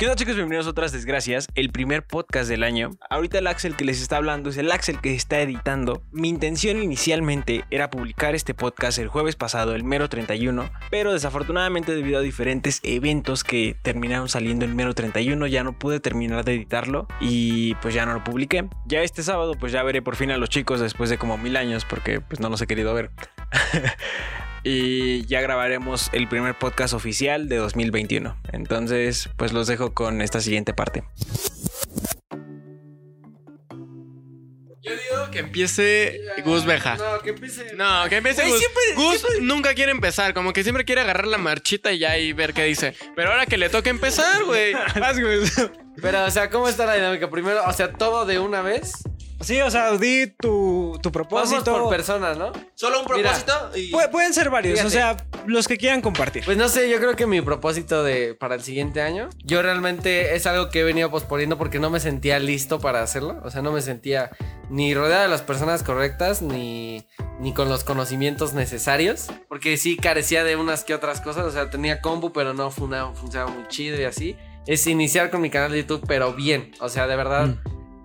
¿Qué 0.00 0.06
onda 0.06 0.16
chicos? 0.16 0.34
Bienvenidos 0.34 0.66
a 0.66 0.70
otras 0.70 0.92
desgracias, 0.92 1.46
el 1.54 1.72
primer 1.72 2.06
podcast 2.06 2.48
del 2.48 2.62
año. 2.62 2.92
Ahorita 3.10 3.36
el 3.36 3.46
Axel 3.46 3.76
que 3.76 3.84
les 3.84 4.00
está 4.00 4.16
hablando 4.16 4.48
es 4.48 4.56
el 4.56 4.72
Axel 4.72 4.98
que 4.98 5.14
está 5.14 5.42
editando. 5.42 6.02
Mi 6.10 6.30
intención 6.30 6.82
inicialmente 6.82 7.66
era 7.70 7.90
publicar 7.90 8.34
este 8.34 8.54
podcast 8.54 8.98
el 8.98 9.08
jueves 9.08 9.36
pasado, 9.36 9.74
el 9.74 9.84
mero 9.84 10.08
31, 10.08 10.70
pero 10.90 11.12
desafortunadamente 11.12 11.94
debido 11.94 12.20
a 12.20 12.22
diferentes 12.22 12.80
eventos 12.82 13.44
que 13.44 13.76
terminaron 13.82 14.30
saliendo 14.30 14.64
el 14.64 14.74
mero 14.74 14.94
31 14.94 15.46
ya 15.48 15.64
no 15.64 15.78
pude 15.78 16.00
terminar 16.00 16.46
de 16.46 16.54
editarlo 16.54 17.06
y 17.20 17.74
pues 17.82 17.92
ya 17.92 18.06
no 18.06 18.14
lo 18.14 18.24
publiqué. 18.24 18.70
Ya 18.86 19.02
este 19.02 19.22
sábado 19.22 19.52
pues 19.60 19.70
ya 19.70 19.82
veré 19.82 20.00
por 20.00 20.16
fin 20.16 20.30
a 20.30 20.38
los 20.38 20.48
chicos 20.48 20.80
después 20.80 21.10
de 21.10 21.18
como 21.18 21.36
mil 21.36 21.58
años 21.58 21.84
porque 21.84 22.22
pues 22.22 22.40
no 22.40 22.48
los 22.48 22.62
he 22.62 22.66
querido 22.66 22.94
ver. 22.94 23.10
y 24.64 25.24
ya 25.26 25.40
grabaremos 25.40 26.10
el 26.12 26.28
primer 26.28 26.54
podcast 26.58 26.94
oficial 26.94 27.48
de 27.48 27.56
2021. 27.56 28.36
Entonces, 28.52 29.28
pues 29.36 29.52
los 29.52 29.66
dejo 29.66 29.94
con 29.94 30.20
esta 30.22 30.40
siguiente 30.40 30.72
parte. 30.74 31.04
Yo 34.82 34.92
digo 34.92 35.30
que 35.30 35.40
empiece 35.40 36.20
Gus 36.44 36.64
Beja. 36.64 36.96
No, 36.96 37.20
que 37.20 37.30
empiece. 37.30 37.74
No, 37.74 38.08
que 38.08 38.16
empiece 38.16 38.40
Güey, 38.42 38.52
Gus. 38.52 38.60
siempre- 38.60 38.94
Gus 38.94 39.26
nunca 39.42 39.74
quiere 39.74 39.92
empezar, 39.92 40.32
como 40.32 40.54
que 40.54 40.62
siempre 40.62 40.86
quiere 40.86 41.02
agarrar 41.02 41.26
la 41.26 41.36
marchita 41.36 41.92
y 41.92 41.98
ya 41.98 42.16
y 42.18 42.32
ver 42.32 42.54
qué 42.54 42.64
dice. 42.64 42.94
Pero 43.14 43.30
ahora 43.30 43.44
que 43.44 43.58
le 43.58 43.68
toca 43.68 43.90
empezar, 43.90 44.42
güey. 44.44 44.72
Vas, 44.98 45.20
Gus. 45.20 45.68
Pero, 46.00 46.24
o 46.24 46.30
sea, 46.30 46.48
¿cómo 46.48 46.66
está 46.66 46.86
la 46.86 46.94
dinámica? 46.94 47.28
Primero, 47.28 47.62
o 47.66 47.72
sea, 47.74 47.92
todo 47.92 48.24
de 48.24 48.38
una 48.38 48.62
vez. 48.62 48.92
Sí, 49.40 49.60
o 49.62 49.70
sea, 49.70 49.92
di 49.96 50.26
tu, 50.38 50.98
tu 51.02 51.10
Vamos 51.10 51.28
propósito. 51.28 51.72
por 51.72 51.88
personas, 51.90 52.36
¿no? 52.36 52.52
Solo 52.74 53.00
un 53.00 53.06
Mira, 53.16 53.30
propósito 53.32 53.70
y. 53.74 53.90
Pu- 53.90 54.10
pueden 54.10 54.34
ser 54.34 54.50
varios, 54.50 54.78
Fíjate. 54.78 54.88
o 54.88 54.90
sea, 54.90 55.16
los 55.46 55.66
que 55.66 55.78
quieran 55.78 56.02
compartir. 56.02 56.44
Pues 56.44 56.58
no 56.58 56.68
sé, 56.68 56.90
yo 56.90 56.98
creo 56.98 57.16
que 57.16 57.26
mi 57.26 57.40
propósito 57.40 58.04
de 58.04 58.34
para 58.34 58.54
el 58.54 58.62
siguiente 58.62 59.00
año, 59.00 59.30
yo 59.42 59.62
realmente 59.62 60.34
es 60.34 60.46
algo 60.46 60.68
que 60.68 60.80
he 60.80 60.84
venido 60.84 61.10
posponiendo 61.10 61.56
porque 61.56 61.78
no 61.78 61.88
me 61.88 62.00
sentía 62.00 62.38
listo 62.38 62.80
para 62.80 63.02
hacerlo. 63.02 63.40
O 63.42 63.50
sea, 63.50 63.62
no 63.62 63.72
me 63.72 63.80
sentía 63.80 64.30
ni 64.68 64.94
rodeado 64.94 65.22
de 65.22 65.28
las 65.28 65.40
personas 65.42 65.82
correctas, 65.82 66.42
ni, 66.42 67.06
ni 67.40 67.54
con 67.54 67.68
los 67.70 67.82
conocimientos 67.82 68.52
necesarios. 68.52 69.28
Porque 69.48 69.78
sí 69.78 69.96
carecía 69.96 70.44
de 70.44 70.56
unas 70.56 70.84
que 70.84 70.94
otras 70.94 71.20
cosas. 71.22 71.46
O 71.46 71.50
sea, 71.50 71.70
tenía 71.70 72.02
compu, 72.02 72.32
pero 72.34 72.52
no 72.52 72.70
funcionaba, 72.70 73.14
funcionaba 73.14 73.50
muy 73.50 73.66
chido 73.68 73.98
y 73.98 74.04
así. 74.04 74.36
Es 74.66 74.86
iniciar 74.86 75.30
con 75.30 75.40
mi 75.40 75.48
canal 75.48 75.72
de 75.72 75.78
YouTube, 75.78 76.04
pero 76.06 76.34
bien. 76.34 76.72
O 76.80 76.90
sea, 76.90 77.06
de 77.06 77.16
verdad. 77.16 77.56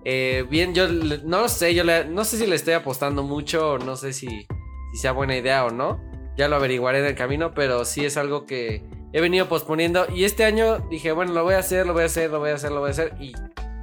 Eh, 0.08 0.44
bien, 0.48 0.72
yo 0.72 0.86
no 0.88 1.40
lo 1.40 1.48
sé, 1.48 1.74
yo 1.74 1.82
le- 1.82 2.04
no 2.04 2.24
sé 2.24 2.36
si 2.38 2.46
le 2.46 2.54
estoy 2.54 2.74
apostando 2.74 3.24
mucho 3.24 3.76
no 3.78 3.96
sé 3.96 4.12
si, 4.12 4.28
si 4.28 4.98
sea 5.00 5.10
buena 5.10 5.36
idea 5.36 5.64
o 5.64 5.70
no. 5.70 6.00
Ya 6.36 6.46
lo 6.46 6.54
averiguaré 6.56 7.00
en 7.00 7.06
el 7.06 7.14
camino, 7.16 7.54
pero 7.54 7.84
sí 7.84 8.04
es 8.04 8.16
algo 8.16 8.44
que 8.46 8.84
he 9.12 9.20
venido 9.20 9.48
posponiendo. 9.48 10.06
Y 10.14 10.24
este 10.24 10.44
año 10.44 10.78
dije, 10.90 11.10
bueno, 11.12 11.32
lo 11.32 11.42
voy 11.42 11.54
a 11.54 11.58
hacer, 11.58 11.86
lo 11.86 11.92
voy 11.92 12.02
a 12.02 12.06
hacer, 12.06 12.30
lo 12.30 12.38
voy 12.38 12.50
a 12.50 12.54
hacer, 12.54 12.70
lo 12.70 12.80
voy 12.80 12.88
a 12.88 12.90
hacer. 12.92 13.14
Y 13.18 13.32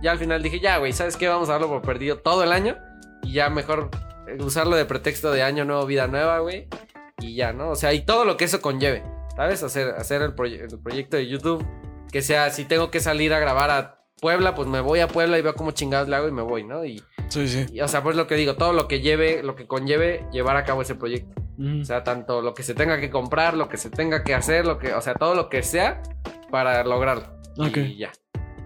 ya 0.01 0.11
al 0.11 0.19
final 0.19 0.41
dije, 0.41 0.59
ya, 0.61 0.77
güey, 0.77 0.93
¿sabes 0.93 1.17
qué? 1.17 1.27
Vamos 1.27 1.49
a 1.49 1.53
darlo 1.53 1.67
por 1.67 1.81
perdido 1.81 2.19
todo 2.19 2.43
el 2.43 2.51
año. 2.53 2.77
Y 3.23 3.33
ya 3.33 3.49
mejor 3.49 3.89
eh, 4.27 4.37
usarlo 4.41 4.75
de 4.77 4.85
pretexto 4.85 5.31
de 5.31 5.41
año 5.43 5.65
nuevo, 5.65 5.85
vida 5.85 6.07
nueva, 6.07 6.39
güey. 6.39 6.67
Y 7.19 7.35
ya, 7.35 7.51
¿no? 7.53 7.71
O 7.71 7.75
sea, 7.75 7.91
y 7.93 8.05
todo 8.05 8.23
lo 8.23 8.37
que 8.37 8.45
eso 8.45 8.61
conlleve, 8.61 9.03
¿sabes? 9.35 9.61
Hacer, 9.63 9.89
hacer 9.97 10.21
el, 10.21 10.35
proye- 10.35 10.61
el 10.71 10.79
proyecto 10.79 11.17
de 11.17 11.27
YouTube. 11.27 11.65
Que 12.11 12.21
sea, 12.21 12.49
si 12.51 12.65
tengo 12.65 12.91
que 12.91 12.99
salir 12.99 13.33
a 13.33 13.39
grabar 13.39 13.71
a 13.71 14.02
Puebla, 14.23 14.55
pues 14.55 14.69
me 14.69 14.79
voy 14.79 15.01
a 15.01 15.07
Puebla 15.09 15.37
y 15.37 15.41
veo 15.41 15.53
cómo 15.53 15.71
chingados 15.71 16.07
le 16.07 16.15
hago 16.15 16.29
y 16.29 16.31
me 16.31 16.41
voy, 16.41 16.63
¿no? 16.63 16.85
Y, 16.85 17.03
Sí, 17.27 17.45
sí. 17.49 17.65
y, 17.73 17.81
o 17.81 17.87
sea, 17.89 18.01
pues 18.01 18.15
lo 18.15 18.25
que 18.25 18.35
digo, 18.35 18.55
todo 18.55 18.71
lo 18.71 18.87
que 18.87 19.01
lleve, 19.01 19.43
lo 19.43 19.55
que 19.55 19.67
conlleve 19.67 20.25
llevar 20.31 20.55
a 20.55 20.63
cabo 20.63 20.81
ese 20.81 20.95
proyecto. 20.95 21.35
O 21.81 21.83
sea, 21.83 22.03
tanto 22.05 22.41
lo 22.41 22.53
que 22.53 22.63
se 22.63 22.73
tenga 22.73 22.99
que 23.01 23.09
comprar, 23.09 23.53
lo 23.53 23.67
que 23.67 23.75
se 23.77 23.89
tenga 23.89 24.23
que 24.23 24.33
hacer, 24.33 24.65
lo 24.65 24.79
que, 24.79 24.93
o 24.93 25.01
sea, 25.01 25.13
todo 25.15 25.35
lo 25.35 25.49
que 25.49 25.61
sea 25.61 26.01
para 26.49 26.83
lograrlo. 26.85 27.25
Ok. 27.57 27.77
Y 27.77 27.97
ya. 27.97 28.11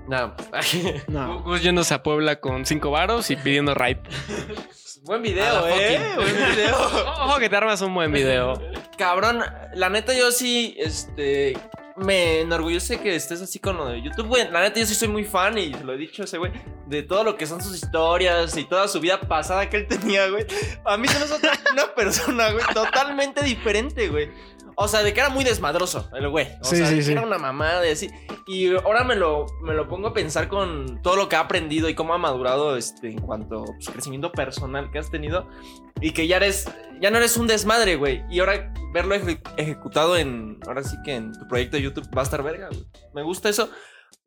Nada. 0.08 0.36
No. 1.08 1.41
Gus 1.41 1.64
yéndose 1.64 1.94
a 1.95 2.03
Puebla 2.03 2.39
con 2.39 2.66
cinco 2.67 2.92
varos 2.92 3.31
y 3.31 3.36
pidiendo 3.36 3.73
ride. 3.73 4.02
Buen 5.05 5.21
video, 5.23 5.67
eh. 5.67 5.99
fucking- 5.99 6.15
Buen 6.15 6.55
video. 6.55 6.76
Ojo 7.26 7.39
que 7.39 7.49
te 7.49 7.55
armas 7.55 7.81
un 7.81 7.93
buen 7.95 8.11
video. 8.11 8.54
Cabrón, 8.98 9.42
la 9.73 9.89
neta, 9.89 10.14
yo 10.14 10.31
sí, 10.31 10.76
este. 10.77 11.58
Me 11.97 12.41
enorgullece 12.41 12.99
que 12.99 13.15
estés 13.15 13.41
así 13.41 13.58
con 13.58 13.75
lo 13.75 13.87
de 13.87 14.02
YouTube, 14.02 14.27
güey. 14.27 14.49
La 14.52 14.61
neta, 14.61 14.80
yo 14.80 14.85
sí 14.85 14.93
soy 14.93 15.08
muy 15.08 15.23
fan 15.23 15.58
y 15.58 15.69
lo 15.69 15.93
he 15.93 15.97
dicho 15.97 16.23
ese 16.23 16.37
güey. 16.37 16.52
De 16.85 17.02
todo 17.02 17.23
lo 17.23 17.35
que 17.37 17.47
son 17.47 17.61
sus 17.61 17.75
historias 17.75 18.55
y 18.55 18.65
toda 18.65 18.87
su 18.87 18.99
vida 18.99 19.19
pasada 19.19 19.67
que 19.67 19.77
él 19.77 19.87
tenía, 19.87 20.30
güey. 20.30 20.45
A 20.86 20.95
mí 20.95 21.07
se 21.07 21.17
me 21.17 21.25
hace 21.25 21.49
una 21.73 21.95
persona, 21.95 22.52
güey, 22.52 22.63
totalmente 22.71 23.43
diferente, 23.43 24.09
güey. 24.09 24.30
O 24.80 24.88
sea, 24.88 25.02
de 25.02 25.11
que 25.11 25.20
era 25.20 25.30
muy 25.30 25.43
desmadroso 25.43 26.08
el 26.14 26.30
güey. 26.30 26.48
O 26.61 26.64
Sí, 26.64 26.76
sea, 26.77 26.86
sí, 26.86 26.93
de 26.93 26.99
que 26.99 27.05
sí. 27.05 27.11
era 27.14 27.23
una 27.23 27.39
mamada 27.39 27.88
y 27.88 27.92
así. 27.92 28.10
Y 28.45 28.73
ahora 28.76 29.04
me 29.04 29.15
lo, 29.15 29.48
me 29.64 29.73
lo 29.73 29.88
pongo 29.88 30.10
a 30.10 30.14
pensar 30.14 30.48
con 30.48 31.02
todo 31.02 31.15
lo 31.15 31.27
que 31.27 31.36
ha 31.36 31.39
aprendido 31.39 31.89
y 31.89 31.95
cómo 31.95 32.14
ha 32.14 32.17
madurado 32.20 32.77
este, 32.77 33.10
en 33.10 33.20
cuanto 33.20 33.64
a 33.64 33.92
crecimiento 33.92 34.32
personal 34.32 34.92
que 34.92 34.99
has 34.99 35.10
tenido. 35.10 35.49
Y 35.99 36.11
que 36.11 36.27
ya 36.27 36.37
eres, 36.37 36.70
ya 37.02 37.10
no 37.10 37.17
eres 37.17 37.37
un 37.37 37.48
desmadre, 37.48 37.95
güey. 37.95 38.21
Y 38.30 38.39
ahora 38.39 38.71
verlo 38.93 39.16
eje- 39.16 39.42
ejecutado 39.58 40.16
en, 40.16 40.60
ahora 40.67 40.83
sí 40.83 40.95
que 41.04 41.16
en 41.16 41.33
tu 41.33 41.48
proyecto 41.48 41.77
de 41.77 41.82
YouTube 41.83 42.08
va 42.16 42.21
a 42.21 42.26
estar 42.26 42.43
verga, 42.43 42.67
güey. 42.70 42.86
Me 43.16 43.23
gusta 43.23 43.49
eso. 43.49 43.70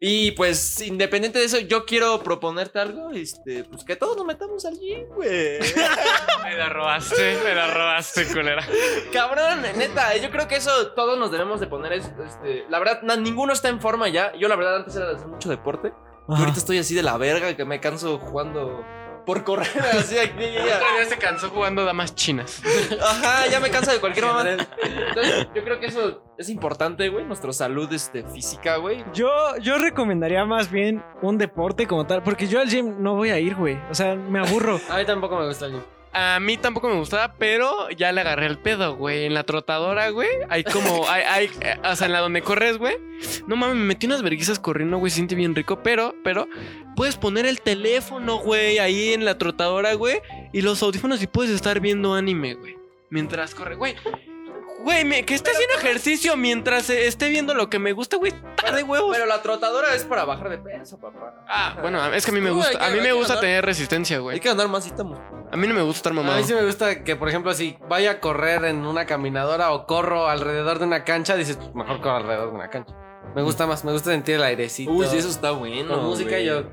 Y 0.02 0.30
pues, 0.32 0.80
independiente 0.80 1.38
de 1.38 1.44
eso, 1.44 1.58
yo 1.58 1.84
quiero 1.84 2.22
proponerte 2.22 2.78
algo, 2.78 3.10
este, 3.10 3.64
pues 3.64 3.84
que 3.84 3.96
todos 3.96 4.16
nos 4.16 4.24
metamos 4.26 4.64
al 4.64 4.78
gym, 4.78 5.04
güey. 5.14 5.58
Me 6.50 6.56
la 6.56 6.68
robaste, 6.68 7.38
me 7.44 7.54
la 7.54 7.66
robaste, 7.68 8.26
culera. 8.26 8.64
Cabrón, 9.12 9.62
neta, 9.76 10.16
yo 10.16 10.30
creo 10.30 10.48
que 10.48 10.56
eso 10.56 10.88
todos 10.92 11.16
nos 11.16 11.30
debemos 11.30 11.60
de 11.60 11.68
poner. 11.68 11.92
es- 11.92 12.10
este, 12.26 12.64
la 12.68 12.78
verdad, 12.80 13.02
ninguno 13.18 13.52
está 13.52 13.68
en 13.68 13.80
forma 13.80 14.08
ya. 14.08 14.32
Yo, 14.36 14.48
la 14.48 14.56
verdad, 14.56 14.76
antes 14.76 14.96
era 14.96 15.06
de 15.10 15.14
hacer 15.14 15.28
mucho 15.28 15.48
deporte. 15.48 15.92
Y 16.28 16.32
Ajá. 16.32 16.42
ahorita 16.42 16.58
estoy 16.58 16.78
así 16.78 16.94
de 16.94 17.02
la 17.04 17.16
verga 17.18 17.56
que 17.56 17.64
me 17.64 17.78
canso 17.80 18.18
jugando 18.18 18.84
por 19.26 19.44
correr. 19.44 19.68
Así, 19.92 20.18
aquí, 20.18 20.40
ya, 20.40 20.64
ya. 20.66 20.76
Otro 20.76 20.88
día 20.96 21.04
se 21.06 21.18
cansó 21.18 21.50
jugando 21.50 21.84
damas 21.84 22.14
chinas. 22.16 22.62
Ajá, 23.00 23.46
ya 23.48 23.60
me 23.60 23.70
canso 23.70 23.92
de 23.92 24.00
cualquier 24.00 24.24
mamá. 24.26 24.44
Entonces, 24.50 25.46
yo 25.54 25.62
creo 25.62 25.78
que 25.78 25.86
eso 25.86 26.22
es 26.38 26.48
importante, 26.48 27.08
güey. 27.10 27.24
Nuestra 27.26 27.52
salud 27.52 27.92
este, 27.92 28.24
física, 28.24 28.76
güey. 28.76 29.04
Yo, 29.12 29.30
yo 29.58 29.78
recomendaría 29.78 30.44
más 30.46 30.70
bien 30.70 31.04
un 31.22 31.36
deporte 31.38 31.86
como 31.86 32.06
tal, 32.06 32.22
porque 32.24 32.46
yo 32.48 32.60
al 32.60 32.68
gym 32.68 33.02
no 33.02 33.14
voy 33.14 33.30
a 33.30 33.38
ir, 33.38 33.54
güey. 33.54 33.78
O 33.90 33.94
sea, 33.94 34.14
me 34.16 34.40
aburro. 34.40 34.80
A 34.90 34.96
mí 34.96 35.04
tampoco 35.04 35.36
me 35.38 35.46
gusta 35.46 35.66
el 35.66 35.72
gym. 35.72 35.82
A 36.12 36.40
mí 36.40 36.56
tampoco 36.56 36.88
me 36.88 36.96
gustaba, 36.96 37.34
pero 37.38 37.88
ya 37.90 38.10
le 38.10 38.20
agarré 38.20 38.46
el 38.46 38.58
pedo, 38.58 38.96
güey. 38.96 39.26
En 39.26 39.34
la 39.34 39.44
trotadora, 39.44 40.10
güey. 40.10 40.28
Hay 40.48 40.64
como, 40.64 41.06
hay, 41.08 41.22
hay, 41.22 41.50
o 41.84 41.94
sea, 41.94 42.06
en 42.06 42.12
la 42.12 42.20
donde 42.20 42.42
corres, 42.42 42.78
güey. 42.78 42.96
No 43.46 43.54
mames, 43.56 43.76
me 43.76 43.84
metí 43.84 44.06
unas 44.06 44.22
verguizas 44.22 44.58
corriendo, 44.58 44.98
güey. 44.98 45.10
Se 45.10 45.16
siente 45.16 45.36
bien 45.36 45.54
rico, 45.54 45.82
pero, 45.82 46.14
pero, 46.24 46.48
puedes 46.96 47.16
poner 47.16 47.46
el 47.46 47.60
teléfono, 47.60 48.38
güey, 48.38 48.78
ahí 48.78 49.12
en 49.12 49.24
la 49.24 49.38
trotadora, 49.38 49.94
güey. 49.94 50.20
Y 50.52 50.62
los 50.62 50.82
audífonos 50.82 51.22
y 51.22 51.28
puedes 51.28 51.52
estar 51.52 51.80
viendo 51.80 52.14
anime, 52.14 52.54
güey. 52.54 52.76
Mientras 53.10 53.54
corre, 53.54 53.76
güey. 53.76 53.94
Güey, 54.82 55.04
me- 55.04 55.24
que 55.24 55.34
esté 55.34 55.50
haciendo 55.50 55.74
ejercicio 55.76 56.36
mientras 56.36 56.88
eh, 56.90 57.06
esté 57.06 57.28
viendo 57.28 57.54
lo 57.54 57.68
que 57.68 57.78
me 57.78 57.92
gusta, 57.92 58.16
güey. 58.16 58.32
Está 58.56 58.72
de 58.72 58.82
huevos. 58.82 59.10
Pero 59.14 59.26
la 59.26 59.42
trotadora 59.42 59.94
es 59.94 60.04
para 60.04 60.24
bajar 60.24 60.48
de 60.48 60.58
peso, 60.58 60.98
papá. 60.98 61.44
Ah, 61.48 61.76
bueno, 61.82 62.04
es 62.14 62.24
que 62.24 62.30
a 62.30 62.34
mí 62.34 62.40
me 62.40 62.48
hay 62.48 62.54
gusta, 62.54 62.70
que- 62.78 62.84
a 62.84 62.88
mí 62.90 62.98
hay 62.98 63.04
me 63.04 63.12
gusta 63.12 63.34
andar- 63.34 63.40
tener 63.42 63.64
resistencia, 63.64 64.16
Hay 64.16 64.22
güey. 64.22 64.40
que 64.40 64.48
andar 64.48 64.68
más 64.68 64.86
estamos. 64.86 65.18
A 65.52 65.56
mí 65.56 65.66
no 65.66 65.74
me 65.74 65.82
gusta 65.82 65.98
estar 65.98 66.12
A 66.12 66.14
mamado. 66.16 66.36
mí 66.38 66.44
sí 66.44 66.54
me 66.54 66.64
gusta 66.64 67.04
que, 67.04 67.16
por 67.16 67.28
ejemplo, 67.28 67.52
si 67.52 67.76
vaya 67.88 68.12
a 68.12 68.20
correr 68.20 68.64
en 68.64 68.86
una 68.86 69.04
caminadora 69.04 69.72
o 69.72 69.86
corro 69.86 70.28
alrededor 70.28 70.78
de 70.78 70.86
una 70.86 71.04
cancha, 71.04 71.36
dices, 71.36 71.56
pues, 71.56 71.74
mejor 71.74 72.00
corro 72.00 72.16
alrededor 72.16 72.50
de 72.50 72.54
una 72.56 72.70
cancha. 72.70 72.94
Me 73.34 73.42
gusta 73.42 73.66
más, 73.66 73.84
me 73.84 73.92
gusta 73.92 74.10
sentir 74.10 74.36
el 74.36 74.42
airecito. 74.42 74.90
Uy, 74.90 75.06
sí, 75.06 75.18
eso 75.18 75.28
está 75.28 75.50
bueno. 75.50 75.94
Con 75.94 76.04
música 76.06 76.38
y 76.38 76.46
yo. 76.46 76.64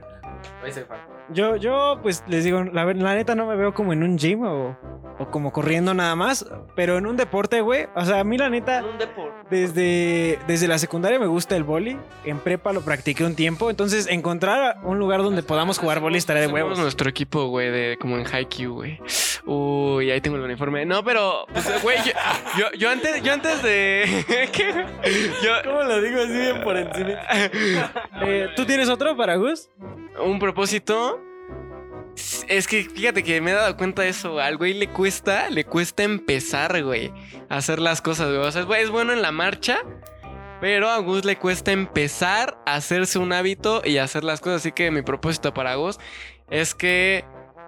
Ahí 0.63 0.71
se 0.71 0.85
fan. 0.85 0.99
Yo, 1.29 1.57
yo, 1.57 1.99
pues 2.01 2.23
les 2.27 2.45
digo, 2.45 2.63
la, 2.63 2.85
la 2.85 3.15
neta 3.15 3.35
no 3.35 3.45
me 3.47 3.55
veo 3.57 3.73
como 3.73 3.91
en 3.91 4.01
un 4.01 4.17
gym 4.17 4.43
o, 4.43 4.77
o 5.19 5.31
como 5.31 5.51
corriendo 5.51 5.93
nada 5.93 6.15
más, 6.15 6.45
pero 6.75 6.97
en 6.97 7.05
un 7.07 7.17
deporte, 7.17 7.61
güey. 7.61 7.87
O 7.95 8.05
sea, 8.05 8.19
a 8.19 8.23
mí 8.23 8.37
la 8.37 8.49
neta, 8.49 8.79
En 8.79 8.85
un 8.85 8.97
deporte. 8.97 9.33
desde, 9.49 10.39
desde 10.47 10.67
la 10.67 10.77
secundaria 10.77 11.19
me 11.19 11.25
gusta 11.27 11.55
el 11.55 11.63
boli. 11.63 11.97
En 12.23 12.39
prepa 12.39 12.71
lo 12.73 12.81
practiqué 12.81 13.23
un 13.25 13.35
tiempo. 13.35 13.69
Entonces, 13.69 14.07
encontrar 14.07 14.77
un 14.83 14.99
lugar 14.99 15.23
donde 15.23 15.43
podamos 15.43 15.79
jugar 15.79 15.99
boli 15.99 16.17
estaría 16.17 16.41
de 16.43 16.47
huevos. 16.47 16.77
nuestro 16.79 17.09
equipo, 17.09 17.47
güey, 17.47 17.71
de 17.71 17.97
como 17.99 18.17
en 18.17 18.25
Haikyuu, 18.31 18.73
güey. 18.75 18.99
Uy, 19.45 20.11
ahí 20.11 20.19
tengo 20.21 20.37
el 20.37 20.43
uniforme. 20.43 20.85
No, 20.85 21.03
pero, 21.03 21.45
pues, 21.53 21.81
güey, 21.81 21.97
yo, 22.05 22.11
yo, 22.59 22.65
yo 22.77 22.89
antes, 22.89 23.23
yo 23.23 23.33
antes 23.33 23.63
de. 23.63 24.25
¿Qué? 24.53 24.85
Yo, 25.43 25.51
¿Cómo 25.63 25.83
lo 25.83 26.01
digo 26.01 26.19
así 26.21 26.33
bien 26.33 26.61
por 26.63 26.77
encima? 26.77 27.13
Eh, 28.21 28.49
¿Tú 28.55 28.65
tienes 28.65 28.89
otro 28.89 29.15
para 29.15 29.35
Gus? 29.35 29.69
un 30.23 30.39
propósito. 30.39 31.19
Es 32.47 32.67
que 32.67 32.83
fíjate 32.83 33.23
que 33.23 33.39
me 33.41 33.51
he 33.51 33.53
dado 33.53 33.77
cuenta 33.77 34.01
de 34.01 34.09
eso. 34.09 34.39
Al 34.39 34.57
güey 34.57 34.73
le 34.73 34.87
cuesta, 34.89 35.49
le 35.49 35.65
cuesta 35.65 36.03
empezar, 36.03 36.83
güey, 36.83 37.11
hacer 37.49 37.79
las 37.79 38.01
cosas. 38.01 38.27
O 38.27 38.51
sea, 38.51 38.61
es 38.61 38.67
bu- 38.67 38.75
es 38.77 38.89
bueno 38.89 39.13
en 39.13 39.21
la 39.21 39.31
marcha, 39.31 39.79
pero 40.59 40.89
a 40.89 40.97
Gus 40.97 41.25
le 41.25 41.35
cuesta 41.37 41.71
empezar 41.71 42.57
a 42.65 42.75
hacerse 42.75 43.19
un 43.19 43.33
hábito 43.33 43.81
y 43.85 43.97
hacer 43.99 44.23
las 44.23 44.39
cosas. 44.41 44.61
Así 44.61 44.71
que 44.71 44.89
mi 44.89 45.03
propósito 45.03 45.53
para 45.53 45.75
Gus 45.75 45.99
es 46.49 46.73
que 46.73 47.23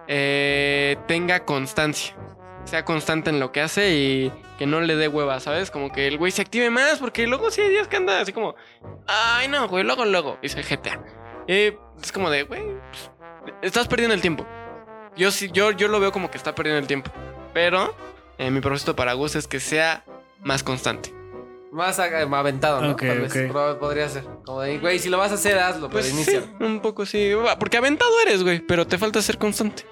eh, 0.08 0.96
tenga 1.06 1.44
constancia. 1.44 2.16
sea 2.64 2.84
constante 2.84 3.30
en 3.30 3.40
lo 3.40 3.52
que 3.52 3.60
hace 3.62 3.94
y 3.94 4.32
que 4.58 4.66
no 4.66 4.80
le 4.80 4.94
dé 4.96 5.08
hueva, 5.08 5.40
¿sabes? 5.40 5.70
Como 5.70 5.90
que 5.92 6.06
el 6.08 6.18
güey 6.18 6.30
se 6.32 6.42
active 6.42 6.68
más, 6.70 6.98
porque 6.98 7.26
luego 7.26 7.50
sí 7.50 7.60
hay 7.62 7.70
días 7.70 7.88
que 7.88 7.96
anda 7.96 8.20
así 8.20 8.32
como, 8.32 8.54
ay, 9.06 9.48
no, 9.48 9.66
güey, 9.68 9.82
luego, 9.84 10.04
luego, 10.04 10.38
y 10.42 10.48
se 10.50 10.62
GTA. 10.62 11.02
Eh, 11.48 11.76
es 12.02 12.12
como 12.12 12.28
de, 12.30 12.42
güey, 12.42 12.62
pues, 12.90 13.10
estás 13.62 13.88
perdiendo 13.88 14.14
el 14.14 14.20
tiempo. 14.20 14.46
Yo 15.16 15.30
sí, 15.30 15.50
yo, 15.52 15.70
yo 15.72 15.88
lo 15.88 16.00
veo 16.00 16.12
como 16.12 16.30
que 16.30 16.38
está 16.38 16.54
perdiendo 16.54 16.78
el 16.80 16.86
tiempo. 16.86 17.10
Pero 17.52 17.94
eh, 18.38 18.50
mi 18.50 18.60
propósito 18.60 18.94
para 18.96 19.12
Gus 19.14 19.34
es 19.36 19.46
que 19.48 19.60
sea 19.60 20.04
más 20.42 20.62
constante. 20.62 21.12
Más 21.72 21.98
ag- 22.00 22.34
aventado, 22.34 22.80
¿no? 22.80 22.92
Ok, 22.92 23.02
Tal 23.06 23.20
vez, 23.20 23.76
podría 23.78 24.08
ser. 24.08 24.24
Como 24.44 24.60
de, 24.62 24.78
güey, 24.78 24.98
si 24.98 25.08
lo 25.08 25.18
vas 25.18 25.30
a 25.30 25.34
hacer, 25.34 25.58
hazlo, 25.58 25.88
pero 25.88 26.00
Pues 26.00 26.12
inicia. 26.12 26.40
sí, 26.42 26.50
un 26.64 26.80
poco 26.80 27.06
sí. 27.06 27.32
Porque 27.58 27.76
aventado 27.76 28.10
eres, 28.22 28.42
güey, 28.42 28.60
pero 28.60 28.86
te 28.86 28.98
falta 28.98 29.22
ser 29.22 29.38
constante. 29.38 29.84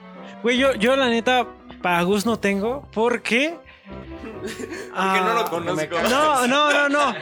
Güey, 0.43 0.59
yo, 0.59 0.75
yo 0.75 0.97
la 0.97 1.09
neta, 1.09 1.47
para 1.83 2.03
Gus 2.03 2.27
no 2.27 2.39
tengo, 2.39 2.89
porque. 2.93 3.57
Porque 4.41 5.21
no 5.21 5.35
lo 5.35 5.41
Ah, 5.41 5.47
conozco. 5.51 5.97
No, 6.09 6.47
no, 6.47 6.73
no, 6.73 6.89
no. 6.89 7.15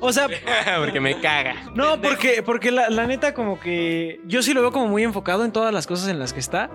O 0.00 0.12
sea, 0.12 0.28
porque 0.78 1.00
me 1.00 1.20
caga. 1.20 1.54
no, 1.74 2.00
porque, 2.00 2.42
porque 2.42 2.70
la, 2.70 2.90
la 2.90 3.06
neta, 3.06 3.32
como 3.34 3.58
que 3.60 4.20
yo 4.24 4.42
sí 4.42 4.54
lo 4.54 4.60
veo 4.60 4.72
como 4.72 4.88
muy 4.88 5.02
enfocado 5.04 5.44
en 5.44 5.52
todas 5.52 5.72
las 5.72 5.86
cosas 5.86 6.08
en 6.08 6.18
las 6.18 6.32
que 6.32 6.40
está. 6.40 6.70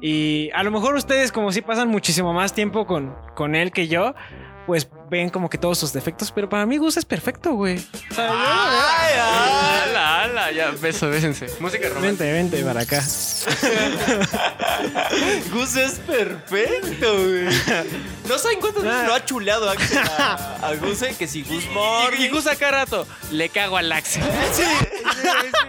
Y 0.00 0.50
a 0.54 0.62
lo 0.62 0.70
mejor 0.70 0.94
ustedes, 0.94 1.32
como 1.32 1.52
si 1.52 1.62
pasan 1.62 1.88
muchísimo 1.88 2.32
más 2.32 2.52
tiempo 2.52 2.86
con, 2.86 3.14
con 3.34 3.54
él 3.54 3.72
que 3.72 3.88
yo, 3.88 4.14
pues 4.66 4.88
ven 5.10 5.30
como 5.30 5.48
que 5.48 5.58
todos 5.58 5.78
sus 5.78 5.92
defectos. 5.92 6.32
Pero 6.32 6.48
para 6.48 6.66
mí, 6.66 6.76
Gus 6.78 6.96
es 6.96 7.04
perfecto, 7.04 7.52
güey. 7.54 7.84
Ay. 8.16 9.14
Ala, 9.88 10.22
ala, 10.24 10.52
ya, 10.52 10.70
beso, 10.72 11.08
bésense. 11.08 11.46
Música 11.60 11.88
romántica. 11.88 12.24
Vente, 12.24 12.32
vente 12.32 12.64
para 12.64 12.80
acá. 12.82 13.00
Gus 15.52 15.76
es 15.76 15.98
perfecto, 16.00 17.14
güey. 17.14 17.46
No 18.28 18.38
saben 18.38 18.60
cuántas 18.60 18.82
veces 18.82 19.06
lo 19.06 19.14
ha 19.14 19.24
chuleado 19.24 19.70
Axel 19.70 19.98
a, 19.98 20.58
a 20.62 20.74
Gus, 20.74 21.02
eh, 21.02 21.14
que 21.18 21.26
si 21.28 21.42
Gus 21.42 21.64
Y, 22.18 22.24
y 22.24 22.28
Gus 22.28 22.46
acá 22.46 22.70
rato, 22.70 23.06
le 23.30 23.48
cago 23.48 23.76
al 23.76 23.90
Axel. 23.92 24.22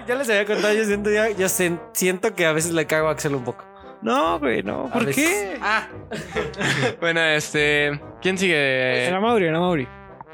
Ya 0.08 0.16
les 0.16 0.30
había 0.30 0.46
contado, 0.46 0.74
yo 0.74 0.86
siento, 0.86 1.12
ya- 1.12 1.30
yo 1.32 1.48
siento 1.50 2.34
que 2.36 2.46
a 2.46 2.54
veces 2.54 2.72
le 2.72 2.88
cago 2.88 3.10
a 3.10 3.12
Axel 3.12 3.36
un 3.36 3.44
poco. 3.44 3.66
No, 4.02 4.40
güey, 4.40 4.64
no. 4.64 4.90
¿Por 4.92 5.12
qué? 5.12 5.58
Ah, 5.62 5.88
Bueno, 7.00 7.22
este. 7.22 8.00
¿Quién 8.22 8.38
sigue? 8.38 9.06
Era 9.08 9.20
Mauri, 9.20 9.46
era 9.46 9.60
Mauri. 9.60 9.88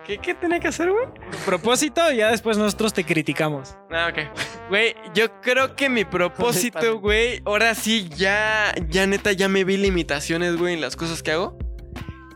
¿Qué, 0.06 0.18
qué 0.18 0.34
tenía 0.34 0.60
que 0.60 0.68
hacer, 0.68 0.92
güey? 0.92 1.06
Propósito, 1.46 2.12
y 2.12 2.18
ya 2.18 2.30
después 2.30 2.58
nosotros 2.58 2.92
te 2.94 3.06
criticamos. 3.06 3.78
Ah, 3.90 4.10
ok. 4.12 4.38
Güey, 4.68 4.96
yo 5.14 5.40
creo 5.42 5.76
que 5.78 5.88
mi 5.88 6.04
propósito, 6.04 7.00
güey, 7.00 7.42
ahora 7.46 7.74
sí 7.74 8.10
ya, 8.10 8.74
ya 8.90 9.08
neta, 9.08 9.32
ya 9.32 9.48
me 9.48 9.64
vi 9.64 9.78
limitaciones, 9.78 10.58
güey, 10.58 10.74
en 10.74 10.82
las 10.82 10.98
cosas 10.98 11.24
que 11.24 11.32
hago. 11.32 11.58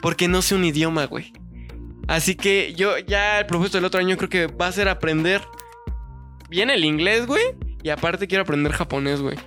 Porque 0.02 0.30
no 0.30 0.42
sé 0.42 0.56
un 0.56 0.64
idioma, 0.64 1.06
güey. 1.08 1.34
Así 2.08 2.36
que 2.36 2.74
yo 2.74 2.98
ya 3.00 3.40
el 3.40 3.46
propósito 3.48 3.80
del 3.80 3.86
otro 3.86 4.00
año 4.00 4.16
creo 4.16 4.30
que 4.30 4.48
va 4.48 4.68
a 4.68 4.72
ser 4.72 4.88
aprender 4.88 5.42
bien 6.50 6.70
el 6.70 6.86
inglés, 6.86 7.26
güey. 7.28 7.44
Y 7.84 7.90
aparte 7.90 8.28
quiero 8.28 8.44
aprender 8.44 8.72
japonés, 8.72 9.20
güey. 9.22 9.38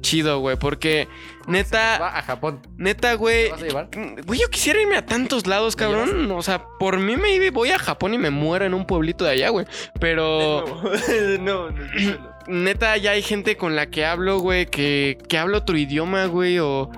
Chido, 0.00 0.38
güey, 0.40 0.56
porque 0.56 1.08
neta, 1.46 1.98
va 2.00 2.18
a 2.18 2.22
Japón. 2.22 2.60
neta, 2.76 3.10
¿Te 3.10 3.16
güey. 3.16 3.50
vas 3.50 3.62
a 3.62 3.66
llevar? 3.66 3.88
Güey, 4.26 4.40
yo 4.40 4.48
quisiera 4.48 4.80
irme 4.80 4.96
a 4.96 5.04
tantos 5.06 5.46
lados, 5.46 5.76
¿Me 5.76 5.80
cabrón. 5.84 6.30
O 6.32 6.42
sea, 6.42 6.64
por 6.78 6.98
mí 6.98 7.16
me 7.16 7.34
iba- 7.34 7.50
voy 7.52 7.70
a 7.70 7.78
Japón 7.78 8.14
y 8.14 8.18
me 8.18 8.30
muero 8.30 8.64
en 8.64 8.74
un 8.74 8.86
pueblito 8.86 9.24
de 9.24 9.30
allá, 9.32 9.50
güey. 9.50 9.66
Pero 10.00 10.64
no, 11.40 11.70
no, 11.70 11.70
no. 11.70 12.30
neta, 12.46 12.96
ya 12.96 13.10
hay 13.12 13.22
gente 13.22 13.56
con 13.56 13.76
la 13.76 13.90
que 13.90 14.04
hablo, 14.04 14.38
güey, 14.38 14.66
que, 14.66 15.18
que 15.28 15.38
habla 15.38 15.58
otro 15.58 15.76
idioma, 15.76 16.26
güey, 16.26 16.58
o... 16.58 16.90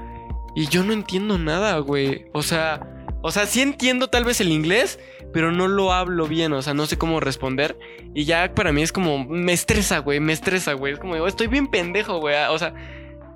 Y 0.55 0.67
yo 0.69 0.85
no 0.85 0.93
entiendo 0.93 1.39
nada, 1.39 1.79
güey. 1.79 2.27
O 2.33 2.43
sea, 2.43 2.81
o 3.23 3.31
sea, 3.31 3.47
sí 3.47 3.61
entiendo 3.63 4.09
tal 4.09 4.25
vez 4.25 4.41
el 4.41 4.51
inglés, 4.51 4.99
pero 5.33 5.53
no 5.53 5.69
lo 5.69 5.93
hablo 5.93 6.27
bien, 6.27 6.53
o 6.53 6.61
sea, 6.61 6.75
no 6.75 6.87
sé 6.87 6.99
cómo 6.99 7.21
responder. 7.21 7.79
Y 8.15 8.25
ya 8.25 8.53
para 8.55 8.73
mí 8.73 8.83
es 8.83 8.93
como, 8.93 9.25
me 9.25 9.53
estresa, 9.53 9.99
güey, 9.99 10.21
me 10.21 10.33
estresa, 10.33 10.75
güey. 10.75 10.95
Es 10.95 10.99
como, 10.99 11.15
"Oh, 11.15 11.27
estoy 11.27 11.47
bien 11.47 11.69
pendejo, 11.69 12.19
güey. 12.19 12.35
O 12.51 12.59
sea, 12.59 12.75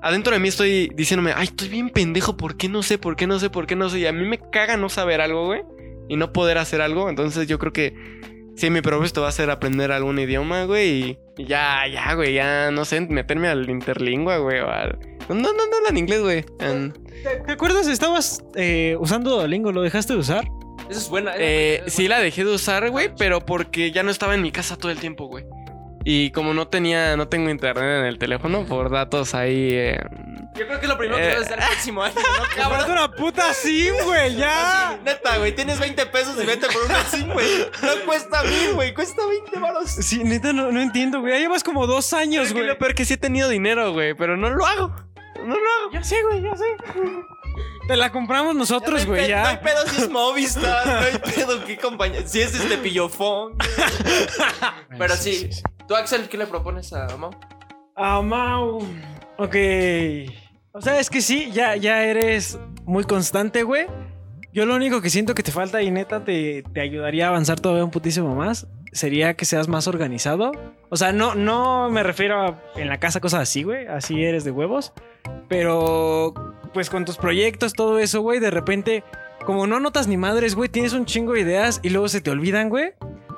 adentro 0.02 0.34
de 0.34 0.40
mí 0.40 0.48
estoy 0.48 0.90
diciéndome, 0.94 1.32
ay, 1.34 1.44
estoy 1.44 1.68
bien 1.68 1.90
pendejo, 1.90 2.36
¿por 2.36 2.56
qué 2.56 2.68
no 2.68 2.82
sé? 2.82 2.98
¿Por 2.98 3.16
qué 3.16 3.26
no 3.26 3.38
sé? 3.38 3.48
¿Por 3.48 3.66
qué 3.66 3.76
no 3.76 3.88
sé? 3.88 4.00
Y 4.00 4.06
a 4.06 4.12
mí 4.12 4.26
me 4.26 4.38
caga 4.38 4.76
no 4.76 4.88
saber 4.88 5.20
algo, 5.20 5.46
güey. 5.46 5.62
Y 6.08 6.16
no 6.16 6.32
poder 6.32 6.58
hacer 6.58 6.80
algo. 6.80 7.08
Entonces 7.08 7.48
yo 7.48 7.58
creo 7.58 7.72
que 7.72 7.94
sí, 8.56 8.70
mi 8.70 8.80
propósito 8.80 9.22
va 9.22 9.28
a 9.28 9.32
ser 9.32 9.50
aprender 9.50 9.92
algún 9.92 10.18
idioma, 10.18 10.64
güey. 10.64 11.18
Y 11.38 11.44
ya, 11.44 11.86
ya, 11.86 12.14
güey, 12.14 12.34
ya, 12.34 12.70
no 12.70 12.84
sé, 12.84 13.00
meterme 13.00 13.48
al 13.48 13.68
interlingua, 13.70 14.38
güey. 14.38 14.60
O 14.60 14.68
al... 14.70 14.98
No, 15.28 15.34
no, 15.34 15.52
no 15.52 15.76
hablan 15.78 15.96
inglés, 15.96 16.20
güey. 16.22 16.44
En- 16.60 16.92
¿Te, 16.92 17.36
te 17.44 17.52
acuerdas? 17.52 17.86
Estabas 17.88 18.44
eh, 18.54 18.96
usando 19.00 19.30
Duolingo, 19.30 19.72
¿lo 19.72 19.82
dejaste 19.82 20.12
de 20.12 20.18
usar? 20.20 20.44
Esa 20.88 21.00
es 21.00 21.08
buena. 21.08 21.32
Eh, 21.36 21.78
buena. 21.78 21.90
sí 21.90 22.06
la 22.08 22.20
dejé 22.20 22.44
de 22.44 22.54
usar, 22.54 22.88
güey, 22.90 23.10
pero 23.18 23.40
porque 23.44 23.90
ya 23.90 24.02
no 24.02 24.10
estaba 24.10 24.34
en 24.34 24.42
mi 24.42 24.52
casa 24.52 24.76
todo 24.76 24.92
el 24.92 24.98
tiempo, 24.98 25.26
güey. 25.26 25.44
Y 26.08 26.30
como 26.30 26.54
no 26.54 26.68
tenía, 26.68 27.16
no 27.16 27.26
tengo 27.26 27.50
internet 27.50 27.98
en 28.00 28.04
el 28.06 28.18
teléfono 28.18 28.64
por 28.64 28.90
datos 28.90 29.34
ahí. 29.34 29.70
eh, 29.72 29.98
Yo 30.54 30.64
creo 30.68 30.78
que 30.78 30.86
lo 30.86 30.96
primero 30.96 31.16
que 31.18 31.24
Eh. 31.24 31.30
debes 31.30 31.46
hacer 31.46 31.58
el 31.58 31.64
próximo 31.64 32.02
año, 32.04 32.14
¿no, 32.14 32.44
¡Cabrón, 32.62 32.90
una 32.92 33.10
puta 33.10 33.52
sim, 33.52 33.92
güey! 34.04 34.36
¡Ya! 34.36 35.00
Neta, 35.04 35.38
güey, 35.38 35.52
tienes 35.56 35.80
20 35.80 36.06
pesos 36.06 36.36
y 36.40 36.46
vete 36.46 36.68
por 36.68 36.84
una 36.84 37.02
SIM, 37.02 37.32
güey. 37.32 37.48
No 37.82 38.06
cuesta 38.06 38.44
mil, 38.44 38.74
güey, 38.74 38.94
cuesta 38.94 39.22
20 39.26 39.58
varos. 39.58 39.90
Sí, 39.90 40.22
neta, 40.22 40.52
no, 40.52 40.70
no 40.70 40.80
entiendo, 40.80 41.20
güey. 41.20 41.32
Ya 41.32 41.40
llevas 41.40 41.64
como 41.64 41.88
dos 41.88 42.12
años, 42.12 42.52
güey. 42.52 42.66
lo 42.66 42.78
peor 42.78 42.94
que 42.94 43.04
sí 43.04 43.14
he 43.14 43.18
tenido 43.18 43.48
dinero, 43.48 43.92
güey, 43.92 44.14
pero 44.14 44.36
no 44.36 44.48
lo 44.50 44.64
hago. 44.64 44.94
No 45.46 45.54
lo 45.54 45.60
hago. 45.80 45.92
Ya 45.92 46.02
sé, 46.04 46.16
güey, 46.22 46.42
ya 46.42 46.56
sé. 46.56 46.64
Te 47.88 47.96
la 47.96 48.10
compramos 48.10 48.54
nosotros, 48.56 49.06
güey, 49.06 49.26
pe- 49.26 49.32
No 49.32 49.46
hay 49.46 49.54
ya. 49.54 49.60
pedo 49.60 49.86
si 49.86 50.02
es 50.02 50.10
Movistar, 50.10 50.86
no 50.86 50.92
hay 50.98 51.18
pedo 51.34 51.64
qué 51.64 51.76
compañía. 51.78 52.26
Si 52.26 52.40
es 52.40 52.54
este 52.54 52.76
pillofón. 52.78 53.54
Pero 54.98 55.14
sí. 55.16 55.50
¿Tú, 55.86 55.94
Axel, 55.94 56.28
qué 56.28 56.36
le 56.36 56.46
propones 56.46 56.92
a 56.92 57.16
Mau? 57.16 57.30
Ah, 57.94 58.20
Mau. 58.22 58.78
Ok. 59.38 59.54
O 60.72 60.80
sea, 60.80 60.98
es 61.00 61.08
que 61.08 61.20
sí, 61.22 61.50
ya, 61.52 61.76
ya 61.76 62.02
eres 62.04 62.58
muy 62.84 63.04
constante, 63.04 63.62
güey. 63.62 63.86
Yo 64.52 64.66
lo 64.66 64.74
único 64.74 65.00
que 65.00 65.10
siento 65.10 65.34
que 65.34 65.42
te 65.42 65.52
falta 65.52 65.82
y 65.82 65.90
neta 65.90 66.24
te, 66.24 66.62
te 66.74 66.80
ayudaría 66.80 67.26
a 67.26 67.28
avanzar 67.28 67.60
todavía 67.60 67.84
un 67.84 67.90
putísimo 67.90 68.34
más 68.34 68.66
sería 68.92 69.34
que 69.34 69.44
seas 69.44 69.68
más 69.68 69.86
organizado. 69.86 70.52
O 70.88 70.96
sea, 70.96 71.12
no, 71.12 71.34
no 71.34 71.90
me 71.90 72.02
refiero 72.02 72.40
a 72.40 72.62
en 72.76 72.88
la 72.88 72.98
casa 72.98 73.20
cosas 73.20 73.42
así, 73.42 73.62
güey. 73.62 73.86
Así 73.86 74.24
eres 74.24 74.44
de 74.44 74.50
huevos. 74.50 74.92
Pero 75.48 76.34
pues 76.74 76.90
con 76.90 77.04
tus 77.04 77.16
proyectos, 77.16 77.72
todo 77.72 77.98
eso, 77.98 78.20
güey, 78.20 78.38
de 78.40 78.50
repente, 78.50 79.04
como 79.44 79.66
no 79.66 79.80
notas 79.80 80.08
ni 80.08 80.16
madres, 80.16 80.54
güey, 80.54 80.68
tienes 80.68 80.92
un 80.92 81.06
chingo 81.06 81.32
de 81.32 81.40
ideas 81.40 81.80
y 81.82 81.90
luego 81.90 82.08
se 82.08 82.20
te 82.20 82.30
olvidan, 82.30 82.68
güey. 82.68 82.92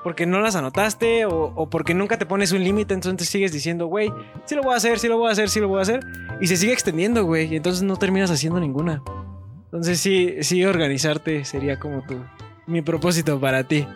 Porque 0.05 0.27
no 0.27 0.41
las 0.41 0.55
anotaste 0.57 1.27
o, 1.27 1.53
o 1.55 1.69
porque 1.71 1.93
nunca 1.93 2.19
te 2.19 2.25
pones 2.27 2.53
un 2.53 2.63
límite, 2.63 2.95
entonces 2.95 3.29
sigues 3.29 3.53
diciendo, 3.53 3.87
güey, 3.87 4.13
sí 4.45 4.55
lo 4.55 4.63
voy 4.63 4.75
a 4.75 4.77
hacer, 4.77 4.99
sí 5.01 5.09
lo 5.09 5.19
voy 5.19 5.29
a 5.29 5.33
hacer, 5.33 5.51
sí 5.51 5.61
lo 5.61 5.69
voy 5.69 5.81
a 5.81 5.83
hacer. 5.83 6.01
Y 6.41 6.47
se 6.47 6.57
sigue 6.57 6.73
extendiendo, 6.73 7.25
güey, 7.25 7.53
y 7.53 7.57
entonces 7.57 7.83
no 7.83 7.97
terminas 7.97 8.31
haciendo 8.31 8.61
ninguna. 8.61 9.03
Entonces 9.65 10.01
sí, 10.01 10.37
sí 10.43 10.65
organizarte 10.65 11.45
sería 11.45 11.79
como 11.79 12.03
tu, 12.07 12.25
mi 12.67 12.81
propósito 12.81 13.39
para 13.39 13.65
ti. 13.65 13.87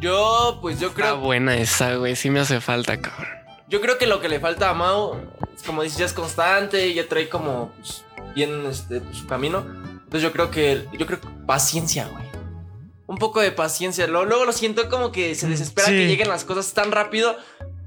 Yo, 0.00 0.58
pues 0.62 0.80
yo 0.80 0.88
Está 0.88 1.02
creo. 1.02 1.20
buena 1.20 1.56
esa, 1.56 1.96
güey. 1.96 2.16
Sí 2.16 2.30
me 2.30 2.40
hace 2.40 2.60
falta, 2.60 3.00
cabrón. 3.00 3.28
Yo 3.68 3.80
creo 3.80 3.98
que 3.98 4.06
lo 4.06 4.20
que 4.20 4.28
le 4.28 4.40
falta 4.40 4.70
a 4.70 4.74
es 4.74 5.18
como 5.66 5.82
dices, 5.82 5.98
ya 5.98 6.04
es 6.06 6.12
constante, 6.12 6.92
ya 6.94 7.06
trae 7.08 7.28
como 7.28 7.72
pues, 7.76 8.04
bien 8.34 8.64
este, 8.66 9.02
su 9.12 9.26
camino. 9.26 9.64
Entonces 10.04 10.22
yo 10.22 10.32
creo 10.32 10.50
que, 10.50 10.86
yo 10.98 11.06
creo 11.06 11.20
que 11.20 11.28
paciencia, 11.46 12.08
güey. 12.08 12.24
Un 13.06 13.18
poco 13.18 13.40
de 13.40 13.52
paciencia. 13.52 14.06
Luego, 14.06 14.26
luego 14.26 14.44
lo 14.44 14.52
siento 14.52 14.88
como 14.88 15.10
que 15.12 15.34
se 15.34 15.48
desespera 15.48 15.88
Sí. 15.88 15.92
que 15.92 16.06
lleguen 16.06 16.28
las 16.28 16.44
cosas 16.44 16.72
tan 16.74 16.92
rápido. 16.92 17.36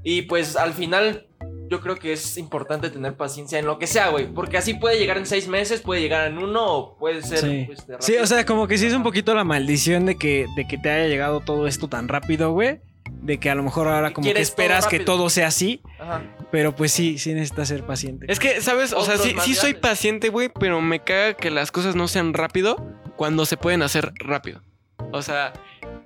Y 0.02 0.22
pues 0.22 0.56
al 0.56 0.74
final 0.74 1.26
yo 1.68 1.80
creo 1.80 1.96
que 1.96 2.12
es 2.12 2.36
importante 2.36 2.90
tener 2.90 3.16
paciencia 3.16 3.58
en 3.58 3.66
lo 3.66 3.78
que 3.78 3.86
sea, 3.86 4.08
güey. 4.08 4.26
Porque 4.26 4.58
así 4.58 4.74
puede 4.74 4.98
llegar 4.98 5.16
en 5.16 5.26
seis 5.26 5.48
meses, 5.48 5.80
puede 5.80 6.02
llegar 6.02 6.28
en 6.30 6.38
uno 6.38 6.66
o 6.66 6.98
puede 6.98 7.22
ser... 7.22 7.38
Sí. 7.40 7.64
pues, 7.66 7.86
de 7.86 7.96
Sí, 8.00 8.16
o 8.16 8.26
sea, 8.26 8.44
como 8.44 8.68
que 8.68 8.76
sí 8.76 8.86
es 8.86 8.92
un 8.92 9.02
poquito 9.02 9.34
la 9.34 9.44
maldición 9.44 10.06
de 10.06 10.16
que, 10.16 10.46
de 10.56 10.66
que 10.66 10.78
te 10.78 10.90
haya 10.90 11.08
llegado 11.08 11.40
todo 11.40 11.66
esto 11.66 11.88
tan 11.88 12.08
rápido, 12.08 12.52
güey. 12.52 12.80
De 13.10 13.38
que 13.38 13.50
a 13.50 13.54
lo 13.54 13.62
mejor 13.62 13.88
ahora 13.88 14.12
como 14.12 14.24
que 14.24 14.32
Quieres 14.32 14.48
todo 14.48 14.62
esperas 14.62 14.86
que 14.86 15.00
todo 15.00 15.30
sea 15.30 15.48
así. 15.48 15.82
Ajá. 15.98 16.22
Pero 16.54 16.72
pues 16.76 16.92
sí, 16.92 17.18
sí 17.18 17.34
necesitas 17.34 17.66
ser 17.66 17.82
paciente. 17.84 18.26
Es 18.28 18.38
que, 18.38 18.60
¿sabes? 18.60 18.92
O 18.92 19.04
sea, 19.04 19.18
sí, 19.18 19.34
sí 19.42 19.54
soy 19.56 19.74
paciente, 19.74 20.28
güey, 20.28 20.48
pero 20.48 20.80
me 20.80 21.00
caga 21.00 21.34
que 21.34 21.50
las 21.50 21.72
cosas 21.72 21.96
no 21.96 22.06
sean 22.06 22.32
rápido 22.32 22.76
cuando 23.16 23.44
se 23.44 23.56
pueden 23.56 23.82
hacer 23.82 24.12
rápido. 24.20 24.62
O 25.10 25.20
sea, 25.20 25.52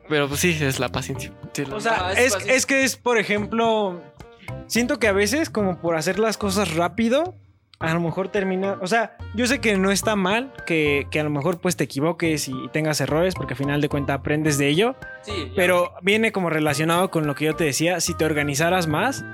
pero 0.08 0.26
pues 0.26 0.40
sí, 0.40 0.56
es 0.58 0.80
la 0.80 0.88
paciencia. 0.88 1.34
Sí, 1.52 1.66
la- 1.66 1.76
O 1.76 1.80
sea, 1.80 2.12
es 2.12 2.34
es, 2.46 2.64
que 2.64 2.82
es, 2.82 2.96
por 2.96 3.18
ejemplo, 3.18 4.00
siento 4.68 4.98
que 4.98 5.06
a 5.08 5.12
veces 5.12 5.50
como 5.50 5.82
por 5.82 5.96
hacer 5.96 6.18
las 6.18 6.38
cosas 6.38 6.74
rápido, 6.74 7.34
a 7.78 7.92
lo 7.92 8.00
mejor 8.00 8.28
termina, 8.28 8.78
o 8.80 8.86
sea, 8.86 9.18
yo 9.34 9.46
sé 9.46 9.58
que 9.60 9.76
no 9.76 9.90
está 9.90 10.16
mal 10.16 10.54
que, 10.66 11.06
que 11.10 11.20
a 11.20 11.24
lo 11.24 11.30
mejor 11.30 11.60
pues 11.60 11.76
te 11.76 11.84
equivoques 11.84 12.48
y 12.48 12.54
tengas 12.72 13.02
errores, 13.02 13.34
porque 13.34 13.52
al 13.52 13.58
final 13.58 13.82
de 13.82 13.90
cuentas 13.90 14.18
aprendes 14.18 14.56
de 14.56 14.68
ello, 14.68 14.96
Sí, 15.24 15.32
ya. 15.48 15.52
pero 15.56 15.92
viene 16.00 16.32
como 16.32 16.48
relacionado 16.48 17.10
con 17.10 17.26
lo 17.26 17.34
que 17.34 17.44
yo 17.44 17.54
te 17.54 17.64
decía, 17.64 18.00
si 18.00 18.14
te 18.16 18.24
organizaras 18.24 18.86
más, 18.86 19.26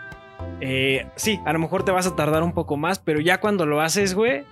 eh, 0.60 1.06
sí, 1.16 1.40
a 1.44 1.52
lo 1.52 1.58
mejor 1.58 1.84
te 1.84 1.92
vas 1.92 2.06
a 2.06 2.16
tardar 2.16 2.42
un 2.42 2.52
poco 2.52 2.76
más, 2.76 2.98
pero 2.98 3.20
ya 3.20 3.38
cuando 3.38 3.66
lo 3.66 3.80
haces, 3.80 4.14
güey, 4.14 4.44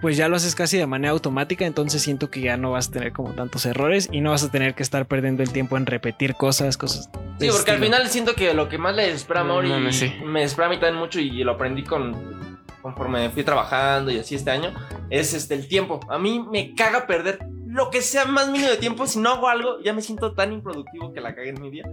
pues 0.00 0.16
ya 0.16 0.28
lo 0.28 0.36
haces 0.36 0.54
casi 0.54 0.76
de 0.76 0.86
manera 0.86 1.12
automática, 1.12 1.64
entonces 1.66 2.02
siento 2.02 2.30
que 2.30 2.40
ya 2.40 2.56
no 2.56 2.72
vas 2.72 2.88
a 2.88 2.92
tener 2.92 3.12
como 3.12 3.30
tantos 3.32 3.64
errores 3.66 4.08
y 4.12 4.20
no 4.20 4.30
vas 4.30 4.44
a 4.44 4.50
tener 4.50 4.74
que 4.74 4.82
estar 4.82 5.06
perdiendo 5.06 5.42
el 5.42 5.50
tiempo 5.52 5.76
en 5.76 5.86
repetir 5.86 6.34
cosas, 6.34 6.76
cosas. 6.76 7.10
Sí, 7.40 7.48
porque 7.50 7.70
al 7.70 7.78
final 7.80 8.06
siento 8.08 8.34
que 8.34 8.52
lo 8.54 8.68
que 8.68 8.78
más 8.78 8.94
le 8.94 9.10
espera 9.10 9.40
a 9.40 9.44
No 9.44 9.54
Mauri, 9.62 9.92
sí. 9.92 10.12
me 10.24 10.42
espera 10.42 10.68
a 10.68 10.70
mí 10.70 10.78
también 10.78 10.96
mucho 11.00 11.20
y 11.20 11.42
lo 11.44 11.52
aprendí 11.52 11.82
con 11.82 12.55
conforme 12.86 13.30
fui 13.30 13.42
trabajando 13.42 14.12
y 14.12 14.18
así 14.18 14.36
este 14.36 14.52
año, 14.52 14.72
es 15.10 15.34
este 15.34 15.54
el 15.54 15.66
tiempo. 15.66 15.98
A 16.08 16.18
mí 16.18 16.44
me 16.48 16.72
caga 16.76 17.04
perder 17.04 17.40
lo 17.66 17.90
que 17.90 18.00
sea 18.00 18.26
más 18.26 18.48
mínimo 18.48 18.70
de 18.70 18.76
tiempo. 18.76 19.08
Si 19.08 19.18
no 19.18 19.30
hago 19.30 19.48
algo, 19.48 19.80
ya 19.82 19.92
me 19.92 20.02
siento 20.02 20.34
tan 20.34 20.52
improductivo 20.52 21.12
que 21.12 21.20
la 21.20 21.34
cagué 21.34 21.48
en 21.48 21.60
mi 21.60 21.70
día. 21.70 21.84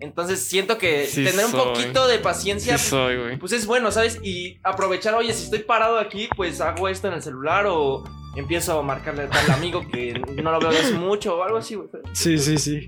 Entonces 0.00 0.42
siento 0.42 0.78
que 0.78 1.04
Sí 1.06 1.22
tener 1.22 1.44
un 1.44 1.52
poquito 1.52 2.06
de 2.06 2.18
paciencia 2.18 2.78
Sí 2.78 2.88
soy, 2.88 3.18
güey. 3.18 3.38
pues 3.38 3.52
es 3.52 3.66
bueno, 3.66 3.92
¿sabes? 3.92 4.20
Y 4.22 4.58
aprovechar, 4.62 5.14
oye, 5.14 5.34
si 5.34 5.44
estoy 5.44 5.58
parado 5.58 5.98
aquí, 5.98 6.30
pues 6.34 6.62
hago 6.62 6.88
esto 6.88 7.08
en 7.08 7.14
el 7.14 7.22
celular 7.22 7.66
o 7.68 8.04
empiezo 8.34 8.78
a 8.78 8.82
marcarle 8.82 9.24
a 9.24 9.28
tal 9.28 9.50
amigo 9.50 9.82
que 9.92 10.14
no 10.42 10.50
lo 10.50 10.60
veo 10.60 10.70
desde 10.70 10.86
hace 10.86 10.94
mucho 10.94 11.36
o 11.36 11.42
algo 11.42 11.58
así, 11.58 11.74
güey. 11.74 11.88
Sí, 12.12 12.38
sí, 12.38 12.56
sí. 12.56 12.86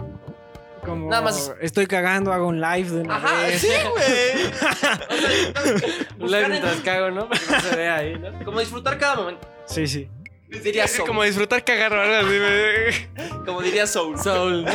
Como 0.85 1.09
Nada 1.11 1.23
más- 1.23 1.53
estoy 1.61 1.87
cagando, 1.87 2.33
hago 2.33 2.47
un 2.49 2.61
live 2.61 2.91
de 2.91 3.01
una 3.03 3.17
Ajá, 3.17 3.43
vez. 3.43 3.61
sí, 3.61 3.69
güey. 3.91 4.51
O 6.21 6.29
sea, 6.29 6.39
live 6.39 6.45
en- 6.45 6.51
mientras 6.51 6.77
cago, 6.81 7.11
¿no? 7.11 7.29
Para 7.29 7.41
que 7.41 7.53
no 7.53 7.61
se 7.61 7.77
vea 7.77 7.97
ahí, 7.97 8.19
¿no? 8.19 8.45
como 8.45 8.61
disfrutar 8.61 8.99
cada 8.99 9.17
momento. 9.17 9.49
Sí, 9.67 9.87
sí. 9.87 10.09
Diría 10.49 10.89
Soul. 10.89 11.07
como 11.07 11.23
disfrutar 11.23 11.65
cagar 11.65 11.93
o 11.93 12.01
algo 12.01 12.29
así. 12.29 13.09
Como 13.47 13.63
diría 13.63 13.87
Soul. 13.87 14.19
Soul, 14.19 14.65
¿no? 14.65 14.73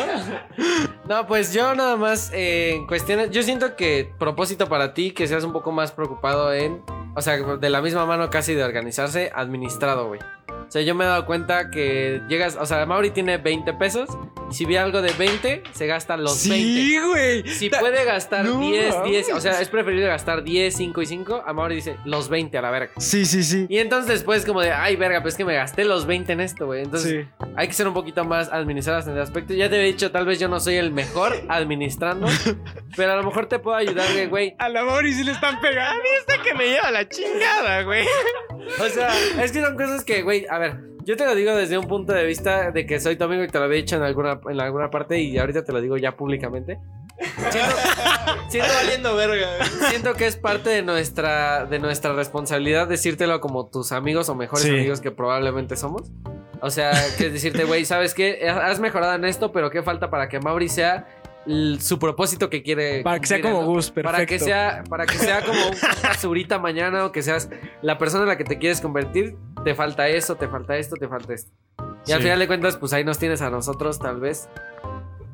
No, 1.09 1.27
pues 1.27 1.51
yo 1.53 1.75
nada 1.75 1.97
más 1.97 2.31
eh, 2.33 2.79
cuestiones. 2.87 3.29
Yo 3.31 3.43
siento 3.43 3.75
que 3.75 4.09
propósito 4.17 4.69
para 4.69 4.93
ti 4.93 5.11
que 5.11 5.27
seas 5.27 5.43
un 5.43 5.51
poco 5.51 5.73
más 5.73 5.91
preocupado 5.91 6.53
en. 6.53 6.81
O 7.15 7.21
sea, 7.21 7.35
de 7.37 7.69
la 7.69 7.81
misma 7.81 8.05
mano 8.05 8.29
casi 8.29 8.53
de 8.53 8.63
organizarse, 8.63 9.31
administrado, 9.35 10.07
güey. 10.07 10.21
O 10.67 10.71
sea, 10.71 10.81
yo 10.81 10.95
me 10.95 11.03
he 11.03 11.07
dado 11.07 11.25
cuenta 11.25 11.69
que 11.69 12.21
llegas. 12.27 12.57
O 12.59 12.65
sea, 12.65 12.85
Mauri 12.85 13.11
tiene 13.11 13.37
20 13.37 13.73
pesos. 13.73 14.09
Y 14.51 14.53
si 14.53 14.65
ve 14.65 14.77
algo 14.77 15.01
de 15.01 15.11
20, 15.13 15.63
se 15.73 15.87
gasta 15.87 16.17
los 16.17 16.47
20. 16.47 16.65
Sí, 16.81 16.99
güey. 16.99 17.47
Si 17.47 17.69
puede 17.69 18.03
gastar 18.05 18.45
No 18.45 18.59
10, 18.59 18.93
mames. 18.95 19.09
10, 19.11 19.29
o 19.33 19.41
sea, 19.41 19.59
es 19.59 19.69
preferible 19.69 20.05
gastar 20.05 20.43
10, 20.43 20.75
5 20.75 21.01
y 21.01 21.05
5. 21.07 21.43
A 21.47 21.53
Mauri 21.53 21.75
dice 21.75 21.97
los 22.05 22.29
20 22.29 22.55
a 22.57 22.61
la 22.61 22.69
verga. 22.69 22.91
Sí, 22.97 23.25
sí, 23.25 23.43
sí. 23.43 23.65
Y 23.69 23.79
entonces 23.79 24.07
después 24.11 24.45
como 24.45 24.61
de, 24.61 24.71
ay, 24.71 24.95
verga, 24.97 25.21
pues 25.21 25.33
es 25.33 25.37
que 25.39 25.45
me 25.45 25.55
gasté 25.55 25.83
los 25.85 26.05
20 26.05 26.33
en 26.33 26.41
esto, 26.41 26.65
güey. 26.67 26.83
Entonces 26.83 27.25
Sí. 27.25 27.45
hay 27.55 27.67
que 27.67 27.73
ser 27.73 27.87
un 27.87 27.93
poquito 27.95 28.23
más 28.23 28.51
administradas 28.51 29.07
en 29.07 29.13
el 29.13 29.21
aspecto. 29.21 29.53
Ya 29.55 29.69
te 29.69 29.77
he 29.81 29.83
dicho, 29.83 30.11
tal 30.11 30.25
vez 30.27 30.39
yo 30.39 30.47
no 30.47 30.59
soy 30.59 30.75
el 30.75 30.91
mejor 30.91 31.33
administrando, 31.49 32.27
pero 32.95 33.13
a 33.13 33.15
lo 33.15 33.23
mejor 33.23 33.47
te 33.47 33.57
puedo 33.59 33.77
ayudar, 33.77 34.05
güey. 34.29 34.55
A 34.59 34.69
la 34.69 34.83
Mauri 34.85 35.11
sí 35.13 35.23
le 35.23 35.31
están 35.31 35.59
pegando. 35.59 36.03
Este 36.19 36.39
que 36.43 36.53
me 36.53 36.65
lleva 36.67 36.91
la 36.91 37.07
chingada, 37.09 37.81
güey. 37.83 38.05
O 38.79 38.89
sea, 38.89 39.09
es 39.43 39.51
que 39.51 39.61
son 39.61 39.75
cosas 39.75 40.03
que, 40.03 40.21
güey, 40.21 40.45
a 40.55 40.59
ver, 40.59 40.79
yo 41.03 41.15
te 41.17 41.25
lo 41.25 41.35
digo 41.35 41.55
desde 41.55 41.77
un 41.77 41.87
punto 41.87 42.13
de 42.13 42.25
vista 42.25 42.71
de 42.71 42.85
que 42.85 42.99
soy 42.99 43.15
tu 43.15 43.23
amigo 43.25 43.43
y 43.43 43.47
te 43.47 43.59
lo 43.59 43.65
había 43.65 43.77
dicho 43.77 43.95
en 43.95 44.03
alguna, 44.03 44.39
en 44.49 44.59
alguna 44.59 44.89
parte 44.89 45.19
y 45.21 45.37
ahorita 45.37 45.63
te 45.63 45.71
lo 45.71 45.81
digo 45.81 45.97
ya 45.97 46.15
públicamente. 46.15 46.79
Siento, 47.49 47.75
siento, 48.49 48.73
valiendo 48.73 49.15
verga. 49.15 49.47
siento 49.89 50.13
que 50.15 50.25
es 50.27 50.35
parte 50.35 50.69
de 50.69 50.81
nuestra, 50.81 51.65
de 51.65 51.79
nuestra 51.79 52.13
responsabilidad 52.13 52.87
decírtelo 52.87 53.39
como 53.39 53.67
tus 53.69 53.91
amigos 53.91 54.27
o 54.29 54.35
mejores 54.35 54.65
Sí. 54.65 54.71
amigos 54.71 55.01
que 55.01 55.11
probablemente 55.11 55.75
somos. 55.75 56.11
O 56.61 56.69
sea, 56.69 56.91
que 57.17 57.27
es 57.27 57.33
decirte, 57.33 57.63
güey, 57.65 57.85
¿sabes 57.85 58.13
qué? 58.13 58.47
Has 58.49 58.79
mejorado 58.79 59.13
en 59.13 59.25
esto, 59.25 59.51
pero 59.51 59.69
¿qué 59.69 59.83
falta 59.83 60.09
para 60.09 60.27
que 60.29 60.39
Mauri 60.39 60.67
sea 60.69 61.05
su 61.79 61.99
propósito 61.99 62.49
que 62.49 62.63
quiere? 62.63 63.03
Para 63.03 63.19
que 63.19 63.27
sea 63.27 63.41
como 63.41 63.61
¿no? 63.61 63.67
Gus, 63.67 63.91
perfecto. 63.91 64.11
Para 64.11 64.25
que 64.25 64.39
sea, 64.39 64.83
para 64.89 65.05
que 65.05 65.17
sea 65.17 65.45
como 65.45 65.67
un 65.67 65.75
basurita 66.01 66.57
mañana 66.57 67.05
o 67.05 67.11
que 67.11 67.21
seas 67.21 67.49
la 67.81 67.97
persona 67.97 68.23
en 68.23 68.29
la 68.29 68.37
que 68.37 68.45
te 68.45 68.57
quieres 68.57 68.81
convertir, 68.81 69.35
te 69.65 69.75
falta 69.75 70.07
eso, 70.07 70.35
te 70.35 70.47
falta 70.47 70.77
esto, 70.77 70.95
te 70.95 71.09
falta 71.09 71.33
esto. 71.33 71.51
Y 72.07 72.13
al 72.13 72.21
final 72.21 72.39
de 72.39 72.47
cuentas, 72.47 72.77
pues 72.77 72.93
ahí 72.93 73.03
nos 73.03 73.17
tienes 73.19 73.41
a 73.41 73.49
nosotros, 73.49 73.99
tal 73.99 74.19
vez, 74.21 74.47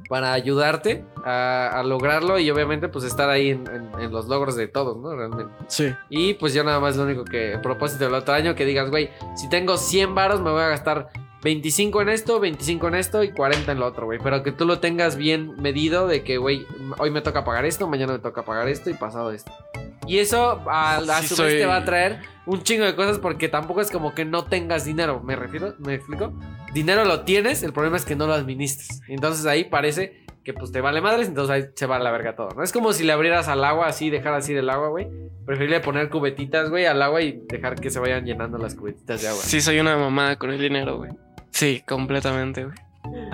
para 0.09 0.33
ayudarte 0.33 1.05
a, 1.23 1.69
a 1.73 1.83
lograrlo 1.83 2.39
y 2.39 2.49
obviamente, 2.49 2.87
pues 2.89 3.05
estar 3.05 3.29
ahí 3.29 3.49
en, 3.51 3.65
en- 3.67 3.99
en 3.99 4.11
los 4.11 4.27
logros 4.27 4.55
de 4.55 4.67
todos, 4.67 4.97
¿no? 4.97 5.15
Realmente. 5.15 5.53
Sí. 5.67 5.93
Y 6.09 6.33
pues 6.33 6.53
yo 6.53 6.63
nada 6.63 6.79
más 6.79 6.97
lo 6.97 7.03
único 7.03 7.23
que 7.23 7.59
propósito 7.61 8.05
del 8.05 8.13
otro 8.15 8.33
año 8.33 8.55
que 8.55 8.65
digas, 8.65 8.89
güey, 8.89 9.09
si 9.35 9.47
tengo 9.49 9.77
100 9.77 10.15
varos 10.15 10.41
me 10.41 10.49
voy 10.51 10.61
a 10.63 10.67
gastar 10.69 11.09
25 11.43 12.01
en 12.03 12.09
esto, 12.09 12.39
25 12.39 12.87
en 12.89 12.95
esto 12.95 13.23
y 13.23 13.31
40 13.31 13.71
en 13.71 13.79
lo 13.79 13.87
otro, 13.87 14.05
güey. 14.05 14.19
Pero 14.23 14.43
que 14.43 14.51
tú 14.51 14.65
lo 14.65 14.79
tengas 14.79 15.15
bien 15.15 15.55
medido 15.61 16.07
de 16.07 16.23
que, 16.23 16.37
güey, 16.37 16.65
hoy 16.99 17.09
me 17.11 17.21
toca 17.21 17.43
pagar 17.43 17.65
esto, 17.65 17.87
mañana 17.87 18.13
me 18.13 18.19
toca 18.19 18.43
pagar 18.43 18.67
esto 18.67 18.89
y 18.89 18.93
pasado 18.93 19.31
esto. 19.31 19.51
Y 20.07 20.19
eso 20.19 20.61
a, 20.69 20.97
a 20.97 21.21
Sí 21.21 21.27
su 21.29 21.35
soy- 21.35 21.53
vez 21.53 21.61
te 21.61 21.65
va 21.65 21.77
a 21.77 21.85
traer 21.85 22.19
un 22.45 22.63
chingo 22.63 22.85
de 22.85 22.95
cosas 22.95 23.19
porque 23.19 23.47
tampoco 23.49 23.81
es 23.81 23.91
como 23.91 24.13
que 24.13 24.25
no 24.25 24.45
tengas 24.45 24.83
dinero, 24.85 25.21
¿me 25.23 25.35
refiero? 25.35 25.75
¿Me 25.79 25.93
explico? 25.95 26.33
Dinero 26.73 27.05
lo 27.05 27.21
tienes, 27.21 27.63
el 27.63 27.71
problema 27.73 27.97
es 27.97 28.05
que 28.05 28.15
no 28.15 28.27
lo 28.27 28.33
administres. 28.33 29.01
Entonces 29.07 29.45
ahí 29.45 29.63
parece 29.65 30.25
que 30.43 30.53
pues 30.53 30.71
te 30.71 30.81
vale 30.81 31.01
madres, 31.01 31.27
entonces 31.27 31.51
ahí 31.53 31.69
se 31.75 31.85
va 31.85 31.97
a 31.97 31.99
la 31.99 32.09
verga 32.11 32.35
todo, 32.35 32.49
¿no? 32.55 32.63
Es 32.63 32.71
como 32.71 32.93
si 32.93 33.03
le 33.03 33.13
abrieras 33.13 33.47
al 33.47 33.63
agua 33.63 33.85
así, 33.87 34.09
dejar 34.09 34.33
así 34.33 34.53
el 34.55 34.69
agua, 34.71 34.89
güey. 34.89 35.07
Preferible 35.45 35.79
poner 35.81 36.09
cubetitas, 36.09 36.69
güey, 36.69 36.85
al 36.87 37.01
agua 37.01 37.21
y 37.21 37.43
dejar 37.47 37.75
que 37.79 37.89
se 37.91 37.99
vayan 37.99 38.25
llenando 38.25 38.57
las 38.57 38.73
cubetitas 38.75 39.21
de 39.21 39.27
agua. 39.27 39.41
Sí, 39.43 39.61
soy 39.61 39.79
una 39.79 39.95
mamada 39.97 40.37
con 40.37 40.49
el 40.51 40.59
dinero, 40.59 40.97
güey. 40.97 41.11
Sí, 41.51 41.83
completamente, 41.87 42.65
güey. 42.65 42.75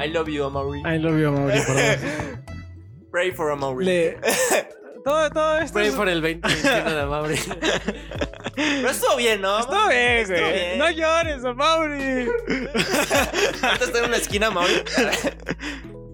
I 0.03 0.09
love 0.09 0.27
you, 0.27 0.43
Amaury. 0.45 0.81
Ahí 0.85 0.99
lo 0.99 1.13
vio 1.13 1.31
Mauri, 1.31 1.59
perdón. 1.65 2.45
Pray 3.11 3.31
for 3.31 3.51
Amaury. 3.51 3.85
Le... 3.85 4.17
Todo, 5.05 5.29
todo 5.29 5.59
esto. 5.59 5.73
Pray 5.73 5.87
es- 5.87 5.95
por 5.95 6.09
el 6.09 6.21
2021 6.21 6.95
de 6.95 7.05
Mauri. 7.05 7.35
Pero 8.55 8.89
estuvo 8.89 9.15
bien, 9.15 9.39
¿no? 9.39 9.59
Está 9.59 9.87
bien, 9.87 10.17
Estuvo 10.17 10.37
güey. 10.39 10.51
bien. 10.53 10.77
No 10.79 10.89
llores, 10.91 11.43
Mauri. 11.55 12.27
Ahorita 13.63 13.85
está 13.85 13.99
en 13.99 14.05
una 14.05 14.17
esquina, 14.17 14.49
Mauri. 14.51 14.73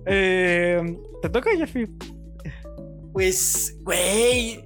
eh, 0.05 0.95
¿Te 1.23 1.29
toca, 1.29 1.49
Jeffy? 1.57 1.87
Pues, 3.13 3.75
güey. 3.81 4.63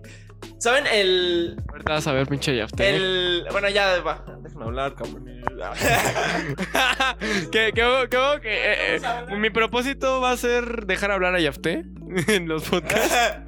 ¿Saben? 0.58 0.86
El. 0.92 1.56
Ahorita 1.70 1.94
vas 1.94 2.08
a 2.08 2.12
ver, 2.14 2.28
pinche 2.28 2.56
Yafte. 2.56 2.96
El. 2.96 3.46
Bueno, 3.52 3.70
ya 3.70 4.02
va. 4.02 4.26
Déjame 4.58 4.66
hablar, 4.66 4.96
cabrón. 4.96 5.26
que, 7.52 7.72
que, 7.74 8.08
que, 8.10 8.40
que, 8.42 8.50
eh, 8.50 8.96
eh, 8.98 9.36
mi 9.38 9.50
propósito 9.52 10.20
va 10.22 10.32
a 10.32 10.38
ser 10.38 10.86
dejar 10.88 11.12
hablar 11.12 11.36
a 11.36 11.40
Yafte 11.40 11.84
en 12.28 12.48
los 12.48 12.64
podcasts. 12.64 13.16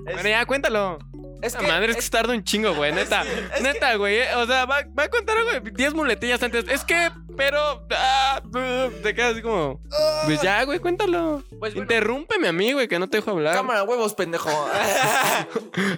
Bueno, 0.00 0.26
ya, 0.26 0.46
cuéntalo. 0.46 0.98
Es 1.42 1.52
La 1.54 1.60
madre 1.62 1.90
es 1.92 1.96
que 1.96 2.08
tarda 2.10 2.32
un 2.32 2.42
chingo, 2.42 2.72
güey, 2.74 2.92
neta. 2.92 3.24
es 3.54 3.60
neta, 3.60 3.94
güey. 3.96 4.20
eh, 4.20 4.34
O 4.36 4.46
sea, 4.46 4.64
va, 4.64 4.78
va 4.98 5.02
a 5.02 5.08
contar 5.10 5.36
algo 5.36 5.50
de 5.50 5.60
10 5.70 5.92
muletillas 5.92 6.42
antes. 6.42 6.64
Es 6.68 6.82
que, 6.82 7.10
pero. 7.36 7.86
ah, 7.94 8.40
uh, 8.42 8.90
te 9.02 9.14
quedas 9.14 9.32
así 9.32 9.42
como. 9.42 9.82
Pues 10.24 10.40
ya, 10.40 10.62
güey, 10.64 10.78
cuéntalo. 10.78 11.42
Pues 11.58 11.74
bueno. 11.74 11.82
Interrúmpeme 11.82 12.48
a 12.48 12.52
mí, 12.52 12.72
güey, 12.72 12.88
que 12.88 12.98
no 12.98 13.08
te 13.08 13.18
dejo 13.18 13.32
hablar. 13.32 13.54
Cámara, 13.54 13.82
huevos, 13.82 14.14
pendejo. 14.14 14.48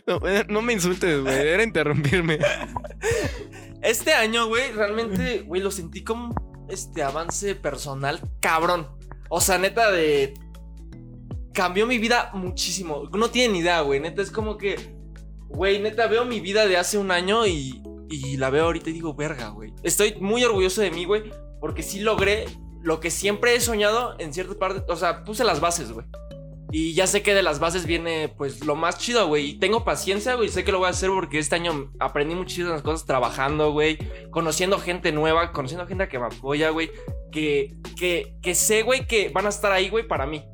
No, 0.09 0.27
eh, 0.27 0.45
no 0.49 0.61
me 0.61 0.73
insultes, 0.73 1.21
güey. 1.23 1.37
Era 1.49 1.63
interrumpirme. 1.63 2.39
Este 3.83 4.13
año, 4.13 4.47
güey, 4.47 4.73
realmente, 4.73 5.41
güey, 5.43 5.63
lo 5.63 5.71
sentí 5.71 6.05
como 6.05 6.35
este 6.69 7.03
avance 7.03 7.55
personal 7.55 8.21
cabrón. 8.41 8.89
O 9.29 9.41
sea, 9.41 9.59
neta 9.59 9.91
de 9.91 10.35
cambió 11.53 11.87
mi 11.87 11.99
vida 11.99 12.31
muchísimo. 12.35 13.09
No 13.13 13.31
tienen 13.31 13.57
idea, 13.57 13.81
güey. 13.81 14.01
Neta 14.01 14.23
es 14.23 14.31
como 14.31 14.57
que 14.57 15.01
güey, 15.51 15.81
neta 15.81 16.07
veo 16.07 16.25
mi 16.25 16.41
vida 16.41 16.67
de 16.67 16.77
hace 16.77 16.97
un 16.97 17.11
año 17.11 17.47
y 17.47 17.83
y 18.13 18.37
la 18.39 18.51
veo 18.51 18.65
ahorita 18.65 18.91
y 18.91 18.95
digo, 18.95 19.15
"Verga, 19.15 19.51
güey." 19.51 19.73
Estoy 19.85 20.17
muy 20.21 20.43
orgulloso 20.43 20.81
de 20.81 20.91
mí, 20.91 21.05
güey, 21.05 21.31
porque 21.61 21.83
sí 21.85 22.01
logré 22.01 22.47
lo 22.83 22.99
que 22.99 23.11
siempre 23.11 23.55
he 23.55 23.61
soñado 23.61 24.17
en 24.19 24.35
cierta 24.35 24.59
parte, 24.59 24.83
o 24.91 24.97
sea, 24.97 25.23
puse 25.23 25.45
las 25.45 25.61
bases, 25.61 25.93
güey. 25.93 26.07
Y 26.73 26.95
ya 26.95 27.07
sé 27.07 27.23
que 27.23 27.35
de 27.35 27.43
las 27.43 27.59
bases 27.59 27.85
viene 27.85 28.33
pues 28.37 28.65
lo 28.65 28.77
más 28.77 28.99
chido, 28.99 29.27
güey. 29.27 29.51
Y 29.51 29.59
tengo 29.59 29.85
paciencia, 29.85 30.35
güey. 30.35 30.49
Sé 30.49 30.63
que 30.63 30.71
lo 30.71 30.79
voy 30.79 30.87
a 30.87 30.91
hacer 30.91 31.11
porque 31.11 31.39
este 31.39 31.57
año 31.57 31.91
aprendí 31.99 32.35
muchísimas 32.35 32.83
cosas 32.83 33.07
trabajando, 33.07 33.73
güey. 33.73 33.99
Conociendo 34.31 34.79
gente 34.79 35.11
nueva, 35.11 35.53
conociendo 35.53 35.87
gente 35.87 36.09
que 36.09 36.19
me 36.19 36.27
apoya, 36.27 36.71
güey. 36.71 36.91
Que, 37.33 37.75
que, 37.99 38.35
que 38.41 38.55
sé, 38.55 38.83
güey, 38.83 39.07
que 39.07 39.31
van 39.31 39.47
a 39.47 39.49
estar 39.49 39.73
ahí, 39.73 39.89
güey, 39.89 40.07
para 40.07 40.27
mí. 40.27 40.45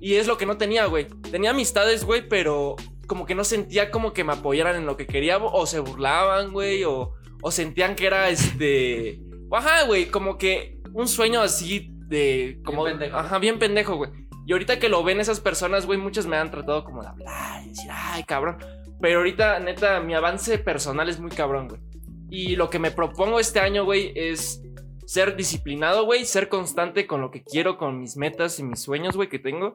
Y 0.00 0.14
es 0.14 0.26
lo 0.26 0.36
que 0.36 0.46
no 0.46 0.58
tenía, 0.58 0.84
güey. 0.84 1.06
Tenía 1.30 1.50
amistades, 1.50 2.04
güey, 2.04 2.28
pero 2.28 2.76
como 3.06 3.24
que 3.24 3.34
no 3.34 3.42
sentía 3.42 3.90
como 3.90 4.12
que 4.12 4.24
me 4.24 4.34
apoyaran 4.34 4.76
en 4.76 4.86
lo 4.86 4.98
que 4.98 5.06
quería. 5.06 5.38
O 5.38 5.66
se 5.66 5.80
burlaban, 5.80 6.52
güey. 6.52 6.84
O, 6.84 7.14
o 7.42 7.50
sentían 7.50 7.94
que 7.94 8.06
era 8.06 8.28
este... 8.28 9.20
Ajá, 9.50 9.84
güey, 9.84 10.10
como 10.10 10.36
que 10.36 10.78
un 10.92 11.08
sueño 11.08 11.40
así 11.40 11.90
de... 12.06 12.60
Como, 12.66 12.84
Bien 12.84 12.98
pendejo. 12.98 13.18
Ajá, 13.18 13.38
bien 13.38 13.58
pendejo, 13.58 13.96
güey. 13.96 14.27
Y 14.48 14.52
ahorita 14.52 14.78
que 14.78 14.88
lo 14.88 15.04
ven 15.04 15.20
esas 15.20 15.40
personas, 15.40 15.84
güey, 15.84 15.98
muchas 15.98 16.24
me 16.24 16.38
han 16.38 16.50
tratado 16.50 16.82
como 16.82 17.02
de 17.02 17.08
hablar 17.08 17.62
y 17.66 17.68
decir, 17.68 17.90
ay, 17.92 18.24
cabrón. 18.24 18.56
Pero 18.98 19.18
ahorita, 19.18 19.60
neta, 19.60 20.00
mi 20.00 20.14
avance 20.14 20.56
personal 20.56 21.10
es 21.10 21.20
muy 21.20 21.30
cabrón, 21.30 21.68
güey. 21.68 21.82
Y 22.30 22.56
lo 22.56 22.70
que 22.70 22.78
me 22.78 22.90
propongo 22.90 23.40
este 23.40 23.60
año, 23.60 23.84
güey, 23.84 24.10
es 24.14 24.62
ser 25.04 25.36
disciplinado, 25.36 26.06
güey, 26.06 26.24
ser 26.24 26.48
constante 26.48 27.06
con 27.06 27.20
lo 27.20 27.30
que 27.30 27.42
quiero, 27.42 27.76
con 27.76 28.00
mis 28.00 28.16
metas 28.16 28.58
y 28.58 28.62
mis 28.62 28.80
sueños, 28.80 29.16
güey, 29.16 29.28
que 29.28 29.38
tengo. 29.38 29.74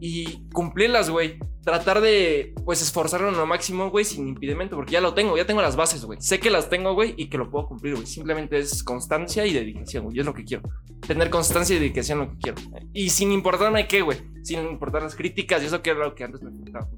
Y 0.00 0.48
cumplirlas, 0.52 1.10
güey. 1.10 1.38
tratar 1.62 2.00
de, 2.00 2.54
pues, 2.64 2.80
esforzarme 2.80 3.32
lo 3.32 3.46
máximo, 3.46 3.90
güey, 3.90 4.04
sin 4.04 4.26
impedimento, 4.28 4.76
porque 4.76 4.92
ya 4.92 5.00
lo 5.02 5.12
tengo, 5.12 5.36
ya 5.36 5.46
tengo 5.46 5.60
las 5.60 5.76
bases, 5.76 6.04
güey. 6.04 6.18
Sé 6.20 6.40
que 6.40 6.48
las 6.48 6.70
tengo, 6.70 6.94
güey, 6.94 7.14
y 7.18 7.28
que 7.28 7.36
lo 7.36 7.50
puedo 7.50 7.66
cumplir, 7.66 7.94
güey. 7.94 8.06
Simplemente 8.06 8.58
es 8.58 8.82
constancia 8.82 9.44
y 9.44 9.52
dedicación, 9.52 10.04
güey. 10.04 10.18
Es 10.18 10.24
lo 10.24 10.32
que 10.32 10.44
quiero. 10.44 10.62
Tener 11.06 11.28
constancia 11.28 11.76
y 11.76 11.78
dedicación 11.78 12.22
es 12.22 12.28
lo 12.28 12.32
que 12.32 12.38
quiero. 12.38 12.88
Y 12.94 13.10
sin 13.10 13.30
importarme 13.30 13.86
qué, 13.86 14.00
güey. 14.00 14.18
Sin 14.42 14.60
importar 14.60 15.02
las 15.02 15.14
críticas 15.14 15.62
y 15.62 15.66
eso 15.66 15.82
que 15.82 15.90
era 15.90 16.00
lo 16.00 16.14
que 16.14 16.24
antes 16.24 16.42
me 16.42 16.50
faltaba. 16.50 16.88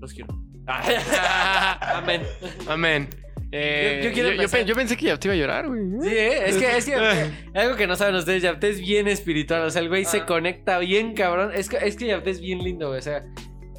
Los 0.00 0.12
quiero. 0.12 0.36
Amén. 0.66 2.22
Amén. 2.66 3.08
Eh, 3.56 4.00
Yo- 4.02 4.08
yo 4.08 4.14
quiero 4.14 4.28
yo, 4.30 4.34
yo 4.34 4.40
empezar. 4.42 4.60
pe- 4.60 4.66
yo 4.66 4.74
pensé 4.74 4.96
que 4.96 5.06
ya 5.06 5.16
te 5.18 5.28
iba 5.28 5.34
a 5.34 5.36
llorar, 5.38 5.68
güey. 5.68 5.80
Sí, 6.02 6.08
¿eh? 6.08 6.42
es 6.48 6.56
que, 6.56 6.76
es 6.76 6.84
que 6.86 6.94
algo 7.54 7.76
que 7.76 7.86
no 7.86 7.94
saben 7.94 8.16
ustedes, 8.16 8.42
Yapte 8.42 8.68
es 8.68 8.80
bien 8.80 9.06
espiritual. 9.06 9.62
O 9.62 9.70
sea, 9.70 9.80
el 9.80 9.88
güey 9.88 10.04
se 10.04 10.18
Ah. 10.22 10.26
conecta 10.26 10.78
bien, 10.78 11.14
cabrón. 11.14 11.50
Es 11.54 11.68
que, 11.68 11.76
es 11.76 11.94
que 11.96 12.06
Yapte 12.08 12.30
es 12.30 12.40
bien 12.40 12.58
lindo, 12.64 12.88
güey. 12.88 12.98
O 12.98 13.02
sea, 13.02 13.24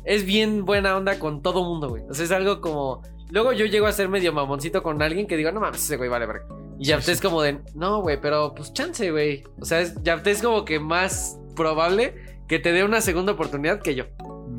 es 0.05 0.25
bien 0.25 0.63
buena 0.63 0.95
onda 0.95 1.19
con 1.19 1.41
todo 1.41 1.63
mundo, 1.63 1.89
güey. 1.89 2.03
O 2.09 2.13
sea, 2.13 2.23
es 2.25 2.31
algo 2.31 2.61
como. 2.61 3.01
Luego 3.31 3.51
yo 3.53 3.65
llego 3.65 3.87
a 3.87 3.91
ser 3.91 4.07
medio 4.07 4.31
mamoncito 4.31 4.81
con 4.83 5.01
alguien 5.01 5.25
que 5.27 5.35
digo, 5.35 5.51
no 5.51 5.59
mames, 5.59 5.83
ese 5.83 5.97
güey 5.97 6.09
vale 6.09 6.25
verga. 6.27 6.45
Y 6.79 6.85
Yapte 6.85 7.11
es 7.11 7.19
como 7.19 7.41
de, 7.41 7.57
no, 7.73 8.01
güey, 8.01 8.21
pero 8.21 8.53
pues 8.55 8.71
chance, 8.71 9.09
güey. 9.11 9.43
O 9.59 9.65
sea, 9.65 9.83
Yapte 10.03 10.31
es 10.31 10.41
como 10.41 10.63
que 10.63 10.79
más 10.79 11.37
probable 11.55 12.13
que 12.47 12.59
te 12.59 12.71
dé 12.71 12.83
una 12.83 13.01
segunda 13.01 13.31
oportunidad 13.33 13.81
que 13.81 13.95
yo. 13.95 14.05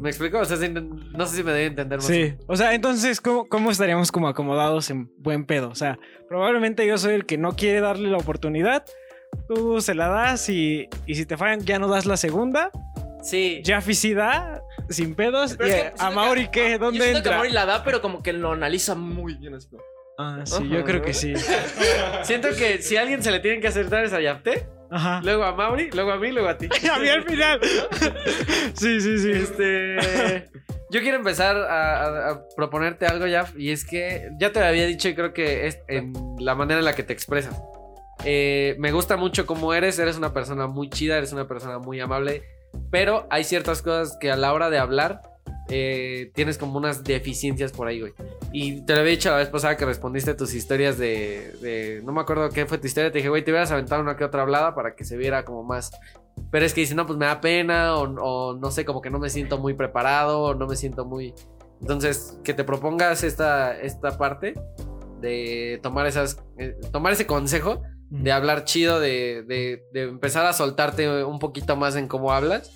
¿Me 0.06 0.10
explico? 0.10 0.38
O 0.38 0.44
sea, 0.44 0.56
no 0.68 1.26
sé 1.26 1.36
si 1.38 1.42
me 1.42 1.50
debe 1.50 1.66
entender 1.66 1.98
más. 1.98 2.06
Sí, 2.06 2.36
o 2.46 2.54
sea, 2.56 2.74
entonces, 2.74 3.20
¿cómo, 3.20 3.48
¿cómo 3.48 3.72
estaríamos 3.72 4.12
como 4.12 4.28
acomodados 4.28 4.88
en 4.90 5.10
buen 5.18 5.44
pedo? 5.46 5.68
O 5.68 5.74
sea, 5.74 5.98
probablemente 6.28 6.86
yo 6.86 6.96
soy 6.96 7.14
el 7.14 7.26
que 7.26 7.38
no 7.38 7.56
quiere 7.56 7.80
darle 7.80 8.08
la 8.08 8.18
oportunidad, 8.18 8.84
tú 9.48 9.80
se 9.80 9.96
la 9.96 10.06
das 10.06 10.48
y, 10.48 10.88
y 11.06 11.16
si 11.16 11.26
te 11.26 11.36
fallan 11.36 11.62
ya 11.64 11.80
no 11.80 11.88
das 11.88 12.06
la 12.06 12.16
segunda, 12.16 12.70
Sí. 13.20 13.62
Jaffi 13.66 13.94
sí 13.94 14.14
da, 14.14 14.62
sin 14.88 15.16
pedos, 15.16 15.56
Pero 15.58 15.68
y 15.68 15.72
es 15.72 15.82
que 15.82 15.92
a 15.98 16.10
Mauri 16.12 16.44
que- 16.44 16.50
qué, 16.52 16.70
Yo 16.74 16.78
¿dónde 16.78 17.00
siento 17.00 17.14
que 17.14 17.18
entra? 17.18 17.36
Mauri 17.38 17.50
la 17.52 17.66
da, 17.66 17.82
pero 17.82 18.00
como 18.00 18.22
que 18.22 18.32
lo 18.32 18.52
analiza 18.52 18.94
muy 18.94 19.34
bien 19.34 19.54
esto. 19.54 19.78
Ah, 20.16 20.42
sí, 20.44 20.68
yo 20.68 20.84
creo 20.84 21.02
que 21.02 21.12
sí. 21.12 21.34
Siento 22.22 22.50
que 22.56 22.80
si 22.80 22.96
a 22.96 23.00
alguien 23.02 23.24
se 23.24 23.32
le 23.32 23.40
tienen 23.40 23.60
que 23.60 23.66
acertar 23.66 24.04
es 24.04 24.12
a 24.12 24.20
Yapte, 24.20 24.68
Ajá. 24.90 25.20
luego 25.24 25.44
a 25.44 25.52
Mauri, 25.54 25.90
luego 25.92 26.12
a 26.12 26.16
mí, 26.18 26.30
luego 26.32 26.48
a 26.48 26.56
ti. 26.58 26.68
a 26.92 26.98
mí 26.98 27.08
al 27.08 27.22
final. 27.24 27.60
sí, 28.74 29.00
sí, 29.00 29.18
sí. 29.18 29.30
Este. 29.32 30.48
Yo 30.90 31.00
quiero 31.00 31.16
empezar 31.16 31.56
a, 31.56 32.02
a- 32.04 32.30
a 32.30 32.48
proponerte 32.56 33.06
algo, 33.06 33.26
ya, 33.26 33.46
y 33.56 33.70
es 33.72 33.84
que 33.84 34.30
ya 34.38 34.52
te 34.52 34.60
lo 34.60 34.66
había 34.66 34.86
dicho 34.86 35.08
y 35.08 35.14
creo 35.14 35.32
que 35.32 35.66
es 35.66 35.80
en 35.88 36.12
la 36.38 36.54
manera 36.54 36.78
en 36.78 36.84
la 36.84 36.94
que 36.94 37.02
te 37.02 37.12
expresas. 37.12 37.60
Eh, 38.24 38.76
me 38.78 38.92
gusta 38.92 39.16
mucho 39.16 39.46
cómo 39.46 39.74
eres, 39.74 39.98
eres 39.98 40.16
una 40.16 40.32
persona 40.32 40.66
muy 40.68 40.88
chida, 40.88 41.18
eres 41.18 41.32
una 41.32 41.46
persona 41.48 41.78
muy 41.78 41.98
amable, 42.00 42.44
pero 42.90 43.26
hay 43.30 43.42
ciertas 43.44 43.82
cosas 43.82 44.16
que 44.20 44.30
a 44.30 44.36
la 44.36 44.52
hora 44.52 44.70
de 44.70 44.78
hablar 44.78 45.22
eh, 45.68 46.30
tienes 46.34 46.58
como 46.58 46.78
unas 46.78 47.02
deficiencias 47.04 47.72
por 47.72 47.88
ahí, 47.88 48.00
güey. 48.00 48.12
Y 48.52 48.82
te 48.86 48.94
lo 48.94 49.00
había 49.00 49.12
dicho 49.12 49.30
la 49.30 49.36
vez 49.38 49.48
pasada 49.48 49.76
que 49.76 49.84
respondiste 49.84 50.34
tus 50.34 50.54
historias 50.54 50.96
de, 50.98 51.52
de- 51.60 52.02
No 52.04 52.12
me 52.12 52.20
acuerdo 52.20 52.48
qué 52.50 52.66
fue 52.66 52.78
tu 52.78 52.86
historia, 52.86 53.10
te 53.10 53.18
dije, 53.18 53.28
güey, 53.28 53.44
te 53.44 53.50
hubieras 53.50 53.70
aventado 53.72 54.00
una 54.02 54.16
que 54.16 54.24
otra 54.24 54.42
hablada 54.42 54.74
para 54.74 54.94
que 54.94 55.04
se 55.04 55.16
viera 55.16 55.44
como 55.44 55.62
más 55.64 55.90
pero 56.50 56.66
es 56.66 56.74
que 56.74 56.82
dice, 56.82 56.94
no, 56.94 57.06
pues 57.06 57.18
me 57.18 57.24
da 57.24 57.40
pena, 57.40 57.96
o, 57.96 58.02
o 58.02 58.54
no 58.58 58.70
sé, 58.70 58.84
como 58.84 59.00
que 59.00 59.08
no 59.08 59.18
me 59.18 59.30
siento 59.30 59.56
muy 59.58 59.72
preparado, 59.72 60.42
o 60.42 60.54
no 60.54 60.66
me 60.66 60.76
siento 60.76 61.06
muy. 61.06 61.32
Entonces, 61.80 62.38
que 62.44 62.52
te 62.52 62.62
propongas 62.62 63.24
esta, 63.24 63.74
esta 63.80 64.18
parte 64.18 64.52
de 65.20 65.80
tomar 65.82 66.06
esas. 66.06 66.38
eh, 66.58 66.76
tomar 66.92 67.14
ese 67.14 67.26
consejo 67.26 67.82
de 68.10 68.32
hablar 68.32 68.64
chido, 68.64 69.00
de, 69.00 69.44
de- 69.48 69.82
de 69.94 70.02
empezar 70.02 70.44
a 70.44 70.52
soltarte 70.52 71.24
un 71.24 71.38
poquito 71.38 71.74
más 71.74 71.96
en 71.96 72.06
cómo 72.06 72.30
hablas 72.32 72.70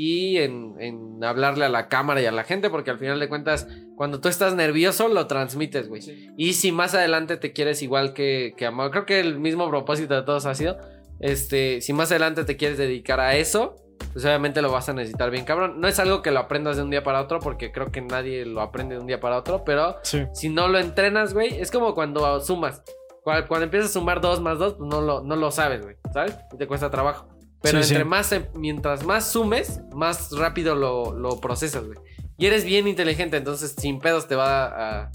y 0.00 0.36
en, 0.38 0.76
en 0.78 1.24
hablarle 1.24 1.64
a 1.64 1.68
la 1.68 1.88
cámara 1.88 2.22
y 2.22 2.26
a 2.26 2.30
la 2.30 2.44
gente, 2.44 2.70
porque 2.70 2.90
al 2.92 2.98
final 2.98 3.18
de 3.18 3.28
cuentas, 3.28 3.66
cuando 3.96 4.20
tú 4.20 4.28
estás 4.28 4.54
nervioso, 4.54 5.08
lo 5.08 5.26
transmites, 5.26 5.88
güey. 5.88 6.34
Y 6.36 6.52
si 6.52 6.70
más 6.70 6.94
adelante 6.94 7.36
te 7.36 7.52
quieres 7.52 7.82
igual 7.82 8.12
que, 8.14 8.54
que 8.56 8.66
Amado, 8.66 8.92
creo 8.92 9.06
que 9.06 9.18
el 9.18 9.40
mismo 9.40 9.68
propósito 9.68 10.14
de 10.14 10.22
todos 10.22 10.46
ha 10.46 10.54
sido, 10.54 10.78
este, 11.18 11.80
si 11.80 11.92
más 11.92 12.10
adelante 12.12 12.44
te 12.44 12.56
quieres 12.56 12.78
dedicar 12.78 13.18
a 13.18 13.34
eso, 13.36 13.74
pues 14.12 14.24
obviamente 14.24 14.62
lo 14.62 14.70
vas 14.70 14.88
a 14.88 14.92
necesitar 14.92 15.32
bien, 15.32 15.44
cabrón. 15.44 15.80
No 15.80 15.88
es 15.88 15.98
algo 15.98 16.22
que 16.22 16.30
lo 16.30 16.38
aprendas 16.38 16.76
de 16.76 16.84
un 16.84 16.90
día 16.90 17.02
para 17.02 17.20
otro, 17.20 17.40
porque 17.40 17.72
creo 17.72 17.90
que 17.90 18.00
nadie 18.00 18.46
lo 18.46 18.60
aprende 18.60 18.94
de 18.94 19.00
un 19.00 19.08
día 19.08 19.18
para 19.18 19.36
otro, 19.36 19.64
pero 19.64 19.96
Sí. 20.04 20.22
si 20.32 20.48
no 20.48 20.68
lo 20.68 20.78
entrenas, 20.78 21.34
güey, 21.34 21.60
es 21.60 21.72
como 21.72 21.94
cuando 21.94 22.40
sumas. 22.40 22.82
Cuando, 23.24 23.48
cuando 23.48 23.64
empiezas 23.64 23.90
a 23.90 23.92
sumar 23.94 24.20
dos 24.20 24.40
más 24.40 24.58
dos, 24.60 24.74
pues 24.74 24.88
no 24.88 25.00
lo, 25.00 25.24
no 25.24 25.34
lo 25.34 25.50
sabes, 25.50 25.82
güey, 25.82 25.96
¿sabes? 26.14 26.36
Y 26.54 26.56
te 26.56 26.68
cuesta 26.68 26.88
trabajo. 26.88 27.28
Pero 27.62 27.82
Sí, 27.82 27.88
entre 27.94 28.04
sí. 28.04 28.08
más, 28.08 28.32
em- 28.32 28.46
mientras 28.54 29.04
más 29.04 29.30
sumes, 29.30 29.80
más 29.94 30.30
rápido 30.32 30.74
lo, 30.76 31.12
lo 31.12 31.40
procesas, 31.40 31.84
güey. 31.84 31.98
Y 32.40 32.46
eres 32.46 32.64
bien 32.64 32.86
inteligente, 32.86 33.36
entonces 33.36 33.74
sin 33.76 33.98
pedos 33.98 34.28
te 34.28 34.36
va 34.36 34.66
a... 35.06 35.10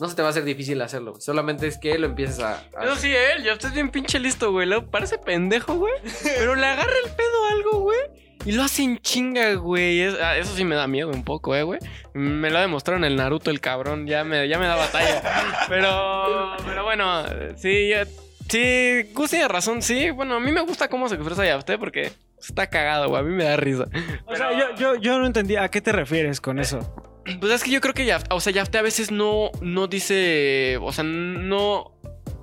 No 0.00 0.08
se 0.08 0.14
te 0.14 0.22
va 0.22 0.28
a 0.28 0.30
hacer 0.30 0.44
difícil 0.44 0.80
hacerlo, 0.80 1.10
güey. 1.10 1.20
Solamente 1.22 1.66
es 1.66 1.76
que 1.76 1.98
lo 1.98 2.06
empieces 2.06 2.38
a... 2.38 2.62
a- 2.76 2.84
Eso 2.84 2.94
sí, 2.94 3.10
él, 3.12 3.42
ya 3.42 3.52
estás 3.54 3.74
bien 3.74 3.90
pinche 3.90 4.20
listo, 4.20 4.52
güey. 4.52 4.68
Parece 4.88 5.18
pendejo, 5.18 5.74
güey. 5.74 5.92
Pero 6.22 6.54
le 6.54 6.64
agarra 6.66 6.92
el 7.04 7.10
pedo 7.10 7.44
a 7.44 7.50
algo, 7.52 7.80
güey. 7.80 7.98
Y 8.44 8.52
lo 8.52 8.62
hacen 8.62 8.96
chinga, 9.00 9.54
güey. 9.54 10.02
Es- 10.02 10.14
ah, 10.22 10.36
eso 10.38 10.54
sí 10.54 10.64
me 10.64 10.76
da 10.76 10.86
miedo 10.86 11.08
un 11.08 11.24
poco, 11.24 11.56
eh, 11.56 11.64
güey. 11.64 11.80
Me 12.14 12.48
lo 12.48 12.58
ha 12.58 12.60
demostrado 12.60 12.96
en 12.98 13.04
el 13.04 13.16
Naruto, 13.16 13.50
el 13.50 13.60
cabrón. 13.60 14.06
Ya 14.06 14.22
me, 14.22 14.46
ya 14.48 14.60
me 14.60 14.66
da 14.68 14.76
batalla. 14.76 15.64
Pero, 15.68 16.52
pero 16.64 16.84
bueno, 16.84 17.24
sí, 17.56 17.88
ya- 17.88 18.06
sí, 18.48 19.10
Gus 19.14 19.30
tiene 19.30 19.48
razón, 19.48 19.82
sí. 19.82 20.10
Bueno, 20.10 20.34
a 20.36 20.40
mí 20.40 20.50
me 20.52 20.60
gusta 20.62 20.88
cómo 20.88 21.08
se 21.08 21.14
expresa 21.16 21.44
Yafté 21.44 21.78
porque 21.78 22.12
está 22.40 22.66
cagado, 22.68 23.08
güey. 23.08 23.20
A 23.20 23.24
mí 23.24 23.34
me 23.34 23.44
da 23.44 23.56
risa. 23.56 23.86
O 24.26 24.34
sea, 24.36 24.52
yo, 24.58 24.74
yo, 24.76 24.94
yo 24.96 25.18
no 25.18 25.26
entendía 25.26 25.62
a 25.62 25.70
qué 25.70 25.80
te 25.80 25.92
refieres 25.92 26.40
con 26.40 26.58
eso. 26.58 26.80
Pues 27.40 27.52
es 27.52 27.62
que 27.62 27.70
yo 27.70 27.82
creo 27.82 27.92
que 27.92 28.06
Yafté, 28.06 28.34
o 28.34 28.40
sea, 28.40 28.54
Yafté 28.54 28.78
a 28.78 28.82
veces 28.82 29.10
no, 29.10 29.50
no 29.60 29.86
dice, 29.86 30.78
o 30.80 30.90
sea, 30.94 31.04
no 31.04 31.92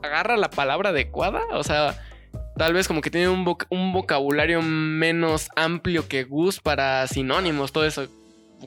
agarra 0.03 0.37
la 0.37 0.51
palabra 0.51 0.89
adecuada, 0.91 1.41
o 1.53 1.63
sea, 1.63 1.99
tal 2.55 2.73
vez 2.73 2.87
como 2.87 3.01
que 3.01 3.09
tiene 3.09 3.27
un, 3.29 3.43
voc- 3.47 3.65
un 3.71 3.93
vocabulario 3.93 4.61
menos 4.61 5.49
amplio 5.55 6.07
que 6.07 6.23
Gus 6.23 6.59
para 6.59 7.07
sinónimos, 7.07 7.71
todo 7.71 7.83
eso, 7.87 8.05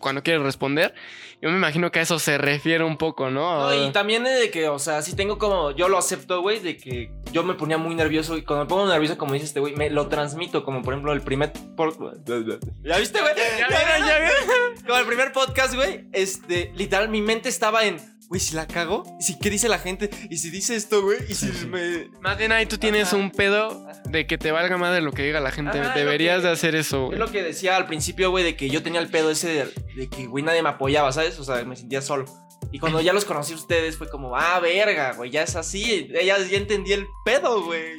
cuando 0.00 0.22
quiere 0.22 0.42
responder. 0.42 0.94
Yo 1.40 1.50
me 1.50 1.56
imagino 1.56 1.90
que 1.92 2.00
a 2.00 2.02
eso 2.02 2.18
se 2.18 2.36
refiere 2.36 2.82
un 2.82 2.96
poco, 2.96 3.30
¿no? 3.30 3.70
No, 3.70 3.86
y 3.86 3.92
también 3.92 4.24
de 4.24 4.50
que, 4.50 4.68
o 4.68 4.78
sea, 4.80 5.02
sí 5.02 5.14
tengo 5.14 5.38
como, 5.38 5.70
yo 5.70 5.88
lo 5.88 5.96
acepto, 5.96 6.40
güey, 6.40 6.58
de 6.58 6.76
que 6.76 7.12
yo 7.32 7.44
me 7.44 7.54
ponía 7.54 7.78
muy 7.78 7.94
nervioso 7.94 8.36
y 8.36 8.42
cuando 8.42 8.64
me 8.64 8.68
pongo 8.68 8.86
nervioso, 8.88 9.16
como 9.16 9.34
dice 9.34 9.46
este 9.46 9.60
güey, 9.60 9.74
me 9.76 9.88
lo 9.88 10.08
transmito, 10.08 10.64
como 10.64 10.82
por 10.82 10.94
ejemplo 10.94 11.12
el 11.12 11.20
primer... 11.20 11.52
por- 11.76 11.94
¿Ya 12.24 12.98
viste, 12.98 13.20
güey? 13.20 13.34
Ya 13.36 13.68
ya. 13.68 14.30
Como 14.86 14.98
el 15.00 15.06
primer 15.06 15.32
podcast, 15.32 15.74
güey, 15.74 16.06
este, 16.12 16.72
literal, 16.74 17.08
mi 17.10 17.20
mente 17.20 17.48
estaba 17.50 17.84
en, 17.84 17.98
güey, 18.28 18.40
si 18.40 18.54
la 18.54 18.66
cago, 18.66 19.04
y 19.18 19.22
si 19.24 19.38
qué 19.38 19.48
dice 19.50 19.68
la 19.68 19.78
gente, 19.78 20.10
y 20.30 20.36
si 20.38 20.50
dice 20.50 20.76
esto, 20.76 21.02
güey, 21.02 21.18
y 21.28 21.34
si 21.34 21.46
me... 21.66 22.10
Más 22.20 22.36
bien 22.36 22.52
ahí 22.52 22.66
tú 22.66 22.76
tienes 22.78 23.08
Ajá. 23.08 23.16
un 23.16 23.30
pedo 23.30 23.86
de 24.10 24.26
que 24.26 24.36
te 24.38 24.52
valga 24.52 24.76
más 24.76 24.94
de 24.94 25.00
lo 25.00 25.12
que 25.12 25.22
diga 25.22 25.40
la 25.40 25.50
gente. 25.50 25.78
Ajá, 25.80 25.88
es 25.90 25.94
Deberías 25.94 26.42
que- 26.42 26.46
de 26.48 26.52
hacer 26.52 26.74
eso, 26.74 27.04
Es 27.04 27.06
güey. 27.06 27.18
lo 27.18 27.30
que 27.32 27.42
decía 27.42 27.76
al 27.76 27.86
principio, 27.86 28.30
güey, 28.30 28.44
de 28.44 28.54
que 28.56 28.68
yo 28.68 28.82
tenía 28.82 29.00
el 29.00 29.08
pedo 29.08 29.30
ese 29.30 29.48
de, 29.48 29.72
de 29.96 30.08
que, 30.08 30.26
güey, 30.26 30.44
nadie 30.44 30.62
me 30.62 30.68
apoyaba, 30.68 31.10
¿sabes? 31.12 31.38
O 31.38 31.44
sea, 31.44 31.64
me 31.64 31.74
sentía 31.74 32.02
solo. 32.02 32.26
Y 32.70 32.80
cuando 32.80 33.00
ya 33.00 33.14
los 33.14 33.24
conocí 33.24 33.54
a 33.54 33.56
ustedes 33.56 33.96
fue 33.96 34.10
como, 34.10 34.36
ah, 34.36 34.60
verga, 34.60 35.12
güey, 35.14 35.30
ya 35.30 35.42
es 35.42 35.56
así. 35.56 36.08
Ya, 36.12 36.38
ya 36.38 36.56
entendí 36.58 36.92
el 36.92 37.06
pedo, 37.24 37.62
güey. 37.64 37.96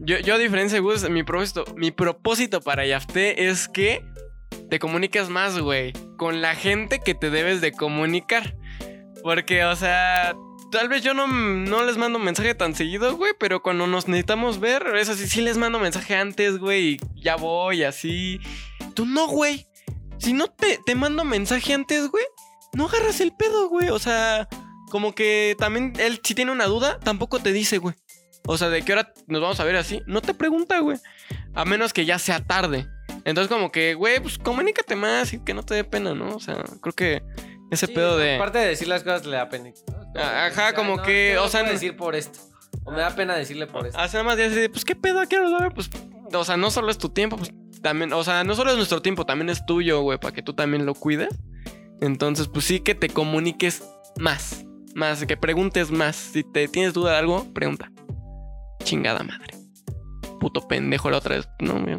Yo, 0.00 0.18
yo 0.18 0.34
a 0.34 0.38
diferencia 0.38 0.76
de 0.76 0.80
Gus, 0.80 1.08
mi 1.10 1.24
propósito, 1.24 1.64
mi 1.76 1.90
propósito 1.90 2.60
para 2.60 2.86
Yafté 2.86 3.48
es 3.48 3.68
que 3.68 4.04
te 4.70 4.78
comuniques 4.78 5.28
más, 5.28 5.58
güey, 5.58 5.92
con 6.18 6.40
la 6.40 6.54
gente 6.54 7.00
que 7.00 7.14
te 7.14 7.30
debes 7.30 7.60
de 7.60 7.72
comunicar. 7.72 8.54
Porque, 9.22 9.64
o 9.64 9.76
sea, 9.76 10.34
tal 10.70 10.88
vez 10.88 11.02
yo 11.02 11.14
no, 11.14 11.26
no 11.26 11.84
les 11.84 11.96
mando 11.96 12.18
mensaje 12.18 12.54
tan 12.54 12.74
seguido, 12.74 13.16
güey, 13.16 13.32
pero 13.38 13.62
cuando 13.62 13.86
nos 13.86 14.08
necesitamos 14.08 14.58
ver, 14.58 14.84
eso 14.96 15.14
sí, 15.14 15.28
sí 15.28 15.40
les 15.40 15.58
mando 15.58 15.78
mensaje 15.78 16.16
antes, 16.16 16.58
güey, 16.58 16.94
y 16.94 17.00
ya 17.14 17.36
voy, 17.36 17.84
así. 17.84 18.40
Tú 18.94 19.06
no, 19.06 19.28
güey. 19.28 19.66
Si 20.18 20.32
no 20.32 20.48
te, 20.48 20.78
te 20.84 20.94
mando 20.94 21.24
mensaje 21.24 21.74
antes, 21.74 22.08
güey, 22.08 22.24
no 22.72 22.86
agarras 22.86 23.20
el 23.20 23.32
pedo, 23.32 23.68
güey. 23.68 23.90
O 23.90 23.98
sea, 23.98 24.48
como 24.90 25.14
que 25.14 25.56
también 25.58 25.92
él, 25.98 26.20
si 26.22 26.34
tiene 26.34 26.52
una 26.52 26.66
duda, 26.66 26.98
tampoco 27.00 27.40
te 27.40 27.52
dice, 27.52 27.78
güey. 27.78 27.94
O 28.46 28.58
sea, 28.58 28.68
¿de 28.70 28.82
qué 28.82 28.92
hora 28.92 29.12
nos 29.26 29.40
vamos 29.40 29.60
a 29.60 29.64
ver 29.64 29.76
así? 29.76 30.02
No 30.06 30.20
te 30.20 30.34
pregunta, 30.34 30.80
güey. 30.80 30.98
A 31.54 31.64
menos 31.64 31.92
que 31.92 32.04
ya 32.04 32.18
sea 32.18 32.44
tarde. 32.44 32.88
Entonces, 33.24 33.48
como 33.48 33.70
que, 33.70 33.94
güey, 33.94 34.20
pues 34.20 34.38
comunícate 34.38 34.96
más 34.96 35.32
y 35.32 35.38
que 35.38 35.54
no 35.54 35.62
te 35.62 35.74
dé 35.74 35.84
pena, 35.84 36.14
¿no? 36.14 36.34
O 36.36 36.40
sea, 36.40 36.64
creo 36.80 36.94
que 36.94 37.22
ese 37.72 37.86
Sí, 37.86 37.92
pedo 37.92 38.16
de. 38.16 38.36
Aparte 38.36 38.58
de 38.58 38.68
decir 38.68 38.86
las 38.88 39.02
cosas, 39.02 39.26
le 39.26 39.36
da 39.36 39.48
pena. 39.48 39.70
Ajá, 40.14 40.68
"Ay, 40.68 40.74
como 40.74 40.96
no, 40.98 41.02
que, 41.02 41.32
no 41.34 41.44
o 41.44 41.48
sea, 41.48 41.62
decir 41.64 41.96
por 41.96 42.14
esto. 42.14 42.38
O 42.84 42.90
me 42.90 43.00
da 43.00 43.14
pena 43.14 43.34
decirle 43.34 43.66
por 43.66 43.86
esto. 43.86 43.98
Hace 43.98 44.16
nada 44.18 44.24
más 44.24 44.36
de 44.36 44.68
pues, 44.68 44.84
¿qué 44.84 44.94
pedo? 44.96 45.20
¿A 45.20 45.26
qué 45.26 45.36
hora 45.36 45.44
nos 45.44 45.52
vamos 45.52 45.62
a 45.62 45.68
ver? 45.68 45.74
Pues, 45.74 45.90
o 46.34 46.44
sea, 46.44 46.56
no 46.56 46.70
solo 46.70 46.90
es 46.90 46.98
tu 46.98 47.08
tiempo, 47.10 47.36
pues 47.36 47.52
también, 47.82 48.12
o 48.12 48.22
sea, 48.24 48.44
no 48.44 48.54
solo 48.54 48.70
es 48.70 48.76
nuestro 48.76 49.02
tiempo, 49.02 49.26
también 49.26 49.50
es 49.50 49.64
tuyo, 49.66 50.00
güey, 50.00 50.18
para 50.18 50.32
que 50.32 50.42
tú 50.42 50.54
también 50.54 50.86
lo 50.86 50.94
cuides. 50.94 51.34
Entonces, 52.00 52.48
pues 52.48 52.64
sí 52.64 52.80
que 52.80 52.94
te 52.94 53.08
comuniques 53.08 53.82
más. 54.18 54.64
Más, 54.94 55.24
que 55.24 55.36
preguntes 55.36 55.90
más. 55.90 56.16
Si 56.16 56.42
te 56.44 56.68
tienes 56.68 56.92
duda 56.92 57.12
de 57.12 57.18
algo, 57.18 57.52
pregunta. 57.54 57.90
Chingada 58.84 59.22
madre. 59.22 59.54
Puto 60.42 60.66
pendejo 60.66 61.08
la 61.08 61.18
otra 61.18 61.36
vez. 61.36 61.48
No, 61.60 61.74
mi- 61.78 61.92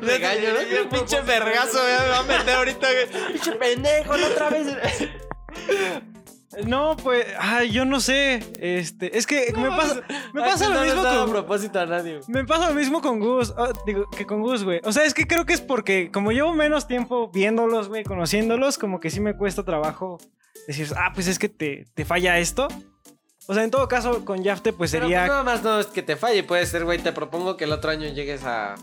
Regaño, 0.00 0.48
¿no? 0.52 0.82
Un 0.84 0.88
pinche 0.88 1.20
vergazo, 1.22 1.78
me 1.82 2.08
va 2.10 2.18
a 2.20 2.22
meter 2.22 2.54
ahorita, 2.54 2.86
güey. 2.92 3.32
Pinche 3.32 3.52
pendejo, 3.52 4.16
no 4.16 4.26
otra 4.28 4.50
vez. 4.50 4.68
No, 6.64 6.96
pues, 6.96 7.26
ay, 7.40 7.72
yo 7.72 7.84
no 7.84 7.98
sé. 7.98 8.40
Este, 8.60 9.18
es 9.18 9.26
que 9.26 9.52
me 9.56 9.68
pasa, 9.70 10.02
me 10.32 10.42
pasa 10.42 10.68
lo 10.68 10.80
mismo 10.82 11.00
a 11.04 11.16
con. 11.22 11.30
propósito 11.32 11.80
a 11.80 11.86
nadie. 11.86 12.20
Me 12.28 12.44
pasa 12.44 12.68
lo 12.68 12.74
mismo 12.76 13.00
con 13.02 13.18
Gus. 13.18 13.52
ah, 13.58 13.72
digo, 13.84 14.08
que 14.16 14.24
con 14.26 14.42
Gus, 14.42 14.62
güey. 14.62 14.80
O 14.84 14.92
sea, 14.92 15.02
es 15.02 15.12
que 15.12 15.26
creo 15.26 15.44
que 15.44 15.54
es 15.54 15.60
porque, 15.60 16.12
como 16.12 16.30
llevo 16.30 16.52
menos 16.54 16.86
tiempo 16.86 17.32
viéndolos, 17.32 17.88
güey, 17.88 18.04
conociéndolos, 18.04 18.78
como 18.78 19.00
que 19.00 19.10
sí 19.10 19.18
me 19.18 19.36
cuesta 19.36 19.64
trabajo 19.64 20.18
decir, 20.68 20.86
ah, 20.96 21.10
pues 21.12 21.26
es 21.26 21.40
que 21.40 21.48
te, 21.48 21.86
te 21.94 22.04
falla 22.04 22.38
esto. 22.38 22.68
O 23.46 23.54
sea, 23.54 23.64
en 23.64 23.70
todo 23.70 23.88
caso, 23.88 24.24
con 24.24 24.42
Yafte, 24.42 24.72
pues 24.72 24.90
Pero 24.90 25.04
sería. 25.04 25.20
pues 25.20 25.30
nada 25.30 25.42
más 25.42 25.62
no 25.62 25.78
es 25.80 25.86
que 25.86 26.02
te 26.02 26.16
falle, 26.16 26.44
puede 26.44 26.64
ser, 26.66 26.84
güey, 26.84 26.98
te 26.98 27.12
propongo 27.12 27.56
que 27.56 27.64
el 27.64 27.72
otro 27.72 27.90
año 27.90 28.08
llegues 28.08 28.44
a... 28.44 28.74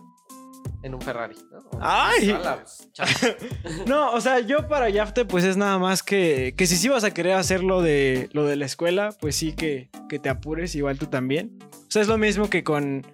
En 0.83 0.95
un 0.95 1.01
Ferrari, 1.01 1.35
¿no? 1.51 1.79
¡Ay! 1.79 2.35
No, 3.85 4.11
o 4.13 4.21
sea, 4.21 4.39
yo 4.39 4.67
para 4.67 4.89
Yafte, 4.89 5.25
pues 5.25 5.43
es 5.43 5.57
nada 5.57 5.77
más 5.77 6.01
que, 6.01 6.55
que 6.57 6.65
si 6.65 6.75
sí 6.75 6.89
vas 6.89 7.03
a 7.03 7.11
querer 7.13 7.33
hacer 7.33 7.63
lo 7.63 7.81
de, 7.81 8.29
lo 8.33 8.45
de 8.45 8.55
la 8.55 8.65
escuela, 8.65 9.09
pues 9.19 9.35
sí 9.35 9.53
que, 9.53 9.89
que 10.09 10.17
te 10.17 10.29
apures, 10.29 10.73
igual 10.75 10.97
tú 10.97 11.05
también. 11.05 11.59
O 11.71 11.91
sea, 11.91 12.01
es 12.01 12.07
lo 12.07 12.17
mismo 12.17 12.49
que 12.49 12.63
con 12.63 13.05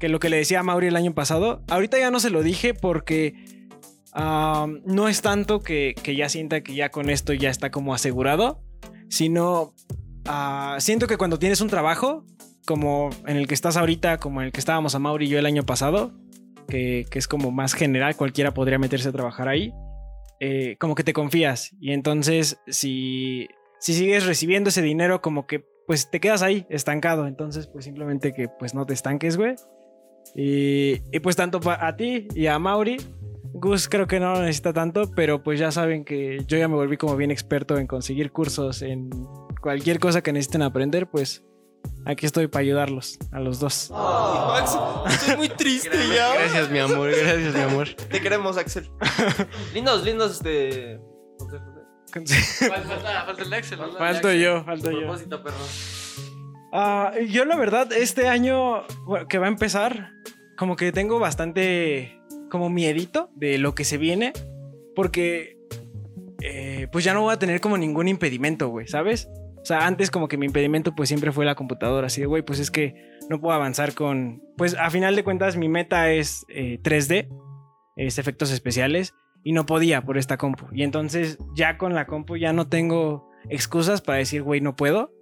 que 0.00 0.08
lo 0.08 0.18
que 0.18 0.30
le 0.30 0.38
decía 0.38 0.60
a 0.60 0.62
Mauri 0.62 0.88
el 0.88 0.96
año 0.96 1.14
pasado. 1.14 1.62
Ahorita 1.68 1.98
ya 1.98 2.10
no 2.10 2.20
se 2.20 2.30
lo 2.30 2.42
dije 2.42 2.74
porque 2.74 3.68
ah, 4.12 4.66
no 4.84 5.08
es 5.08 5.20
tanto 5.20 5.60
que, 5.60 5.94
que 6.02 6.16
ya 6.16 6.28
sienta 6.28 6.62
que 6.62 6.74
ya 6.74 6.88
con 6.90 7.10
esto 7.10 7.34
ya 7.34 7.50
está 7.50 7.70
como 7.70 7.94
asegurado, 7.94 8.62
sino 9.08 9.74
ah, 10.26 10.76
siento 10.80 11.06
que 11.06 11.16
cuando 11.16 11.38
tienes 11.38 11.60
un 11.60 11.68
trabajo, 11.68 12.24
como 12.66 13.10
en 13.26 13.36
el 13.36 13.46
que 13.46 13.54
estás 13.54 13.76
ahorita, 13.76 14.18
como 14.18 14.40
en 14.40 14.46
el 14.46 14.52
que 14.52 14.60
estábamos 14.60 14.94
a 14.94 14.98
Mauri 14.98 15.26
y 15.26 15.28
yo 15.28 15.38
el 15.38 15.46
año 15.46 15.64
pasado, 15.64 16.12
que, 16.68 17.06
que 17.10 17.18
es 17.18 17.26
como 17.26 17.50
más 17.50 17.74
general, 17.74 18.16
cualquiera 18.16 18.54
podría 18.54 18.78
meterse 18.78 19.08
a 19.08 19.12
trabajar 19.12 19.48
ahí, 19.48 19.72
eh, 20.40 20.76
como 20.78 20.94
que 20.94 21.04
te 21.04 21.12
confías. 21.12 21.74
Y 21.80 21.92
entonces, 21.92 22.58
si, 22.66 23.48
si 23.78 23.92
sigues 23.92 24.24
recibiendo 24.26 24.70
ese 24.70 24.82
dinero, 24.82 25.20
como 25.20 25.46
que 25.46 25.64
pues 25.86 26.10
te 26.10 26.20
quedas 26.20 26.42
ahí, 26.42 26.66
estancado. 26.70 27.26
Entonces, 27.26 27.66
pues 27.66 27.84
simplemente 27.84 28.32
que 28.32 28.48
pues 28.48 28.74
no 28.74 28.86
te 28.86 28.94
estanques, 28.94 29.36
güey. 29.36 29.56
Y, 30.34 31.02
y 31.12 31.20
pues 31.20 31.36
tanto 31.36 31.60
a 31.68 31.96
ti 31.96 32.28
y 32.34 32.46
a 32.46 32.58
Mauri. 32.58 32.96
Gus 33.52 33.88
creo 33.88 34.06
que 34.06 34.20
no 34.20 34.34
lo 34.34 34.40
necesita 34.40 34.72
tanto, 34.72 35.10
pero 35.14 35.42
pues 35.42 35.58
ya 35.58 35.72
saben 35.72 36.04
que 36.04 36.44
yo 36.46 36.56
ya 36.56 36.68
me 36.68 36.76
volví 36.76 36.96
como 36.96 37.16
bien 37.16 37.32
experto 37.32 37.76
en 37.78 37.88
conseguir 37.88 38.30
cursos, 38.30 38.80
en 38.80 39.10
cualquier 39.60 39.98
cosa 39.98 40.22
que 40.22 40.32
necesiten 40.32 40.62
aprender, 40.62 41.08
pues 41.08 41.44
aquí 42.04 42.26
estoy 42.26 42.46
para 42.48 42.62
ayudarlos, 42.62 43.18
a 43.32 43.40
los 43.40 43.60
dos. 43.60 43.90
Max, 43.90 44.76
estoy 45.08 45.36
muy 45.36 45.48
triste 45.48 45.90
ya. 46.14 46.34
Gracias, 46.34 46.70
mi 46.70 46.78
amor. 46.78 47.10
Gracias, 47.10 47.54
mi 47.54 47.60
amor. 47.60 47.88
Te 47.94 48.20
queremos, 48.20 48.56
Axel. 48.56 48.90
lindos, 49.74 50.04
lindos, 50.04 50.32
este. 50.32 51.00
Falta, 52.68 53.24
falta 53.24 53.42
el 53.42 53.52
Excel. 53.52 53.78
Falto 53.96 54.32
yo, 54.32 54.64
falto 54.64 54.88
A 54.88 54.92
yo. 54.92 54.98
propósito, 54.98 55.42
perro. 55.44 55.56
Ah, 56.72 57.12
yo 57.28 57.44
la 57.44 57.56
verdad, 57.56 57.92
este 57.92 58.28
año 58.28 58.84
que 59.28 59.38
va 59.38 59.46
a 59.46 59.48
empezar, 59.48 60.10
como 60.56 60.76
que 60.76 60.90
tengo 60.92 61.18
bastante 61.18 62.20
como 62.50 62.68
miedito 62.68 63.30
de 63.36 63.58
lo 63.58 63.74
que 63.74 63.84
se 63.84 63.96
viene, 63.96 64.32
porque 64.96 65.56
eh, 66.42 66.88
pues 66.90 67.04
ya 67.04 67.14
no 67.14 67.22
voy 67.22 67.32
a 67.32 67.38
tener 67.38 67.60
como 67.60 67.78
ningún 67.78 68.08
impedimento, 68.08 68.68
güey, 68.68 68.88
¿sabes? 68.88 69.28
O 69.62 69.64
sea, 69.64 69.86
antes 69.86 70.10
como 70.10 70.28
que 70.28 70.36
mi 70.36 70.46
impedimento 70.46 70.94
pues 70.94 71.08
siempre 71.08 71.32
fue 71.32 71.44
la 71.44 71.54
computadora, 71.54 72.06
así 72.06 72.20
de, 72.20 72.26
güey, 72.26 72.42
pues 72.42 72.58
es 72.58 72.70
que 72.70 72.94
no 73.28 73.40
puedo 73.40 73.54
avanzar 73.54 73.94
con, 73.94 74.42
pues 74.56 74.74
a 74.74 74.90
final 74.90 75.14
de 75.16 75.24
cuentas 75.24 75.56
mi 75.56 75.68
meta 75.68 76.10
es 76.10 76.46
eh, 76.48 76.80
3D, 76.82 77.28
es 77.96 78.18
efectos 78.18 78.50
especiales, 78.50 79.14
y 79.42 79.52
no 79.52 79.66
podía 79.66 80.02
por 80.02 80.18
esta 80.18 80.36
compu. 80.36 80.66
Y 80.72 80.82
entonces 80.82 81.38
ya 81.54 81.78
con 81.78 81.94
la 81.94 82.06
compu 82.06 82.36
ya 82.36 82.52
no 82.52 82.68
tengo 82.68 83.30
excusas 83.48 84.00
para 84.00 84.18
decir, 84.18 84.42
güey, 84.42 84.60
no 84.60 84.76
puedo. 84.76 85.12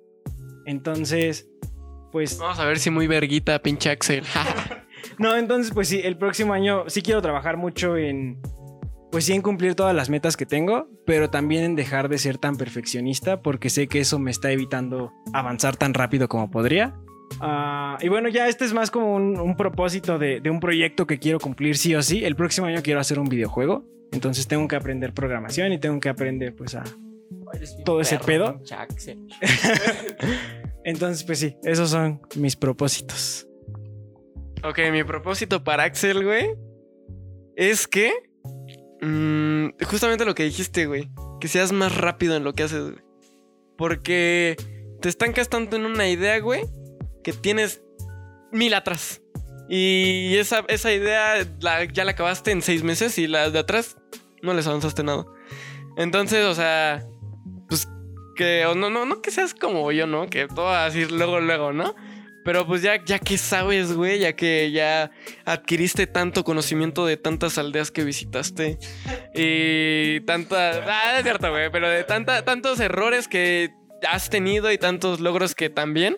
Entonces, 0.66 1.48
pues... 2.12 2.38
Vamos 2.38 2.58
a 2.58 2.66
ver 2.66 2.78
si 2.78 2.90
muy 2.90 3.06
verguita, 3.06 3.60
pinche 3.60 3.90
Axel. 3.90 4.24
No, 5.18 5.36
entonces, 5.36 5.72
pues 5.72 5.88
sí, 5.88 6.00
el 6.02 6.16
próximo 6.16 6.52
año 6.52 6.84
sí 6.88 7.02
quiero 7.02 7.22
trabajar 7.22 7.56
mucho 7.56 7.96
en... 7.96 8.40
Pues 9.10 9.24
sí, 9.24 9.32
en 9.32 9.42
cumplir 9.42 9.74
todas 9.74 9.94
las 9.94 10.10
metas 10.10 10.36
que 10.36 10.44
tengo, 10.44 10.88
pero 11.06 11.30
también 11.30 11.64
en 11.64 11.76
dejar 11.76 12.08
de 12.08 12.18
ser 12.18 12.38
tan 12.38 12.56
perfeccionista, 12.56 13.40
porque 13.40 13.70
sé 13.70 13.88
que 13.88 14.00
eso 14.00 14.18
me 14.18 14.30
está 14.30 14.52
evitando 14.52 15.12
avanzar 15.32 15.76
tan 15.76 15.94
rápido 15.94 16.28
como 16.28 16.50
podría. 16.50 16.94
Ah, 17.40 17.96
y 18.00 18.08
bueno, 18.08 18.28
ya 18.28 18.48
este 18.48 18.64
es 18.64 18.74
más 18.74 18.90
como 18.90 19.14
un, 19.14 19.38
un 19.38 19.56
propósito 19.56 20.18
de, 20.18 20.40
de 20.40 20.50
un 20.50 20.60
proyecto 20.60 21.06
que 21.06 21.18
quiero 21.18 21.40
cumplir 21.40 21.76
sí 21.76 21.94
o 21.94 22.02
sí. 22.02 22.24
El 22.24 22.36
próximo 22.36 22.66
año 22.66 22.82
quiero 22.82 23.00
hacer 23.00 23.18
un 23.18 23.28
videojuego, 23.28 23.84
entonces 24.12 24.46
tengo 24.46 24.66
que 24.68 24.76
aprender 24.76 25.12
programación 25.12 25.72
y 25.72 25.78
tengo 25.78 25.98
que 26.00 26.08
aprender 26.08 26.54
pues 26.54 26.74
a... 26.74 26.84
Todo 27.84 28.00
ese 28.00 28.18
pedo. 28.18 28.60
Entonces, 30.84 31.24
pues 31.24 31.38
sí, 31.38 31.56
esos 31.62 31.90
son 31.90 32.20
mis 32.36 32.56
propósitos. 32.56 33.46
ok, 34.62 34.78
mi 34.92 35.04
propósito 35.04 35.62
para 35.62 35.84
Axel, 35.84 36.24
güey, 36.24 36.54
es 37.56 37.86
que. 37.86 38.12
Mm, 39.00 39.68
justamente 39.84 40.24
lo 40.24 40.34
que 40.34 40.44
dijiste, 40.44 40.86
güey. 40.86 41.10
Que 41.40 41.48
seas 41.48 41.72
más 41.72 41.96
rápido 41.96 42.36
en 42.36 42.44
lo 42.44 42.52
que 42.54 42.64
haces, 42.64 42.82
güey. 42.82 43.04
Porque 43.76 44.56
te 45.00 45.08
estancas 45.08 45.48
tanto 45.48 45.76
en 45.76 45.86
una 45.86 46.08
idea, 46.08 46.38
güey, 46.40 46.62
que 47.22 47.32
tienes 47.32 47.82
mil 48.52 48.74
atrás. 48.74 49.22
Y 49.68 50.34
esa, 50.36 50.64
esa 50.68 50.92
idea 50.92 51.34
la- 51.60 51.84
ya 51.84 52.04
la 52.04 52.12
acabaste 52.12 52.50
en 52.50 52.62
seis 52.62 52.82
meses 52.82 53.18
y 53.18 53.26
las 53.26 53.52
de 53.52 53.58
atrás 53.60 53.96
no 54.42 54.54
les 54.54 54.66
avanzaste 54.66 55.02
nada. 55.04 55.26
Entonces, 55.96 56.44
o 56.46 56.54
sea, 56.54 57.04
pues 57.68 57.86
que, 58.34 58.64
no, 58.76 58.88
no, 58.90 59.04
no 59.04 59.20
que 59.20 59.30
seas 59.30 59.52
como 59.54 59.92
yo, 59.92 60.06
¿no? 60.06 60.26
Que 60.28 60.46
todo 60.48 60.70
así 60.70 61.04
luego, 61.06 61.40
luego, 61.40 61.72
¿no? 61.72 61.94
Pero 62.48 62.66
pues 62.66 62.80
ya, 62.80 63.04
ya 63.04 63.18
que 63.18 63.36
sabes, 63.36 63.92
güey, 63.92 64.20
ya 64.20 64.34
que 64.34 64.70
ya 64.70 65.10
adquiriste 65.44 66.06
tanto 66.06 66.44
conocimiento 66.44 67.04
de 67.04 67.18
tantas 67.18 67.58
aldeas 67.58 67.90
que 67.90 68.04
visitaste 68.04 68.78
y 69.34 70.20
tantas... 70.20 70.80
Ah, 70.86 71.18
es 71.18 71.24
cierto, 71.24 71.50
güey, 71.50 71.70
pero 71.70 71.90
de 71.90 72.04
tanta, 72.04 72.46
tantos 72.46 72.80
errores 72.80 73.28
que 73.28 73.68
has 74.08 74.30
tenido 74.30 74.72
y 74.72 74.78
tantos 74.78 75.20
logros 75.20 75.54
que 75.54 75.68
también... 75.68 76.16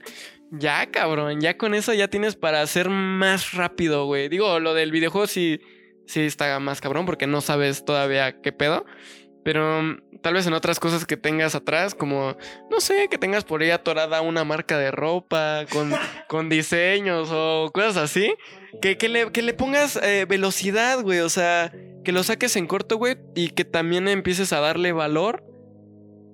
Ya, 0.53 0.89
cabrón, 0.93 1.41
ya 1.41 1.57
con 1.57 1.75
eso 1.75 1.95
ya 1.95 2.07
tienes 2.07 2.37
para 2.37 2.63
hacer 2.63 2.91
más 2.91 3.53
rápido, 3.53 4.07
güey. 4.07 4.29
Digo, 4.29 4.61
lo 4.61 4.73
del 4.73 4.93
videojuego 4.93 5.27
sí, 5.27 5.61
sí 6.07 6.21
está 6.21 6.61
más 6.61 6.81
cabrón 6.81 7.07
porque 7.07 7.27
no 7.27 7.41
sabes 7.41 7.85
todavía 7.85 8.41
qué 8.41 8.53
pedo. 8.53 8.87
Pero 9.53 9.83
mm, 9.83 10.21
tal 10.23 10.35
vez 10.35 10.47
en 10.47 10.53
otras 10.53 10.79
cosas 10.79 11.05
que 11.05 11.17
tengas 11.17 11.57
atrás, 11.57 11.97
como, 11.97 12.37
no 12.71 12.81
sé, 12.81 13.09
que 13.11 13.19
tengas 13.19 13.43
por 13.43 13.63
ahí 13.63 13.71
atorada 13.71 14.21
una 14.21 14.45
marca 14.45 14.79
de 14.79 14.93
ropa 14.93 15.65
con, 15.73 15.91
con 16.29 16.49
diseños 16.49 17.31
o 17.33 17.73
cosas 17.75 17.97
así, 17.97 18.33
que, 18.81 18.97
que, 18.97 19.09
le, 19.09 19.33
que 19.33 19.43
le 19.43 19.53
pongas 19.53 19.97
eh, 20.05 20.25
velocidad, 20.29 21.03
güey, 21.03 21.19
o 21.19 21.29
sea, 21.29 21.73
que 22.05 22.13
lo 22.13 22.23
saques 22.23 22.55
en 22.55 22.69
corto, 22.69 22.97
güey, 22.97 23.17
y 23.35 23.49
que 23.49 23.65
también 23.65 24.07
empieces 24.07 24.53
a 24.53 24.61
darle 24.61 24.93
valor. 24.93 25.43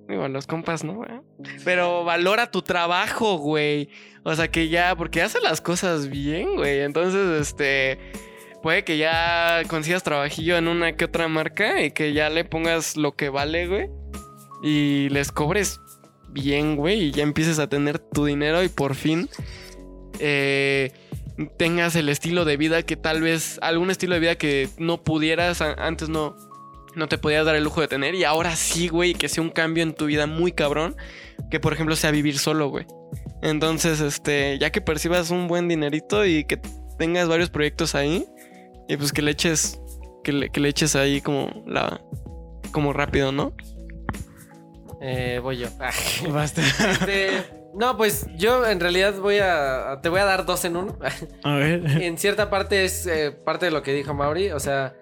Digo, 0.08 0.24
a 0.24 0.28
los 0.28 0.46
compas, 0.46 0.84
¿no? 0.84 0.96
güey? 0.96 1.08
Pero 1.64 2.04
valora 2.04 2.50
tu 2.50 2.60
trabajo, 2.60 3.38
güey. 3.38 3.88
O 4.24 4.34
sea, 4.34 4.48
que 4.48 4.68
ya, 4.68 4.94
porque 4.94 5.22
hace 5.22 5.40
las 5.40 5.62
cosas 5.62 6.10
bien, 6.10 6.56
güey. 6.56 6.80
Entonces, 6.80 7.40
este 7.40 7.98
puede 8.66 8.82
que 8.82 8.98
ya 8.98 9.62
consigas 9.68 10.02
trabajillo 10.02 10.56
en 10.56 10.66
una 10.66 10.96
que 10.96 11.04
otra 11.04 11.28
marca 11.28 11.82
y 11.82 11.92
que 11.92 12.12
ya 12.12 12.30
le 12.30 12.44
pongas 12.44 12.96
lo 12.96 13.14
que 13.14 13.28
vale, 13.28 13.68
güey. 13.68 13.88
Y 14.60 15.08
les 15.10 15.30
cobres 15.30 15.78
bien, 16.30 16.74
güey. 16.74 17.00
Y 17.00 17.10
ya 17.12 17.22
empieces 17.22 17.60
a 17.60 17.68
tener 17.68 18.00
tu 18.00 18.24
dinero 18.24 18.64
y 18.64 18.68
por 18.68 18.96
fin 18.96 19.28
eh, 20.18 20.90
tengas 21.56 21.94
el 21.94 22.08
estilo 22.08 22.44
de 22.44 22.56
vida 22.56 22.82
que 22.82 22.96
tal 22.96 23.22
vez, 23.22 23.60
algún 23.62 23.92
estilo 23.92 24.14
de 24.14 24.20
vida 24.20 24.34
que 24.34 24.68
no 24.78 25.04
pudieras, 25.04 25.60
antes 25.60 26.08
no, 26.08 26.36
no 26.96 27.06
te 27.06 27.18
podías 27.18 27.46
dar 27.46 27.54
el 27.54 27.62
lujo 27.62 27.82
de 27.82 27.86
tener. 27.86 28.16
Y 28.16 28.24
ahora 28.24 28.56
sí, 28.56 28.88
güey, 28.88 29.14
que 29.14 29.28
sea 29.28 29.44
un 29.44 29.50
cambio 29.50 29.84
en 29.84 29.94
tu 29.94 30.06
vida 30.06 30.26
muy 30.26 30.50
cabrón. 30.50 30.96
Que 31.52 31.60
por 31.60 31.72
ejemplo 31.72 31.94
sea 31.94 32.10
vivir 32.10 32.36
solo, 32.36 32.68
güey. 32.68 32.84
Entonces, 33.42 34.00
este, 34.00 34.58
ya 34.58 34.72
que 34.72 34.80
percibas 34.80 35.30
un 35.30 35.46
buen 35.46 35.68
dinerito 35.68 36.26
y 36.26 36.42
que 36.42 36.60
tengas 36.98 37.28
varios 37.28 37.50
proyectos 37.50 37.94
ahí, 37.94 38.26
y 38.88 38.96
pues 38.96 39.12
que 39.12 39.22
le 39.22 39.30
eches, 39.32 39.80
que 40.24 40.32
le, 40.32 40.50
que 40.50 40.60
le 40.60 40.68
eches 40.68 40.96
ahí 40.96 41.20
como 41.20 41.64
la, 41.66 42.00
como 42.72 42.92
rápido, 42.92 43.32
¿no? 43.32 43.54
Eh, 45.00 45.40
voy 45.42 45.58
yo. 45.58 45.68
Ah. 45.80 45.90
Basta. 46.30 46.62
Este, 46.62 47.30
no, 47.74 47.96
pues 47.96 48.26
yo 48.36 48.66
en 48.66 48.80
realidad 48.80 49.14
voy 49.20 49.38
a. 49.38 50.00
Te 50.02 50.08
voy 50.08 50.20
a 50.20 50.24
dar 50.24 50.46
dos 50.46 50.64
en 50.64 50.76
uno. 50.76 50.98
A 51.44 51.54
ver. 51.56 51.84
en 52.02 52.18
cierta 52.18 52.48
parte 52.50 52.84
es 52.84 53.06
eh, 53.06 53.30
parte 53.32 53.66
de 53.66 53.72
lo 53.72 53.82
que 53.82 53.92
dijo 53.92 54.14
Mauri. 54.14 54.50
O 54.52 54.60
sea, 54.60 54.94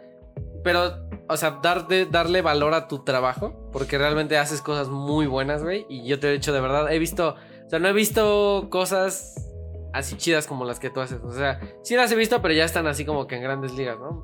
pero, 0.62 1.06
o 1.28 1.36
sea, 1.36 1.60
dar 1.62 1.86
de- 1.86 2.06
darle 2.06 2.42
valor 2.42 2.74
a 2.74 2.88
tu 2.88 3.04
trabajo. 3.04 3.70
Porque 3.72 3.98
realmente 3.98 4.36
haces 4.38 4.60
cosas 4.60 4.88
muy 4.88 5.26
buenas, 5.26 5.62
güey. 5.62 5.86
Y 5.88 6.06
yo 6.06 6.18
te 6.18 6.28
he 6.28 6.32
dicho 6.32 6.52
de 6.52 6.60
verdad, 6.60 6.92
he 6.92 6.98
visto. 6.98 7.36
O 7.66 7.70
sea, 7.70 7.78
no 7.78 7.88
he 7.88 7.92
visto 7.92 8.68
cosas 8.70 9.50
así 9.94 10.16
chidas 10.16 10.46
como 10.46 10.64
las 10.64 10.80
que 10.80 10.90
tú 10.90 11.00
haces. 11.00 11.20
O 11.22 11.32
sea, 11.32 11.60
sí 11.82 11.96
las 11.96 12.10
he 12.12 12.16
visto, 12.16 12.42
pero 12.42 12.52
ya 12.52 12.64
están 12.64 12.86
así 12.86 13.04
como 13.04 13.26
que 13.26 13.36
en 13.36 13.42
grandes 13.42 13.72
ligas, 13.74 13.98
¿no? 13.98 14.22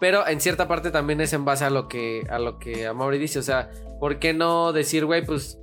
Pero 0.00 0.26
en 0.26 0.40
cierta 0.40 0.68
parte 0.68 0.90
también 0.90 1.20
es 1.20 1.32
en 1.32 1.44
base 1.44 1.64
a 1.64 1.70
lo 1.70 1.88
que 1.88 2.26
a 2.28 2.38
lo 2.38 2.58
que 2.58 2.86
Amaury 2.86 3.18
dice. 3.18 3.38
O 3.38 3.42
sea, 3.42 3.70
¿por 4.00 4.18
qué 4.18 4.34
no 4.34 4.72
decir, 4.72 5.06
güey, 5.06 5.24
pues 5.24 5.58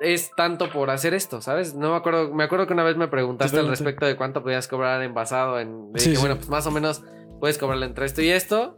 es 0.00 0.30
tanto 0.36 0.70
por 0.70 0.90
hacer 0.90 1.14
esto, 1.14 1.40
¿sabes? 1.40 1.74
No 1.74 1.90
me 1.92 1.96
acuerdo, 1.96 2.32
me 2.32 2.44
acuerdo 2.44 2.66
que 2.66 2.72
una 2.74 2.82
vez 2.84 2.96
me 2.96 3.08
preguntaste 3.08 3.56
Te 3.56 3.60
al 3.60 3.68
respecto 3.68 4.04
de 4.04 4.16
cuánto 4.16 4.42
podías 4.42 4.68
cobrar 4.68 5.02
envasado 5.02 5.58
en 5.58 5.90
Sí, 5.96 6.10
que, 6.10 6.16
sí. 6.16 6.20
bueno, 6.20 6.36
pues 6.36 6.48
más 6.48 6.66
o 6.66 6.70
menos 6.70 7.02
puedes 7.40 7.56
cobrarle 7.56 7.86
entre 7.86 8.06
esto 8.06 8.20
y 8.20 8.28
esto, 8.28 8.76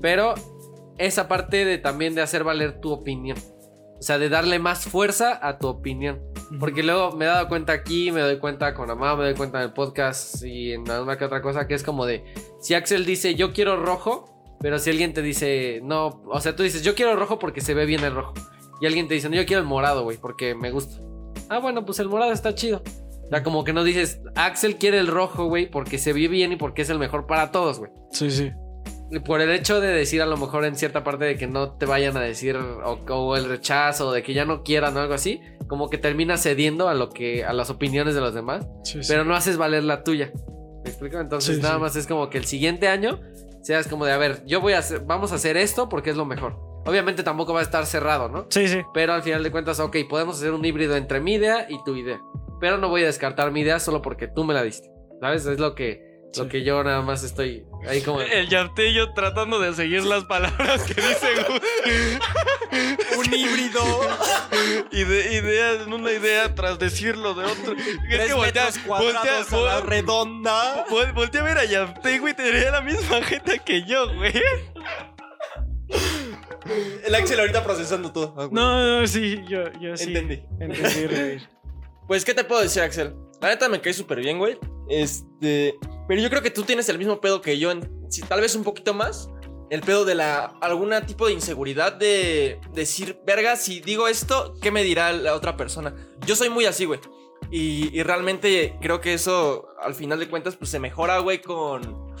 pero 0.00 0.34
esa 0.98 1.26
parte 1.26 1.64
de 1.64 1.78
también 1.78 2.14
de 2.14 2.22
hacer 2.22 2.44
valer 2.44 2.80
tu 2.80 2.92
opinión. 2.92 3.38
O 3.98 4.02
sea, 4.02 4.18
de 4.18 4.28
darle 4.28 4.58
más 4.58 4.84
fuerza 4.84 5.38
a 5.46 5.58
tu 5.58 5.66
opinión. 5.66 6.20
Porque 6.60 6.82
luego 6.82 7.12
me 7.12 7.24
he 7.24 7.28
dado 7.28 7.48
cuenta 7.48 7.72
aquí, 7.72 8.10
me 8.10 8.20
doy 8.20 8.38
cuenta 8.38 8.74
con 8.74 8.90
Amá, 8.90 9.16
me 9.16 9.24
doy 9.24 9.34
cuenta 9.34 9.58
en 9.58 9.64
el 9.64 9.72
podcast 9.72 10.42
y 10.42 10.72
en 10.72 10.88
alguna 10.90 11.18
que 11.18 11.24
otra 11.24 11.42
cosa 11.42 11.66
que 11.66 11.74
es 11.74 11.82
como 11.82 12.06
de 12.06 12.24
si 12.60 12.74
Axel 12.74 13.04
dice 13.04 13.34
yo 13.34 13.52
quiero 13.52 13.76
rojo, 13.76 14.56
pero 14.60 14.78
si 14.78 14.90
alguien 14.90 15.12
te 15.12 15.20
dice 15.20 15.80
no, 15.82 16.22
o 16.26 16.40
sea, 16.40 16.56
tú 16.56 16.62
dices 16.62 16.82
yo 16.82 16.94
quiero 16.94 17.16
rojo 17.16 17.38
porque 17.38 17.60
se 17.60 17.74
ve 17.74 17.84
bien 17.86 18.02
el 18.04 18.14
rojo. 18.14 18.34
Y 18.80 18.86
alguien 18.86 19.08
te 19.08 19.14
dice 19.14 19.28
no, 19.28 19.36
yo 19.36 19.44
quiero 19.44 19.60
el 19.60 19.68
morado, 19.68 20.04
güey, 20.04 20.16
porque 20.16 20.54
me 20.54 20.70
gusta. 20.70 21.02
Ah, 21.50 21.58
bueno, 21.58 21.84
pues 21.84 21.98
el 21.98 22.08
morado 22.08 22.32
está 22.32 22.54
chido. 22.54 22.82
O 23.24 23.28
sea, 23.28 23.42
como 23.42 23.62
que 23.64 23.74
no 23.74 23.84
dices 23.84 24.22
Axel 24.36 24.76
quiere 24.76 24.98
el 25.00 25.08
rojo, 25.08 25.46
güey, 25.46 25.70
porque 25.70 25.98
se 25.98 26.14
ve 26.14 26.28
bien 26.28 26.52
y 26.52 26.56
porque 26.56 26.82
es 26.82 26.88
el 26.88 26.98
mejor 26.98 27.26
para 27.26 27.50
todos, 27.50 27.78
güey. 27.78 27.90
Sí, 28.12 28.30
sí. 28.30 28.52
Por 29.24 29.40
el 29.40 29.50
hecho 29.50 29.80
de 29.80 29.88
decir 29.88 30.20
a 30.20 30.26
lo 30.26 30.36
mejor 30.36 30.64
en 30.64 30.76
cierta 30.76 31.02
parte 31.02 31.24
de 31.24 31.36
que 31.36 31.46
no 31.46 31.72
te 31.72 31.86
vayan 31.86 32.16
a 32.16 32.20
decir 32.20 32.56
o, 32.56 32.98
o 33.08 33.36
el 33.36 33.48
rechazo, 33.48 34.12
de 34.12 34.22
que 34.22 34.34
ya 34.34 34.44
no 34.44 34.62
quieran 34.62 34.96
o 34.96 35.00
algo 35.00 35.14
así, 35.14 35.40
como 35.66 35.88
que 35.88 35.98
terminas 35.98 36.42
cediendo 36.42 36.88
a 36.88 36.94
lo 36.94 37.10
que 37.10 37.44
a 37.44 37.52
las 37.52 37.70
opiniones 37.70 38.14
de 38.14 38.20
los 38.20 38.34
demás, 38.34 38.66
sí, 38.84 39.02
sí. 39.02 39.08
pero 39.08 39.24
no 39.24 39.34
haces 39.34 39.56
valer 39.56 39.84
la 39.84 40.02
tuya. 40.04 40.32
¿Me 40.84 40.90
explico? 40.90 41.18
Entonces 41.18 41.56
Sí, 41.56 41.62
nada 41.62 41.78
más 41.78 41.96
es 41.96 42.06
como 42.06 42.28
que 42.30 42.38
el 42.38 42.44
siguiente 42.44 42.88
año 42.88 43.20
seas 43.62 43.88
como 43.88 44.04
de, 44.04 44.12
a 44.12 44.18
ver, 44.18 44.44
yo 44.46 44.60
voy 44.60 44.72
a 44.74 44.78
hacer, 44.78 45.00
vamos 45.00 45.32
a 45.32 45.36
hacer 45.36 45.56
esto 45.56 45.88
porque 45.88 46.10
es 46.10 46.16
lo 46.16 46.24
mejor. 46.24 46.56
Obviamente 46.86 47.22
tampoco 47.22 47.52
va 47.52 47.60
a 47.60 47.62
estar 47.62 47.84
cerrado, 47.84 48.28
¿no? 48.28 48.46
Sí, 48.48 48.66
sí. 48.66 48.80
Pero 48.94 49.12
al 49.12 49.22
final 49.22 49.42
de 49.42 49.50
cuentas, 49.50 49.78
ok, 49.78 49.96
podemos 50.08 50.36
hacer 50.36 50.52
un 50.52 50.64
híbrido 50.64 50.96
entre 50.96 51.20
mi 51.20 51.34
idea 51.34 51.66
y 51.68 51.82
tu 51.84 51.94
idea. 51.96 52.20
Pero 52.60 52.78
no 52.78 52.88
voy 52.88 53.02
a 53.02 53.06
descartar 53.06 53.52
mi 53.52 53.60
idea 53.60 53.78
solo 53.78 54.00
porque 54.00 54.26
tú 54.26 54.44
me 54.44 54.54
la 54.54 54.62
diste. 54.62 54.90
¿Sabes? 55.20 55.44
Es 55.44 55.58
lo 55.58 55.74
que, 55.74 56.07
lo 56.36 56.48
que 56.48 56.62
yo 56.62 56.82
nada 56.84 57.02
más 57.02 57.22
estoy 57.24 57.64
ahí 57.86 58.00
como... 58.02 58.20
El 58.20 58.48
Yaptello 58.48 59.12
tratando 59.14 59.58
de 59.58 59.72
seguir 59.74 60.04
las 60.04 60.24
palabras 60.24 60.82
que 60.82 60.94
dice 60.94 61.28
Gus. 61.48 63.18
Un 63.18 63.34
híbrido. 63.34 63.80
Ide- 64.92 65.32
idea, 65.32 65.84
una 65.86 66.12
idea 66.12 66.54
tras 66.54 66.78
decirlo 66.78 67.34
de 67.34 67.44
otro. 67.46 67.72
Es 67.72 67.98
Tres 68.10 68.26
que 68.26 68.34
voltea, 68.34 68.64
metros 68.66 68.84
cuadrados 68.86 69.50
voltea, 69.50 69.76
a 69.76 69.80
la 69.80 69.86
redonda. 69.86 70.86
vol- 70.88 71.14
voltea 71.14 71.40
a 71.40 71.44
ver 71.44 71.58
a 71.58 71.64
Yapte, 71.64 72.18
güey, 72.18 72.34
tendría 72.34 72.70
la 72.72 72.82
misma 72.82 73.22
jeta 73.22 73.58
que 73.58 73.84
yo, 73.86 74.14
güey. 74.14 74.32
El 77.04 77.14
Axel 77.14 77.40
ahorita 77.40 77.64
procesando 77.64 78.12
todo. 78.12 78.34
Ah. 78.36 78.48
No, 78.50 79.00
no, 79.00 79.06
sí, 79.06 79.40
yo, 79.48 79.64
yo 79.80 79.96
sí. 79.96 80.04
Entendí. 80.08 80.42
Entendí, 80.60 81.06
reír. 81.06 81.48
Pues, 82.06 82.24
¿qué 82.24 82.32
te 82.32 82.42
puedo 82.42 82.62
decir, 82.62 82.80
Axel? 82.82 83.14
La 83.42 83.48
neta 83.48 83.68
me 83.68 83.82
cae 83.82 83.92
súper 83.92 84.20
bien, 84.20 84.38
güey. 84.38 84.58
Este. 84.88 85.74
Pero 86.08 86.20
yo 86.22 86.30
creo 86.30 86.42
que 86.42 86.50
tú 86.50 86.62
tienes 86.64 86.88
el 86.88 86.98
mismo 86.98 87.20
pedo 87.20 87.40
que 87.42 87.58
yo, 87.58 87.70
si, 88.08 88.22
tal 88.22 88.40
vez 88.40 88.54
un 88.56 88.64
poquito 88.64 88.94
más. 88.94 89.28
El 89.70 89.82
pedo 89.82 90.06
de 90.06 90.14
la. 90.14 90.46
alguna 90.62 91.04
tipo 91.04 91.26
de 91.26 91.34
inseguridad 91.34 91.92
de 91.92 92.58
decir, 92.72 93.18
verga, 93.26 93.54
si 93.56 93.80
digo 93.80 94.08
esto, 94.08 94.54
¿qué 94.62 94.70
me 94.70 94.82
dirá 94.82 95.12
la 95.12 95.34
otra 95.34 95.58
persona? 95.58 95.94
Yo 96.26 96.34
soy 96.36 96.48
muy 96.48 96.64
así, 96.64 96.86
güey. 96.86 97.00
Y, 97.50 97.94
y 97.94 98.02
realmente 98.02 98.76
creo 98.80 99.02
que 99.02 99.12
eso, 99.12 99.68
al 99.82 99.94
final 99.94 100.18
de 100.20 100.28
cuentas, 100.30 100.56
pues 100.56 100.70
se 100.70 100.78
mejora, 100.80 101.18
güey, 101.18 101.42
con. 101.42 102.14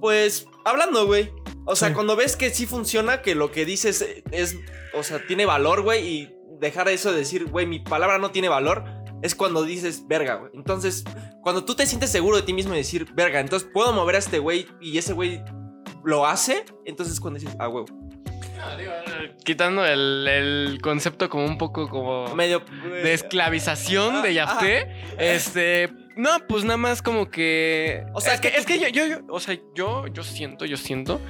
Pues, 0.00 0.46
hablando, 0.66 1.06
güey. 1.06 1.32
O 1.64 1.76
sea, 1.76 1.88
Sí. 1.88 1.94
cuando 1.94 2.14
ves 2.16 2.36
que 2.36 2.50
sí 2.50 2.66
funciona, 2.66 3.22
que 3.22 3.34
lo 3.34 3.50
que 3.50 3.64
dices 3.64 4.04
es. 4.30 4.56
O 4.92 5.02
sea, 5.02 5.26
tiene 5.26 5.46
valor, 5.46 5.80
güey, 5.82 6.06
y 6.06 6.34
dejar 6.60 6.88
eso 6.90 7.10
de 7.12 7.18
decir, 7.20 7.46
güey, 7.46 7.64
mi 7.66 7.78
palabra 7.80 8.18
no 8.18 8.30
tiene 8.32 8.48
valor 8.50 8.84
es 9.22 9.34
cuando 9.34 9.62
dices, 9.64 10.06
verga, 10.06 10.34
güey. 10.34 10.50
Entonces, 10.54 11.04
cuando 11.42 11.64
tú 11.64 11.74
te 11.74 11.86
sientes 11.86 12.10
seguro 12.10 12.36
de 12.36 12.42
ti 12.42 12.52
mismo 12.52 12.74
y 12.74 12.78
decir, 12.78 13.06
verga, 13.14 13.40
entonces 13.40 13.68
puedo 13.72 13.92
mover 13.92 14.16
a 14.16 14.18
este 14.18 14.38
güey 14.38 14.66
y 14.80 14.98
ese 14.98 15.12
güey 15.12 15.42
lo 16.04 16.26
hace, 16.26 16.64
entonces 16.84 17.18
cuando 17.20 17.38
dices, 17.40 17.54
ah, 17.58 17.66
güey, 17.68 17.84
Quitando 19.44 19.84
el, 19.84 20.26
el 20.28 20.78
concepto 20.82 21.28
como 21.28 21.44
un 21.44 21.58
poco 21.58 21.88
como 21.88 22.32
medio... 22.34 22.62
de 23.02 23.12
esclavización 23.12 24.22
de 24.22 24.40
Ajá. 24.40 24.52
Yapte. 24.60 24.88
Este. 25.18 25.90
No, 26.16 26.30
pues 26.48 26.62
nada 26.64 26.76
más 26.76 27.02
como 27.02 27.30
que. 27.30 28.04
O 28.14 28.20
sea, 28.20 28.34
es 28.34 28.40
que, 28.40 28.50
que 28.52 28.58
es 28.58 28.66
que 28.66 28.78
yo, 28.78 28.88
yo, 28.88 29.06
yo- 29.06 29.20
o 29.28 29.40
sea, 29.40 29.58
yo, 29.74 30.06
yo 30.08 30.22
siento, 30.22 30.64
yo 30.64 30.76
siento 30.76 31.20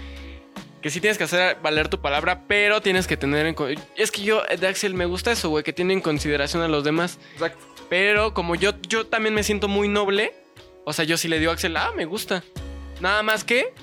que 0.83 0.91
sí 0.91 1.01
tienes 1.01 1.17
que 1.17 1.25
hacer 1.25 1.57
valer 1.63 1.89
tu 1.89 2.01
palabra, 2.01 2.45
pero 2.49 2.81
tienes 2.83 3.07
que 3.07 3.17
tener 3.17 3.47
en. 3.47 3.57
Es 3.97 4.11
que 4.11 4.23
yo, 4.23 4.43
de 4.43 4.67
Axel, 4.67 4.95
me 4.95 5.07
gusta 5.07 5.33
eso, 5.33 5.49
güey, 5.49 5.63
que 5.65 5.73
tiene 5.73 5.93
en 5.95 6.01
consideración 6.01 6.63
a 6.63 6.69
los 6.69 6.85
demás. 6.85 7.19
Exacto. 7.35 7.65
Pero 7.93 8.33
como 8.33 8.55
yo, 8.55 8.71
yo 8.89 9.07
también 9.07 9.35
me 9.35 9.43
siento 9.43 9.69
muy 9.69 9.87
noble, 9.87 10.33
o 10.87 10.95
sea, 10.95 11.05
yo 11.05 11.19
sí 11.19 11.29
le 11.29 11.39
digo 11.39 11.51
a 11.51 11.55
Axel, 11.55 11.77
ah, 11.77 11.91
me 11.95 12.07
gusta. 12.07 12.43
Nada 13.03 13.23
más 13.23 13.45
que. 13.45 13.75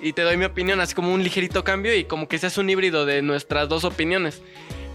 Y 0.00 0.12
te 0.12 0.22
doy 0.22 0.36
mi 0.36 0.44
opinión, 0.44 0.78
así 0.78 0.94
como 0.94 1.12
un 1.12 1.24
ligerito 1.24 1.64
cambio 1.64 1.92
y 1.92 2.04
como 2.04 2.28
que 2.28 2.38
seas 2.38 2.58
un 2.58 2.70
híbrido 2.70 3.06
de 3.06 3.22
nuestras 3.22 3.68
dos 3.68 3.82
opiniones. 3.82 4.40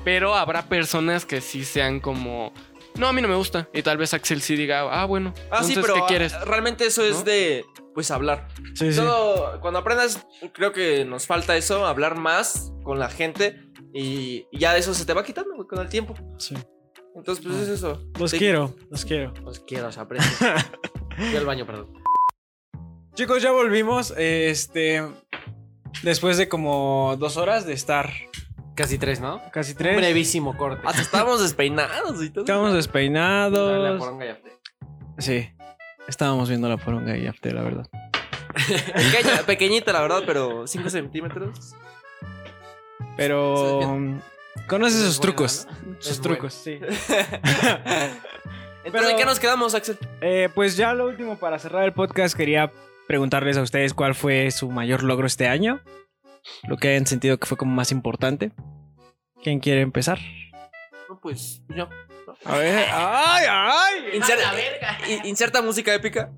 Pero 0.06 0.36
habrá 0.36 0.70
personas 0.70 1.26
que 1.26 1.42
sí 1.42 1.66
sean 1.66 2.00
como. 2.00 2.54
No, 2.96 3.10
a 3.10 3.12
mí 3.12 3.22
no 3.22 3.28
me 3.28 3.36
gusta. 3.36 3.68
Y 3.74 3.82
tal 3.82 3.98
vez 3.98 4.14
Axel 4.14 4.42
sí 4.42 4.56
diga, 4.56 4.88
ah, 4.90 5.04
bueno. 5.04 5.34
Ah, 5.50 5.66
sí, 5.66 5.76
pero 5.76 5.96
¿qué 5.96 6.02
quieres? 6.08 6.34
ah, 6.34 6.46
realmente 6.46 6.86
eso 6.86 7.04
es 7.04 7.18
¿No? 7.18 7.24
de, 7.24 7.66
pues, 7.94 8.10
hablar. 8.10 8.48
Sí, 8.76 8.94
sí. 8.94 9.00
Todo, 9.02 9.60
cuando 9.60 9.80
aprendas, 9.80 10.26
creo 10.54 10.72
que 10.72 11.04
nos 11.04 11.28
falta 11.28 11.58
eso, 11.58 11.86
hablar 11.86 12.18
más 12.18 12.72
con 12.84 13.00
la 13.00 13.10
gente 13.10 13.66
y, 13.94 14.46
y 14.50 14.60
ya 14.60 14.72
de 14.72 14.80
eso 14.80 14.94
se 14.94 15.06
te 15.06 15.14
va 15.14 15.26
quitando, 15.26 15.56
güey, 15.56 15.68
con 15.68 15.80
el 15.80 15.90
tiempo. 15.90 16.16
sí. 16.38 16.56
Entonces, 17.16 17.46
pues 17.46 17.58
es 17.58 17.70
eso. 17.70 18.02
Los 18.20 18.32
Sí. 18.32 18.38
quiero, 18.38 18.74
los 18.90 19.06
quiero. 19.06 19.34
Os 19.46 19.60
quiero, 19.60 19.88
os 19.88 19.98
aprecio. 19.98 20.48
Fui 21.18 21.36
al 21.36 21.46
baño, 21.46 21.66
perdón. 21.66 21.94
Chicos, 23.16 23.42
ya 23.42 23.52
volvimos. 23.52 24.14
Este. 24.18 25.04
Después 26.04 26.38
de 26.38 26.48
como 26.48 27.16
dos 27.20 27.36
horas 27.38 27.66
de 27.66 27.74
estar 27.74 28.10
Casi 28.74 28.98
tres, 28.98 29.20
¿no? 29.20 29.42
casi 29.52 29.74
Un 29.74 29.78
tres. 29.80 29.98
brevísimo 29.98 30.58
corte. 30.58 30.82
Hasta 30.88 31.02
estábamos 31.02 31.42
despeinados 31.42 32.24
y 32.24 32.30
todo. 32.30 32.46
Estábamos 32.46 32.70
La 32.72 32.76
despeinados. 32.78 34.00
poronga 34.00 34.26
ya. 34.26 34.40
Sí. 35.20 35.50
Estábamos 36.08 36.48
viendo 36.50 36.70
la 36.70 36.78
poronga 36.78 37.18
y 37.18 37.28
after, 37.28 37.54
la 37.54 37.62
verdad. 37.64 37.88
Pequeña, 38.56 39.44
pequeñita, 39.46 39.92
la 39.94 40.02
verdad, 40.02 40.24
pero 40.26 40.66
5 40.66 40.90
centímetros. 40.90 41.76
Pero. 43.18 44.20
Es 44.56 44.94
sus 44.94 45.18
buena, 45.18 45.22
trucos. 45.22 45.68
¿no? 45.86 45.96
Sus 46.00 46.12
Es 46.14 46.22
trucos, 46.22 46.54
sí. 46.54 46.80
Entonces, 48.84 49.12
¿en 49.12 49.18
qué 49.18 49.26
nos 49.26 49.40
quedamos, 49.40 49.76
Axel? 49.76 49.98
Eh, 50.22 50.50
pues 50.56 50.76
ya 50.76 50.94
lo 50.94 51.06
último 51.06 51.38
para 51.38 51.60
cerrar 51.60 51.84
el 51.84 51.94
podcast 51.94 52.36
quería 52.36 52.72
preguntarles 53.08 53.58
a 53.58 53.62
ustedes 53.62 53.94
cuál 53.94 54.16
fue 54.16 54.50
su 54.52 54.70
mayor 54.72 55.04
logro 55.04 55.28
este 55.28 55.48
año. 55.48 55.82
Lo 56.68 56.78
que 56.78 56.90
hayan 56.90 57.06
sentido 57.06 57.38
que 57.38 57.46
fue 57.46 57.58
como 57.58 57.74
más 57.74 57.92
importante. 57.92 58.52
¿Quién 59.44 59.60
quiere 59.60 59.82
empezar? 59.82 60.20
No, 61.10 61.20
pues 61.20 61.62
yo. 61.70 61.88
A 62.46 62.58
ver. 62.58 62.88
¡Ay, 62.92 63.46
ay! 63.48 63.94
Inserta, 64.16 64.52
i- 65.08 65.28
inserta 65.30 65.62
música 65.62 65.94
épica. 65.94 66.32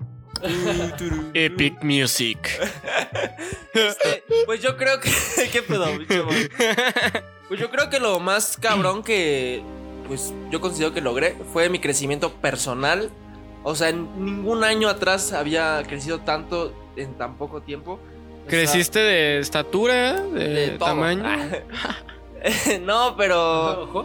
Epic 1.34 1.82
Music. 1.82 2.38
Este, 3.72 4.24
pues 4.46 4.62
yo 4.62 4.76
creo 4.76 5.00
que. 5.00 5.10
¿Qué 5.52 5.62
pedo, 5.62 5.86
bicho? 5.98 6.26
Pues 7.48 7.60
yo 7.60 7.70
creo 7.70 7.90
que 7.90 8.00
lo 8.00 8.20
más 8.20 8.56
cabrón 8.56 9.02
que. 9.02 9.62
Pues 10.06 10.32
yo 10.50 10.60
considero 10.60 10.92
que 10.92 11.00
logré 11.00 11.36
fue 11.52 11.68
mi 11.68 11.78
crecimiento 11.78 12.32
personal. 12.34 13.10
O 13.62 13.74
sea, 13.74 13.88
en 13.88 14.24
ningún 14.24 14.62
año 14.62 14.88
atrás 14.88 15.32
había 15.32 15.82
crecido 15.86 16.20
tanto 16.20 16.74
en 16.96 17.14
tan 17.14 17.36
poco 17.36 17.62
tiempo. 17.62 17.92
O 17.92 18.50
sea, 18.50 18.50
¿Creciste 18.50 18.98
de 18.98 19.38
estatura? 19.38 20.20
¿De, 20.20 20.48
de 20.48 20.68
tamaño? 20.78 21.24
no, 22.82 23.16
pero. 23.16 23.84
Ojo. 23.84 24.04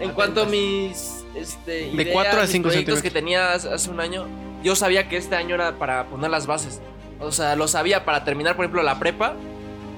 En 0.00 0.10
cuanto 0.10 0.42
a 0.42 0.46
mis 0.46 1.24
este, 1.34 1.70
De 1.70 1.88
ideas, 1.88 2.08
cuatro 2.12 2.38
a 2.38 2.42
mis 2.42 2.50
cinco 2.50 2.68
proyectos 2.68 3.00
centímetros. 3.00 3.02
que 3.02 3.10
tenía 3.10 3.52
hace 3.52 3.90
un 3.90 4.00
año, 4.00 4.26
yo 4.64 4.74
sabía 4.74 5.08
que 5.08 5.16
este 5.16 5.36
año 5.36 5.54
era 5.54 5.78
para 5.78 6.06
poner 6.06 6.30
las 6.30 6.46
bases. 6.48 6.80
O 7.20 7.30
sea, 7.30 7.54
lo 7.54 7.68
sabía 7.68 8.04
para 8.04 8.24
terminar, 8.24 8.56
por 8.56 8.64
ejemplo, 8.64 8.82
la 8.82 8.98
prepa. 8.98 9.34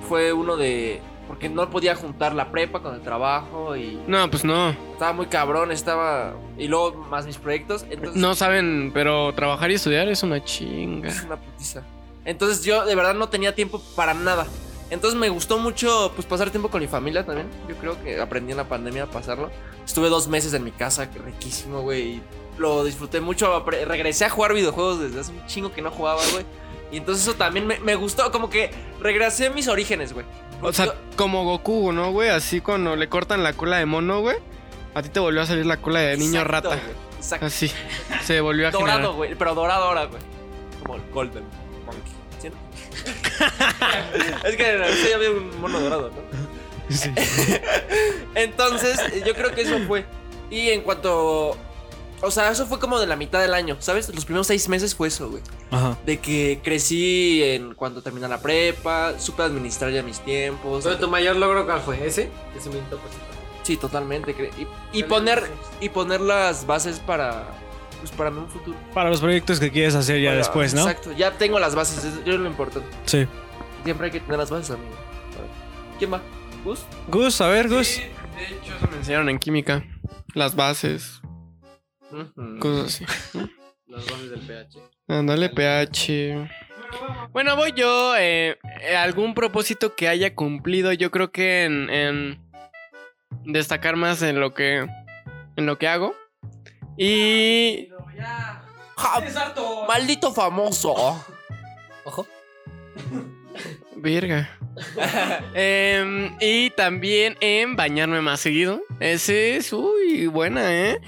Fue 0.09 0.33
uno 0.33 0.57
de... 0.57 1.01
Porque 1.27 1.49
no 1.49 1.69
podía 1.71 1.97
juntar 1.97 2.35
la 2.35 2.53
prepa 2.53 2.81
con 2.81 2.95
el 2.95 3.01
trabajo 3.01 3.75
y 3.77 4.01
No, 4.07 4.31
pues 4.31 4.45
no. 4.45 4.71
estaba 4.93 5.13
muy 5.13 5.27
cabrón, 5.27 5.73
estaba... 5.73 6.35
Y 6.57 6.69
luego 6.69 7.05
más 7.11 7.27
mis 7.27 7.37
proyectos. 7.39 7.85
Entonces, 7.91 8.21
No 8.21 8.35
saben, 8.37 8.93
pero 8.95 9.35
trabajar 9.35 9.71
y 9.71 9.75
estudiar 9.75 10.09
es 10.09 10.23
una 10.23 10.45
chinga. 10.45 11.09
es 11.09 11.23
una 11.25 11.37
putiza. 11.37 11.83
Entonces 12.25 12.65
yo 12.65 12.85
de 12.85 12.95
verdad 12.95 13.15
no 13.15 13.29
tenía 13.29 13.55
tiempo 13.55 13.81
para 13.97 14.15
nada. 14.15 14.47
Entonces 14.91 15.19
me 15.19 15.29
gustó 15.29 15.59
mucho 15.59 16.13
pues 16.15 16.27
pasar 16.29 16.51
tiempo 16.51 16.71
con 16.71 16.81
mi 16.81 16.87
familia 16.87 17.27
también. 17.27 17.49
Yo 17.69 17.75
creo 17.77 18.01
que 18.05 18.21
aprendí 18.21 18.53
en 18.53 18.59
la 18.59 18.69
pandemia 18.69 19.05
a 19.05 19.07
pasarlo. 19.07 19.51
Estuve 19.85 20.09
dos 20.09 20.29
meses 20.29 20.55
en 20.55 20.63
mi 20.63 20.71
casa, 20.71 21.09
riquísimo, 21.25 21.81
güey. 21.83 22.21
Lo 22.59 22.85
disfruté 22.85 23.21
mucho. 23.21 23.65
Regresé 23.65 24.25
a 24.25 24.31
jugar 24.31 24.55
videojuegos 24.55 25.01
desde 25.01 25.21
hace 25.21 25.33
un 25.33 25.47
chingo 25.47 25.73
que 25.73 25.83
no 25.83 25.91
jugaba, 25.91 26.21
güey. 26.33 26.45
Y 26.93 26.99
entonces 26.99 27.25
eso 27.27 27.35
también 27.37 27.67
me, 27.67 27.79
me 27.81 27.95
gustó, 27.97 28.31
como 28.31 28.49
que 28.49 28.71
regresé 29.01 29.47
a 29.47 29.51
mis 29.51 29.67
orígenes, 29.69 30.13
güey. 30.13 30.25
O 30.63 30.73
sea, 30.73 30.87
Yo- 30.87 30.95
como 31.17 31.45
Goku, 31.45 31.93
¿no, 31.93 32.13
güey? 32.13 32.29
Así 32.31 32.61
cuando 32.61 32.95
le 32.97 33.09
cortan 33.09 33.43
la 33.43 33.53
cola 33.55 33.79
de 33.79 33.87
mono, 33.87 34.21
güey. 34.21 34.37
A 34.95 35.03
ti 35.03 35.09
te 35.11 35.21
volvió 35.21 35.43
a 35.43 35.47
salir 35.47 35.67
la 35.67 35.77
cola 35.79 36.01
de 36.01 36.17
niño 36.17 36.41
Exacto, 36.41 36.53
rata. 36.53 36.69
güey, 36.83 36.97
Exacto. 37.19 37.47
Así. 37.47 37.71
Se 38.25 38.41
volvió 38.41 38.69
a 38.69 38.71
Dorado, 38.71 38.91
generar. 38.93 39.15
güey. 39.17 39.35
Pero 39.35 39.55
dorado 39.55 39.85
ahora, 39.85 40.05
güey. 40.05 40.23
Como 40.83 40.95
el 40.97 41.03
Golden 41.13 41.45
Monkey. 41.85 42.13
¿Sí, 42.41 42.49
no? 42.49 42.57
es 44.49 44.57
que 44.57 44.71
en 44.73 44.81
la 44.81 44.89
ya 44.89 45.17
había 45.17 45.31
un 45.33 45.61
mono 45.61 45.81
dorado, 45.81 46.11
¿no? 46.11 46.57
Entonces, 48.35 48.99
yo 49.25 49.35
creo 49.35 49.53
que 49.55 49.63
eso 49.63 49.79
fue. 49.87 50.05
Y 50.51 50.71
en 50.71 50.83
cuanto. 50.83 51.57
O 52.23 52.31
sea, 52.31 52.51
eso 52.51 52.67
fue 52.67 52.79
como 52.79 52.99
de 52.99 53.07
la 53.07 53.17
mitad 53.17 53.41
del 53.41 53.53
año, 53.55 53.77
¿sabes? 53.81 54.09
Los 54.15 54.25
primeros 54.25 54.47
seis 54.47 54.69
meses 54.69 54.95
fue 54.95 55.09
eso, 55.09 55.29
güey. 55.31 55.43
Ajá. 55.71 55.99
De 56.07 56.19
que 56.19 56.61
crecí 56.65 57.43
en 57.43 57.75
cuanto 57.75 58.03
terminé 58.03 58.27
la 58.27 58.41
prepa, 58.41 59.19
supe 59.19 59.43
administrar 59.43 59.91
ya 59.93 60.03
mis 60.03 60.21
tiempos. 60.21 60.85
Pero 60.85 60.97
tu 60.99 61.09
mayor 61.09 61.37
logro, 61.37 61.67
¿cuál 61.67 61.81
fue? 61.81 62.07
¿Ese? 62.07 62.31
Ese 62.57 62.71
me 62.71 62.77
hizo 62.77 62.99
Sí, 63.63 63.77
totalmente. 63.77 64.35
Y, 64.93 64.99
y 64.99 65.03
poner 65.05 65.43
y 65.81 65.89
poner 65.89 66.21
las 66.21 66.67
bases 66.67 67.01
para 67.01 67.45
pues 67.99 68.11
para 68.13 68.31
un 68.31 68.49
futuro. 68.49 68.77
Para 68.95 69.11
los 69.11 69.21
proyectos 69.21 69.59
que 69.59 69.71
quieres 69.73 69.95
hacer 69.95 70.21
ya 70.21 70.29
Para- 70.31 70.39
después, 70.39 70.73
¿no? 70.75 70.83
Exacto, 70.83 71.13
ya 71.13 71.33
tengo 71.33 71.59
las 71.59 71.75
bases, 71.75 72.05
es 72.05 72.15
es 72.27 72.27
lo 72.39 72.47
importante. 72.47 72.89
Sí. 73.07 73.27
Siempre 73.85 74.07
hay 74.07 74.13
que 74.13 74.21
tener 74.21 74.39
las 74.39 74.51
bases, 74.51 74.71
amigo. 74.71 74.95
A 75.37 75.41
ver, 75.41 75.51
¿Quién 75.99 76.13
va? 76.13 76.21
¿Gus? 76.65 76.81
Gus, 77.09 77.41
a 77.41 77.49
ver, 77.49 77.69
Gus. 77.69 77.87
Sí, 77.89 78.01
de 78.03 78.45
hecho, 78.57 78.75
eso 78.77 78.89
me 78.91 78.97
enseñaron 78.99 79.29
en 79.29 79.39
química. 79.39 79.85
Las 80.35 80.55
bases, 80.55 81.21
Cosas 82.61 82.87
así. 82.87 83.05
Las 83.87 84.05
bases 84.07 84.31
del 84.31 84.41
pH. 84.41 84.79
Ándale, 85.09 85.49
pH. 85.49 86.49
Bueno, 87.33 87.57
voy 87.57 87.73
yo. 87.77 88.17
eh, 88.17 88.59
eh, 88.83 88.97
algún 88.97 89.35
propósito 89.35 89.95
que 89.95 90.09
haya 90.09 90.35
cumplido, 90.35 90.93
yo 90.93 91.11
creo 91.11 91.31
que 91.31 91.65
en, 91.65 91.89
en 91.91 92.41
destacar 93.45 93.97
más 93.97 94.23
en 94.23 94.41
lo 94.41 94.55
que 94.55 94.87
en 95.57 95.67
lo 95.67 95.79
que 95.79 95.89
hago. 95.89 96.15
Y 96.97 97.89
Ja, 98.97 99.23
Maldito 99.87 100.33
famoso. 100.33 100.95
Ojo. 102.05 102.27
verga. 103.97 104.51
Em, 105.55 106.37
y 106.41 106.71
también 106.71 107.37
en 107.41 107.77
bañarme 107.77 108.21
más 108.21 108.41
seguido. 108.41 108.81
Ese 109.01 109.57
es 109.57 109.73
uy, 109.73 110.27
buena, 110.27 110.75
¿eh? 110.75 111.01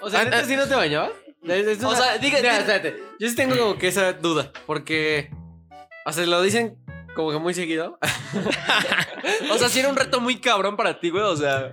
O 0.00 0.10
sea, 0.10 0.24
¿neta 0.24 0.38
ah. 0.38 0.44
sí 0.44 0.56
no 0.56 0.66
te 0.66 0.74
bañabas? 0.74 1.10
Es- 1.46 1.82
O 1.84 1.94
sea, 1.96 2.16
diga- 2.18 2.38
Mira, 2.40 2.54
diga- 2.54 2.58
espérate. 2.58 3.02
Yo 3.18 3.28
sí 3.28 3.34
tengo 3.36 3.56
como 3.56 3.78
que 3.78 3.88
esa 3.88 4.12
duda. 4.12 4.52
Porque. 4.66 5.30
O 6.06 6.12
sea, 6.12 6.24
lo 6.26 6.42
dicen 6.42 6.76
como 7.14 7.30
que 7.32 7.38
muy 7.38 7.54
seguido. 7.54 7.98
O 9.50 9.58
sea, 9.58 9.68
sí 9.68 9.80
era 9.80 9.88
un 9.90 9.96
reto 9.96 10.20
muy 10.20 10.40
cabrón 10.40 10.76
para 10.76 10.98
ti, 10.98 11.10
güey. 11.10 11.22
O 11.24 11.36
sea, 11.36 11.70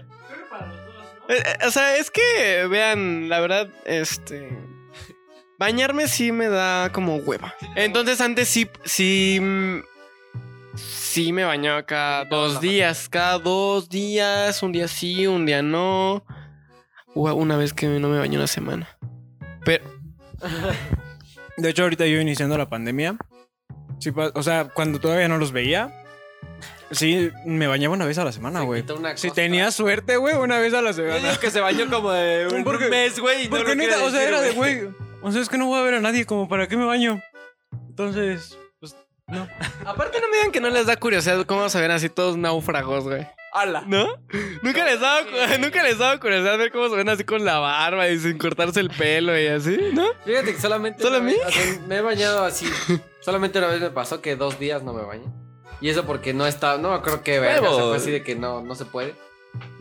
Eh, 1.29 1.35
eh, 1.45 1.65
O 1.65 1.71
sea, 1.71 1.95
es 1.97 2.11
que, 2.11 2.67
vean, 2.69 3.29
la 3.29 3.39
verdad, 3.39 3.69
este. 3.85 4.49
Bañarme 5.57 6.07
sí 6.07 6.31
me 6.31 6.47
da 6.49 6.91
como 6.91 7.15
hueva. 7.17 7.55
Entonces, 7.75 8.19
antes 8.21 8.47
sí. 8.49 8.69
Sí. 8.83 9.39
Sí 10.75 11.31
me 11.33 11.43
bañaba 11.45 11.83
cada 11.83 12.25
dos 12.25 12.61
días. 12.61 13.09
Cada 13.09 13.39
dos 13.39 13.89
días. 13.89 14.61
Un 14.61 14.71
día 14.71 14.87
sí, 14.87 15.25
un 15.25 15.45
día 15.45 15.61
no. 15.61 16.23
Hubo 17.17 17.33
una 17.33 17.57
vez 17.57 17.73
que 17.73 17.87
no 17.87 18.09
me 18.09 18.19
bañé 18.19 18.37
una 18.37 18.45
semana. 18.45 18.87
Pero. 19.65 19.83
De 21.57 21.69
hecho, 21.69 21.81
ahorita 21.81 22.05
yo 22.05 22.21
iniciando 22.21 22.55
la 22.59 22.69
pandemia, 22.69 23.17
sí, 23.99 24.11
o 24.15 24.43
sea, 24.43 24.65
cuando 24.69 24.99
todavía 24.99 25.27
no 25.27 25.39
los 25.39 25.51
veía, 25.51 25.91
sí, 26.91 27.31
me 27.47 27.65
bañaba 27.65 27.95
una 27.95 28.05
vez 28.05 28.19
a 28.19 28.23
la 28.23 28.31
semana, 28.31 28.59
Se 28.59 28.65
güey. 28.67 28.83
Si 29.15 29.31
tenía 29.31 29.71
suerte, 29.71 30.17
güey, 30.17 30.35
una 30.35 30.59
vez 30.59 30.75
a 30.75 30.83
la 30.83 30.91
yo 30.91 30.97
semana. 30.97 31.15
digo 31.29 31.39
que 31.41 31.49
se 31.49 31.59
bañó 31.59 31.89
como 31.89 32.11
de 32.11 32.47
un 32.53 32.63
Porque- 32.63 32.89
mes, 32.89 33.19
güey. 33.19 33.45
no 33.45 33.49
Porque 33.49 33.69
lo 33.69 33.75
neta, 33.75 34.03
o 34.03 34.11
sea, 34.11 34.21
era 34.21 34.39
de, 34.39 34.51
güey, 34.51 34.81
o 35.23 35.31
sea, 35.31 35.41
es 35.41 35.49
que 35.49 35.57
no 35.57 35.65
voy 35.65 35.79
a 35.79 35.83
ver 35.83 35.95
a 35.95 35.99
nadie, 36.01 36.27
como, 36.27 36.47
¿para 36.47 36.67
qué 36.67 36.77
me 36.77 36.85
baño? 36.85 37.19
Entonces, 37.89 38.55
pues, 38.79 38.95
no. 39.25 39.47
Aparte, 39.83 40.21
no 40.21 40.29
me 40.29 40.37
digan 40.37 40.51
que 40.51 40.61
no 40.61 40.69
les 40.69 40.85
da 40.85 40.95
curiosidad 40.97 41.43
cómo 41.47 41.67
se 41.69 41.81
ven 41.81 41.89
así 41.89 42.07
todos 42.09 42.37
náufragos, 42.37 43.05
güey. 43.05 43.25
Ala. 43.61 43.83
¿No? 43.87 44.07
Nunca 44.61 44.85
les 44.85 44.99
daba, 44.99 45.21
nunca 45.59 45.83
les 45.83 45.97
daba 45.97 46.19
curiosidad 46.19 46.57
ver 46.57 46.71
cómo 46.71 46.89
se 46.89 46.95
ven 46.95 47.09
así 47.09 47.23
con 47.23 47.43
la 47.45 47.59
barba 47.59 48.07
y 48.09 48.19
sin 48.19 48.37
cortarse 48.37 48.79
el 48.79 48.89
pelo 48.89 49.39
y 49.39 49.47
así, 49.47 49.77
¿no? 49.93 50.07
Fíjate 50.25 50.53
que 50.55 50.61
solamente. 50.61 51.01
¿Solo 51.03 51.17
a 51.17 51.19
mí? 51.21 51.33
vez- 51.33 51.45
o 51.47 51.51
sea, 51.51 51.79
me 51.87 51.97
he 51.97 52.01
bañado 52.01 52.43
así. 52.45 52.67
solamente 53.21 53.59
una 53.59 53.67
vez 53.67 53.81
me 53.81 53.89
pasó 53.89 54.21
que 54.21 54.35
dos 54.35 54.59
días 54.59 54.83
no 54.83 54.93
me 54.93 55.03
bañé. 55.03 55.25
Y 55.81 55.89
eso 55.89 56.05
porque 56.05 56.33
no 56.33 56.47
estaba. 56.47 56.77
No 56.77 57.01
creo 57.01 57.23
que 57.23 57.39
verga, 57.39 57.69
o 57.69 57.75
sea, 57.75 57.85
fue 57.85 57.97
así 57.97 58.11
de 58.11 58.23
que 58.23 58.35
no, 58.35 58.61
no 58.61 58.73
se 58.75 58.85
puede. 58.85 59.13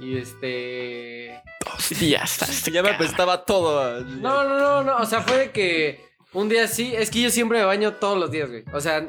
Y 0.00 0.18
este. 0.18 1.42
Dos 1.64 1.98
días. 1.98 2.42
hasta 2.42 2.70
Ya 2.70 2.82
me 2.82 2.90
apestaba 2.90 3.44
todo. 3.44 4.00
No, 4.04 4.44
no, 4.44 4.58
no, 4.58 4.82
no. 4.84 4.96
O 4.98 5.06
sea, 5.06 5.22
fue 5.22 5.38
de 5.38 5.50
que 5.52 6.04
un 6.32 6.48
día 6.48 6.68
sí. 6.68 6.94
Es 6.94 7.10
que 7.10 7.22
yo 7.22 7.30
siempre 7.30 7.58
me 7.58 7.64
baño 7.64 7.94
todos 7.94 8.18
los 8.18 8.30
días, 8.30 8.48
güey. 8.50 8.64
O 8.72 8.80
sea, 8.80 9.06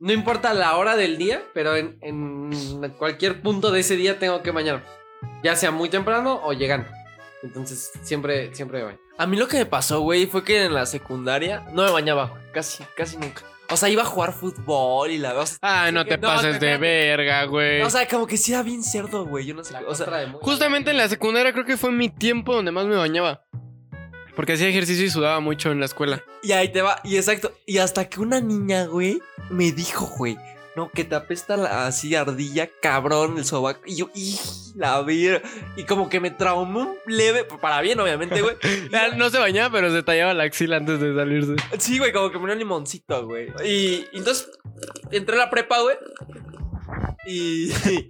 no 0.00 0.12
importa 0.12 0.54
la 0.54 0.76
hora 0.76 0.96
del 0.96 1.18
día, 1.18 1.42
pero 1.54 1.76
en, 1.76 1.98
en 2.02 2.50
cualquier 2.98 3.42
punto 3.42 3.70
de 3.70 3.80
ese 3.80 3.96
día 3.96 4.18
tengo 4.18 4.42
que 4.42 4.50
bañarme. 4.50 4.84
Ya 5.42 5.56
sea 5.56 5.70
muy 5.70 5.88
temprano 5.88 6.40
o 6.44 6.52
llegando. 6.52 6.88
Entonces, 7.42 7.92
siempre, 8.02 8.54
siempre 8.54 8.78
me 8.78 8.84
baño. 8.84 8.98
A 9.16 9.26
mí 9.26 9.36
lo 9.36 9.48
que 9.48 9.58
me 9.58 9.66
pasó, 9.66 10.00
güey, 10.00 10.26
fue 10.26 10.44
que 10.44 10.64
en 10.64 10.74
la 10.74 10.86
secundaria 10.86 11.64
no 11.72 11.84
me 11.84 11.90
bañaba, 11.90 12.26
güey. 12.26 12.42
Casi, 12.52 12.84
casi 12.96 13.16
nunca. 13.16 13.42
O 13.70 13.76
sea, 13.76 13.88
iba 13.88 14.02
a 14.02 14.06
jugar 14.06 14.32
fútbol 14.32 15.10
y 15.10 15.18
la 15.18 15.44
sea, 15.46 15.58
Ay, 15.60 15.92
no 15.92 16.04
te 16.04 16.16
No, 16.18 16.28
pases 16.28 16.58
de 16.58 16.78
verga, 16.78 17.44
güey. 17.44 17.82
O 17.82 17.90
sea, 17.90 18.08
como 18.08 18.26
que 18.26 18.36
sí 18.36 18.52
era 18.52 18.62
bien 18.62 18.82
cerdo, 18.82 19.26
güey. 19.26 19.44
Yo 19.46 19.54
no 19.54 19.62
sé. 19.62 19.74
La 19.74 19.80
O 19.80 19.94
sea, 19.94 20.06
Justamente 20.40 20.90
en 20.90 20.96
la 20.96 21.08
secundaria 21.08 21.52
creo 21.52 21.64
que 21.64 21.76
fue 21.76 21.92
mi 21.92 22.08
tiempo 22.08 22.54
donde 22.54 22.70
más 22.70 22.86
me 22.86 22.96
bañaba. 22.96 23.44
Porque 24.38 24.52
hacía 24.52 24.68
ejercicio 24.68 25.04
y 25.04 25.10
sudaba 25.10 25.40
mucho 25.40 25.72
en 25.72 25.80
la 25.80 25.86
escuela. 25.86 26.22
y 26.44 26.52
ahí 26.52 26.68
te 26.68 26.80
va. 26.80 27.00
Y 27.02 27.16
exacto. 27.16 27.50
Y 27.66 27.78
hasta 27.78 28.08
que 28.08 28.20
una 28.20 28.40
niña, 28.40 28.86
güey, 28.86 29.20
me 29.50 29.72
dijo, 29.72 30.06
güey. 30.16 30.38
No, 30.76 30.92
que 30.92 31.02
te 31.02 31.16
apesta 31.16 31.56
la, 31.56 31.88
así 31.88 32.14
ardilla, 32.14 32.70
cabrón, 32.80 33.36
el 33.38 33.44
sobaco. 33.44 33.80
Y 33.84 33.96
yo, 33.96 34.10
¡y 34.14 34.38
la 34.76 35.02
ver! 35.02 35.42
Y 35.76 35.82
como 35.82 36.08
que 36.08 36.20
me 36.20 36.30
traumó 36.30 36.82
un 37.04 37.16
leve, 37.16 37.48
para 37.60 37.80
bien, 37.80 37.98
obviamente, 37.98 38.40
güey. 38.40 38.54
No 39.16 39.28
se 39.28 39.38
bañaba, 39.38 39.72
pero 39.72 39.90
se 39.90 40.04
tallaba 40.04 40.32
la 40.34 40.44
axila 40.44 40.76
antes 40.76 41.00
de 41.00 41.16
salirse. 41.16 41.56
Sí, 41.80 41.98
güey, 41.98 42.12
como 42.12 42.30
que 42.30 42.38
me 42.38 42.44
dio 42.44 42.52
un 42.52 42.58
limoncito, 42.60 43.26
güey. 43.26 43.48
Y, 43.64 44.06
y 44.12 44.18
entonces 44.18 44.48
entré 45.10 45.34
a 45.34 45.38
la 45.38 45.50
prepa, 45.50 45.80
güey. 45.80 45.96
Y, 47.26 47.70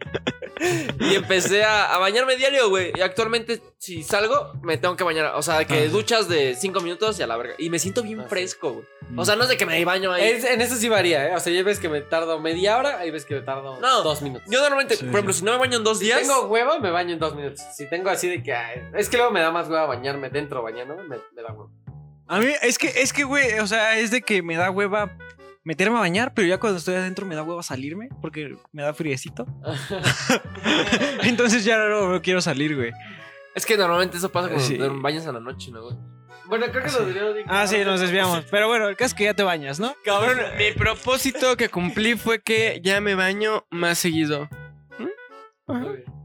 y 1.00 1.14
empecé 1.14 1.64
a, 1.64 1.94
a 1.94 1.98
bañarme 1.98 2.36
diario, 2.36 2.68
güey. 2.68 2.92
Y 2.96 3.00
actualmente, 3.00 3.60
si 3.78 4.02
salgo, 4.02 4.52
me 4.62 4.76
tengo 4.78 4.96
que 4.96 5.04
bañar. 5.04 5.32
O 5.34 5.42
sea, 5.42 5.64
que 5.64 5.84
Ah. 5.84 5.88
duchas 5.90 6.28
de 6.28 6.54
cinco 6.54 6.80
minutos 6.80 7.18
y 7.18 7.22
a 7.22 7.26
la 7.26 7.36
verga. 7.36 7.54
Y 7.58 7.70
me 7.70 7.78
siento 7.78 8.02
bien 8.02 8.20
Ah, 8.20 8.26
fresco, 8.28 8.72
güey. 8.72 8.86
O 9.16 9.24
sea, 9.24 9.36
no 9.36 9.44
es 9.44 9.48
de 9.48 9.56
que 9.56 9.66
me 9.66 9.82
baño 9.84 10.12
ahí. 10.12 10.28
Es- 10.28 10.44
en 10.44 10.60
eso 10.60 10.76
sí 10.76 10.88
varía, 10.88 11.28
¿eh? 11.28 11.34
O 11.34 11.40
sea, 11.40 11.52
hay 11.52 11.62
veces 11.62 11.80
que 11.80 11.88
me 11.88 12.00
tardo 12.02 12.38
media 12.40 12.76
hora, 12.76 12.98
hay 12.98 13.10
veces 13.10 13.26
que 13.26 13.34
me 13.36 13.40
tardo 13.40 13.80
No. 13.80 14.02
dos 14.02 14.20
minutos. 14.22 14.48
Yo 14.50 14.60
normalmente, 14.60 14.96
Sí. 14.96 15.04
por 15.04 15.14
ejemplo, 15.14 15.32
si 15.32 15.44
no 15.44 15.52
me 15.52 15.58
baño 15.58 15.78
en 15.78 15.84
dos 15.84 15.98
Si 15.98 16.04
días. 16.06 16.20
tengo 16.20 16.42
hueva, 16.46 16.78
me 16.78 16.90
baño 16.90 17.14
en 17.14 17.18
dos 17.18 17.34
minutos. 17.34 17.62
Si 17.74 17.88
tengo 17.88 18.10
así 18.10 18.28
de 18.28 18.42
que. 18.42 18.52
ay, 18.52 18.82
es 18.94 19.08
que 19.08 19.16
luego 19.16 19.32
me 19.32 19.40
da 19.40 19.50
más 19.50 19.68
hueva 19.68 19.86
bañarme 19.86 20.28
dentro 20.30 20.62
bañándome, 20.62 21.02
me, 21.04 21.16
me 21.34 21.42
da 21.42 21.52
hueva. 21.52 21.70
A 22.30 22.40
mí, 22.40 22.48
es 22.62 22.76
que, 22.76 22.88
es 23.00 23.12
que, 23.14 23.24
güey, 23.24 23.58
o 23.58 23.66
sea, 23.66 23.98
es 23.98 24.10
de 24.10 24.20
que 24.20 24.42
me 24.42 24.56
da 24.56 24.70
hueva 24.70 25.16
meterme 25.68 25.98
a 25.98 26.00
bañar, 26.00 26.32
pero 26.32 26.48
ya 26.48 26.58
cuando 26.58 26.78
estoy 26.78 26.94
adentro 26.94 27.26
me 27.26 27.34
da 27.34 27.42
hueva 27.42 27.62
salirme 27.62 28.08
porque 28.22 28.56
me 28.72 28.82
da 28.82 28.94
friecito. 28.94 29.46
Entonces 31.22 31.62
ya 31.62 31.76
no, 31.76 32.08
no 32.10 32.22
quiero 32.22 32.40
salir, 32.40 32.74
güey. 32.74 32.90
Es 33.54 33.66
que 33.66 33.76
normalmente 33.76 34.16
eso 34.16 34.30
pasa 34.32 34.48
cuando 34.48 34.64
Sí. 34.66 34.78
te 34.78 34.88
bañas 34.88 35.26
en 35.26 35.34
la 35.34 35.40
noche, 35.40 35.70
¿no, 35.70 35.82
güey? 35.82 35.96
Bueno, 36.46 36.64
creo 36.70 36.84
que 36.84 36.90
lo 36.90 37.00
deberíamos 37.00 37.34
de- 37.34 37.44
Ah, 37.48 37.66
sí, 37.66 37.76
nos 37.84 38.00
desviamos. 38.00 38.44
Pero 38.50 38.66
bueno, 38.68 38.88
el 38.88 38.96
caso 38.96 39.08
es 39.08 39.14
que 39.14 39.24
ya 39.24 39.34
te 39.34 39.42
bañas, 39.42 39.78
¿no? 39.78 39.94
Cabrón, 40.04 40.38
mi 40.58 40.72
propósito 40.72 41.56
que 41.58 41.68
cumplí 41.68 42.16
fue 42.16 42.40
que 42.40 42.80
ya 42.82 43.02
me 43.02 43.14
baño 43.14 43.66
más 43.70 43.98
seguido. 43.98 44.48
¿Mm? 45.66 45.74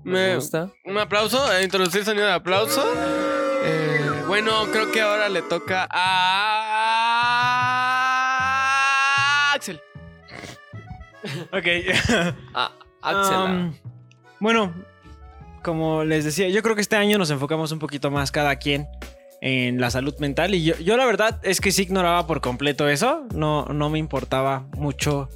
Me- 0.05 0.35
gusta. 0.35 0.69
un 0.85 0.97
aplauso, 0.97 1.51
eh, 1.53 1.63
introducir 1.63 1.99
el 1.99 2.05
sonido 2.05 2.27
de 2.27 2.33
aplauso. 2.33 2.81
Eh, 3.65 4.09
bueno, 4.27 4.51
creo 4.71 4.89
que 4.91 5.01
ahora 5.01 5.27
le 5.27 5.41
toca 5.41 5.85
a 5.91 7.02
Ok. 11.53 11.67
Ah. 13.05 13.45
Um, 13.49 13.73
bueno, 14.39 14.73
como 15.61 16.05
les 16.05 16.23
decía, 16.23 16.47
yo 16.47 16.63
creo 16.63 16.73
que 16.73 16.79
este 16.79 16.95
año 16.95 17.17
nos 17.17 17.29
enfocamos 17.31 17.73
un 17.73 17.79
poquito 17.79 18.09
más 18.11 18.31
cada 18.31 18.55
quien 18.55 18.87
en 19.41 19.81
la 19.81 19.91
salud 19.91 20.15
mental 20.19 20.55
y 20.55 20.63
yo, 20.63 20.77
yo 20.77 20.95
la 20.95 21.05
verdad 21.05 21.41
es 21.43 21.59
que 21.59 21.73
sí 21.73 21.81
ignoraba 21.81 22.25
por 22.27 22.39
completo 22.39 22.87
eso, 22.87 23.27
no, 23.35 23.65
no 23.65 23.89
me 23.89 23.99
importaba 23.99 24.67
mucho 24.77 25.27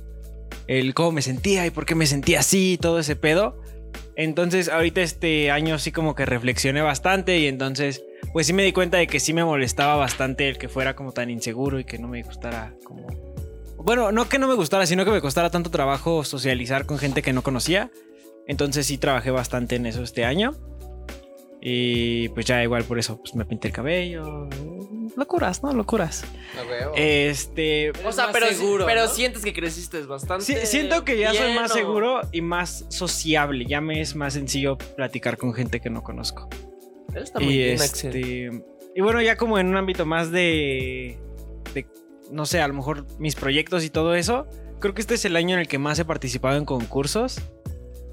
el 0.67 0.93
cómo 0.93 1.11
me 1.11 1.21
sentía 1.21 1.65
y 1.65 1.71
por 1.71 1.85
qué 1.85 1.93
me 1.93 2.05
sentía 2.05 2.39
así 2.39 2.73
y 2.73 2.77
todo 2.77 2.99
ese 2.99 3.17
pedo. 3.17 3.61
Entonces 4.15 4.69
ahorita 4.69 5.01
este 5.01 5.51
año 5.51 5.77
sí 5.77 5.91
como 5.91 6.15
que 6.15 6.25
reflexioné 6.25 6.81
bastante 6.81 7.37
y 7.37 7.47
entonces 7.47 8.01
pues 8.31 8.47
sí 8.47 8.53
me 8.53 8.63
di 8.63 8.71
cuenta 8.71 8.97
de 8.97 9.07
que 9.07 9.19
sí 9.19 9.33
me 9.33 9.43
molestaba 9.43 9.97
bastante 9.97 10.47
el 10.47 10.57
que 10.57 10.69
fuera 10.69 10.95
como 10.95 11.11
tan 11.11 11.29
inseguro 11.29 11.79
y 11.79 11.83
que 11.83 11.99
no 11.99 12.07
me 12.07 12.23
gustara 12.23 12.73
como... 12.85 13.26
Bueno, 13.77 14.11
no 14.11 14.27
que 14.27 14.39
no 14.39 14.47
me 14.47 14.55
gustara, 14.55 14.85
sino 14.85 15.05
que 15.05 15.11
me 15.11 15.21
costara 15.21 15.49
tanto 15.49 15.69
trabajo 15.69 16.23
socializar 16.23 16.85
con 16.85 16.97
gente 16.97 17.21
que 17.21 17.33
no 17.33 17.43
conocía. 17.43 17.91
Entonces 18.47 18.85
sí 18.87 18.97
trabajé 18.97 19.31
bastante 19.31 19.75
en 19.75 19.85
eso 19.85 20.03
este 20.03 20.25
año. 20.25 20.55
Y 21.61 22.29
pues 22.29 22.45
ya 22.45 22.63
igual 22.63 22.83
por 22.83 22.99
eso 22.99 23.19
pues 23.19 23.35
me 23.35 23.45
pinté 23.45 23.67
el 23.67 23.73
cabello. 23.73 24.47
Locuras, 25.15 25.63
¿no? 25.63 25.73
Locuras. 25.73 26.23
Este... 26.95 27.91
O 28.05 28.11
sea, 28.11 28.29
pero, 28.31 28.47
seguro, 28.47 28.85
pero 28.85 29.05
¿no? 29.05 29.07
sientes 29.09 29.43
que 29.43 29.53
creciste 29.53 30.01
bastante. 30.03 30.45
Sí, 30.45 30.55
siento 30.65 31.03
que 31.03 31.17
ya 31.17 31.33
soy 31.33 31.55
más 31.55 31.71
¿o? 31.71 31.73
seguro 31.73 32.21
y 32.31 32.41
más 32.41 32.85
sociable. 32.89 33.65
Ya 33.65 33.81
me 33.81 33.99
es 34.01 34.15
más 34.15 34.33
sencillo 34.33 34.77
platicar 34.95 35.37
con 35.37 35.53
gente 35.53 35.81
que 35.81 35.89
no 35.89 36.03
conozco. 36.03 36.47
Está 37.15 37.39
muy 37.39 37.53
Y 37.53 37.57
bien, 37.57 37.81
Axel. 37.81 38.15
este. 38.15 38.63
Y 38.95 39.01
bueno, 39.01 39.21
ya 39.21 39.35
como 39.37 39.57
en 39.59 39.67
un 39.67 39.77
ámbito 39.77 40.05
más 40.05 40.31
de. 40.31 41.17
de, 41.73 41.87
no 42.31 42.45
sé, 42.45 42.61
a 42.61 42.67
lo 42.67 42.73
mejor 42.73 43.05
mis 43.19 43.35
proyectos 43.35 43.83
y 43.83 43.89
todo 43.89 44.15
eso. 44.15 44.47
Creo 44.79 44.93
que 44.93 45.01
este 45.01 45.15
es 45.15 45.25
el 45.25 45.35
año 45.35 45.55
en 45.55 45.61
el 45.61 45.67
que 45.67 45.79
más 45.79 45.97
he 45.99 46.05
participado 46.05 46.57
en 46.57 46.65
concursos. 46.65 47.41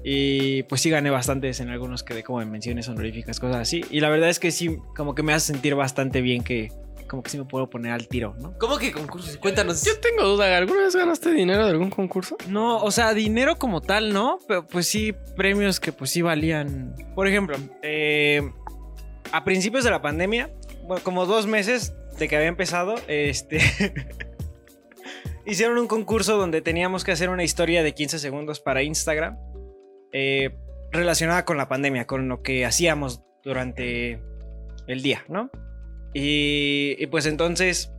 Y 0.03 0.63
pues 0.63 0.81
sí 0.81 0.91
gané 0.91 1.09
bastantes 1.09 1.59
en 1.59 1.69
algunos 1.69 2.03
quedé 2.03 2.23
como 2.23 2.39
en 2.41 2.51
menciones 2.51 2.87
honoríficas, 2.87 3.39
cosas 3.39 3.57
así. 3.57 3.83
Y 3.89 4.01
la 4.01 4.09
verdad 4.09 4.29
es 4.29 4.39
que 4.39 4.51
sí, 4.51 4.77
como 4.95 5.15
que 5.15 5.23
me 5.23 5.33
hace 5.33 5.47
sentir 5.47 5.73
bastante 5.73 6.21
bien 6.21 6.43
que 6.43 6.71
como 7.07 7.23
que 7.23 7.29
sí 7.29 7.37
me 7.37 7.45
puedo 7.45 7.69
poner 7.69 7.91
al 7.91 8.07
tiro, 8.07 8.35
¿no? 8.39 8.57
¿Cómo 8.57 8.77
que 8.77 8.91
concursos? 8.91 9.37
Cuéntanos. 9.37 9.83
Yo 9.83 9.99
tengo 9.99 10.23
duda, 10.23 10.57
¿alguna 10.57 10.81
vez 10.81 10.95
ganaste 10.95 11.31
dinero 11.31 11.65
de 11.65 11.71
algún 11.71 11.89
concurso? 11.89 12.37
No, 12.49 12.77
o 12.83 12.91
sea, 12.91 13.13
dinero 13.13 13.57
como 13.57 13.81
tal, 13.81 14.13
¿no? 14.13 14.39
Pero 14.47 14.65
pues 14.67 14.87
sí, 14.87 15.13
premios 15.35 15.79
que 15.79 15.91
pues 15.91 16.11
sí 16.11 16.21
valían. 16.21 16.95
Por 17.15 17.27
ejemplo, 17.27 17.57
eh, 17.81 18.41
a 19.31 19.43
principios 19.43 19.83
de 19.83 19.91
la 19.91 20.01
pandemia, 20.01 20.51
bueno, 20.83 21.03
como 21.03 21.25
dos 21.25 21.47
meses 21.47 21.93
de 22.17 22.27
que 22.27 22.35
había 22.35 22.47
empezado, 22.47 22.95
este... 23.07 23.59
hicieron 25.45 25.77
un 25.77 25.87
concurso 25.87 26.37
donde 26.37 26.61
teníamos 26.61 27.03
que 27.03 27.11
hacer 27.11 27.29
una 27.29 27.43
historia 27.43 27.83
de 27.83 27.93
15 27.93 28.19
segundos 28.19 28.59
para 28.59 28.83
Instagram 28.83 29.37
eh, 30.11 30.57
relacionada 30.91 31.45
con 31.45 31.57
la 31.57 31.67
pandemia, 31.67 32.07
con 32.07 32.27
lo 32.27 32.41
que 32.41 32.65
hacíamos 32.65 33.21
durante 33.43 34.19
el 34.87 35.01
día, 35.01 35.23
¿no? 35.29 35.51
Y, 36.13 36.95
y 36.97 37.07
pues 37.07 37.25
entonces 37.25 37.91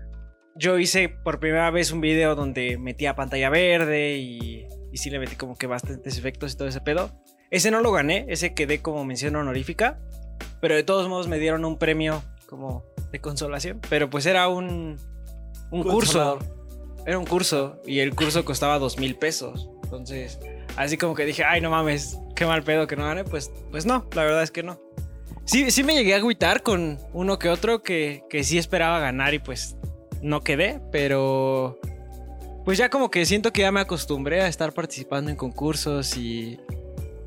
yo 0.56 0.78
hice 0.78 1.08
por 1.08 1.38
primera 1.38 1.70
vez 1.70 1.92
un 1.92 2.00
video 2.00 2.34
donde 2.34 2.78
metía 2.78 3.14
pantalla 3.14 3.50
verde 3.50 4.16
y, 4.16 4.66
y 4.90 4.96
sí 4.96 5.10
le 5.10 5.18
metí 5.18 5.36
como 5.36 5.56
que 5.56 5.66
bastantes 5.66 6.18
efectos 6.18 6.54
y 6.54 6.56
todo 6.56 6.68
ese 6.68 6.80
pedo. 6.80 7.10
Ese 7.50 7.70
no 7.70 7.80
lo 7.80 7.92
gané, 7.92 8.26
ese 8.28 8.54
quedé 8.54 8.80
como 8.80 9.04
mención 9.04 9.36
honorífica, 9.36 10.00
pero 10.60 10.74
de 10.74 10.82
todos 10.82 11.08
modos 11.08 11.28
me 11.28 11.38
dieron 11.38 11.64
un 11.64 11.78
premio 11.78 12.22
como 12.48 12.84
de 13.16 13.20
consolación, 13.20 13.80
pero 13.88 14.10
pues 14.10 14.26
era 14.26 14.48
un, 14.48 14.98
un 15.70 15.82
curso. 15.82 16.38
Era 17.06 17.18
un 17.18 17.24
curso 17.24 17.80
y 17.86 18.00
el 18.00 18.14
curso 18.14 18.44
costaba 18.44 18.78
dos 18.78 18.98
mil 18.98 19.16
pesos. 19.16 19.68
Entonces, 19.84 20.40
así 20.76 20.96
como 20.96 21.14
que 21.14 21.24
dije, 21.24 21.44
ay, 21.44 21.60
no 21.60 21.70
mames, 21.70 22.18
qué 22.34 22.46
mal 22.46 22.62
pedo 22.62 22.86
que 22.86 22.96
no 22.96 23.04
gane. 23.04 23.24
Pues, 23.24 23.50
pues 23.70 23.86
no, 23.86 24.06
la 24.12 24.24
verdad 24.24 24.42
es 24.42 24.50
que 24.50 24.62
no. 24.62 24.80
Sí, 25.44 25.70
sí 25.70 25.84
me 25.84 25.94
llegué 25.94 26.14
a 26.14 26.16
agüitar 26.16 26.62
con 26.62 26.98
uno 27.12 27.38
que 27.38 27.48
otro 27.48 27.82
que, 27.82 28.24
que 28.28 28.42
sí 28.42 28.58
esperaba 28.58 28.98
ganar 28.98 29.32
y 29.32 29.38
pues 29.38 29.76
no 30.20 30.40
quedé, 30.40 30.80
pero 30.90 31.78
pues 32.64 32.78
ya 32.78 32.90
como 32.90 33.12
que 33.12 33.24
siento 33.24 33.52
que 33.52 33.60
ya 33.60 33.70
me 33.70 33.78
acostumbré 33.78 34.42
a 34.42 34.48
estar 34.48 34.72
participando 34.72 35.30
en 35.30 35.36
concursos 35.36 36.16
y 36.16 36.58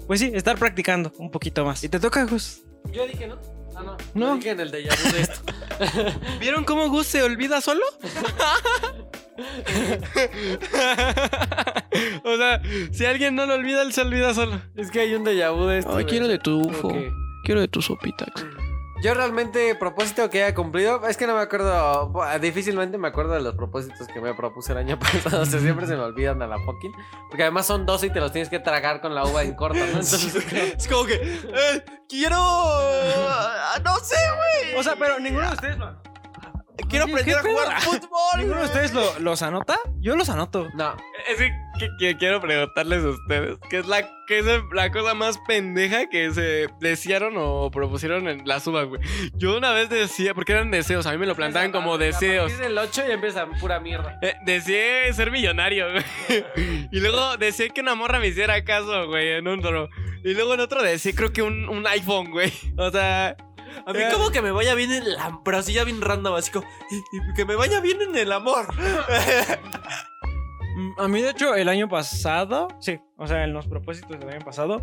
pues 0.05 0.19
sí, 0.19 0.31
estar 0.33 0.57
practicando 0.57 1.13
un 1.17 1.31
poquito 1.31 1.63
más. 1.63 1.81
Y 1.85 1.87
te 1.87 1.99
toca, 1.99 2.25
Gus. 2.25 2.63
Yo 2.91 3.07
dije, 3.07 3.27
¿no? 3.27 3.37
Ah, 3.79 3.83
no. 3.83 3.97
No. 4.13 4.27
Yo 4.27 4.35
dije 4.35 4.49
en 4.49 4.59
el 4.59 4.69
de 4.71 4.83
vu 4.83 5.13
de 5.13 5.21
esto. 5.21 5.39
¿Vieron 6.39 6.65
cómo 6.65 6.89
Gus 6.89 7.07
se 7.07 7.23
olvida 7.23 7.61
solo? 7.61 7.81
o 12.25 12.37
sea, 12.37 12.61
si 12.91 13.05
alguien 13.05 13.35
no 13.35 13.45
lo 13.45 13.53
olvida, 13.53 13.83
él 13.83 13.93
se 13.93 14.01
olvida 14.01 14.33
solo. 14.33 14.61
es 14.75 14.91
que 14.91 14.99
hay 14.99 15.13
un 15.13 15.23
déjà 15.23 15.55
vu 15.55 15.67
de 15.67 15.77
esto. 15.79 15.95
Ay, 15.95 16.03
quiero 16.05 16.27
de 16.27 16.39
tu 16.39 16.59
ufo. 16.59 16.93
Quiero 17.45 17.61
de 17.61 17.69
tu 17.69 17.81
sopita. 17.81 18.25
Yo 19.01 19.13
realmente, 19.13 19.75
propósito 19.75 20.29
que 20.29 20.43
haya 20.43 20.53
cumplido, 20.53 21.07
es 21.07 21.15
que 21.15 21.25
no 21.25 21.33
me 21.33 21.39
acuerdo, 21.41 22.11
difícilmente 22.41 22.97
me 22.97 23.07
acuerdo 23.07 23.33
de 23.33 23.39
los 23.39 23.55
propósitos 23.55 24.07
que 24.07 24.19
me 24.19 24.33
propuse 24.33 24.73
el 24.73 24.79
año 24.79 24.99
pasado, 25.23 25.43
o 25.43 25.45
sea, 25.45 25.59
siempre 25.61 25.87
se 25.87 25.95
me 25.95 26.01
olvidan 26.01 26.41
a 26.41 26.47
la 26.47 26.57
fucking, 26.59 26.91
porque 27.29 27.43
además 27.43 27.65
son 27.65 27.85
12 27.85 28.07
y 28.07 28.09
te 28.09 28.19
los 28.19 28.33
tienes 28.33 28.49
que 28.49 28.59
tragar 28.59 28.99
con 28.99 29.15
la 29.15 29.23
uva 29.23 29.43
en 29.43 29.55
corto, 29.55 29.79
¿no? 29.79 29.85
Entonces, 29.85 30.35
Es 30.53 30.87
como 30.87 31.05
que. 31.05 31.15
eh, 31.15 31.85
quiero. 32.09 32.35
ah, 32.39 33.79
no 33.83 33.95
sé, 33.99 34.15
güey. 34.35 34.75
O 34.75 34.83
sea, 34.83 34.95
pero 34.99 35.17
ninguno 35.19 35.47
de 35.47 35.53
ustedes 35.53 35.77
quiero 36.87 37.05
Oye, 37.05 37.13
aprender 37.13 37.37
a 37.37 37.41
¿qué 37.41 37.49
jugar 37.51 37.81
fútbol. 37.81 38.37
¿Ninguno 38.39 38.59
de 38.59 38.65
ustedes 38.65 38.93
lo- 38.93 39.19
los 39.19 39.41
anota? 39.41 39.77
Yo 39.99 40.15
los 40.15 40.29
anoto. 40.29 40.67
no, 40.75 40.95
Es 41.27 41.37
que, 41.37 41.51
que- 41.79 41.89
que 41.99 42.17
quiero 42.17 42.39
preguntarles 42.41 43.03
a 43.03 43.09
ustedes, 43.09 43.57
¿qué 43.69 43.79
es 43.79 43.87
la, 43.87 44.01
qué 44.27 44.39
es 44.39 44.45
la 44.73 44.91
cosa 44.91 45.13
más 45.13 45.37
pendeja 45.47 46.07
que 46.09 46.31
se 46.31 46.67
desearon 46.79 47.33
o 47.37 47.69
propusieron 47.71 48.27
en 48.27 48.47
las 48.47 48.65
uvas, 48.67 48.85
güey? 48.87 49.01
Yo 49.35 49.57
una 49.57 49.71
vez 49.71 49.89
decía, 49.89 50.33
porque 50.33 50.53
eran 50.53 50.71
deseos, 50.71 51.05
a 51.05 51.11
mí 51.11 51.17
me 51.17 51.25
lo 51.25 51.35
plantaban 51.35 51.71
como 51.71 51.97
deseos. 51.97 52.57
Del 52.57 52.77
8 52.77 53.03
y 53.07 53.11
empieza 53.11 53.45
pura 53.59 53.79
mierda. 53.79 54.19
Eh, 54.21 54.35
deseé 54.45 55.11
ser 55.13 55.31
millonario, 55.31 55.87
güey. 55.91 56.45
Y 56.91 56.99
luego 56.99 57.37
deseé 57.37 57.69
que 57.69 57.81
una 57.81 57.95
morra 57.95 58.19
me 58.19 58.27
hiciera 58.27 58.63
caso, 58.63 59.07
güey, 59.07 59.33
en 59.33 59.47
un 59.47 59.59
otro. 59.59 59.89
Y 60.23 60.33
luego 60.33 60.53
en 60.55 60.59
otro 60.59 60.83
deseé 60.83 61.15
creo 61.15 61.31
que 61.31 61.41
un, 61.41 61.69
un 61.69 61.87
iPhone, 61.87 62.31
güey. 62.31 62.51
O 62.77 62.89
sea, 62.91 63.37
A 63.85 63.93
mí, 63.93 63.99
como 64.13 64.29
que 64.31 64.41
me 64.41 64.51
vaya 64.51 64.75
bien 64.75 64.91
en 64.91 65.13
la. 65.13 65.39
Pero 65.43 65.57
así 65.57 65.73
ya 65.73 65.83
bien 65.83 66.01
random, 66.01 66.35
así 66.35 66.51
como. 66.51 66.65
que 67.35 67.45
me 67.45 67.55
vaya 67.55 67.79
bien 67.79 68.01
en 68.01 68.15
el 68.15 68.31
amor. 68.31 68.67
Mm, 70.75 70.91
A 70.99 71.07
mí, 71.07 71.21
de 71.21 71.31
hecho, 71.31 71.55
el 71.55 71.67
año 71.67 71.89
pasado, 71.89 72.67
sí, 72.79 72.99
o 73.17 73.27
sea, 73.27 73.43
en 73.43 73.53
los 73.53 73.67
propósitos 73.67 74.19
del 74.19 74.29
año 74.29 74.45
pasado, 74.45 74.81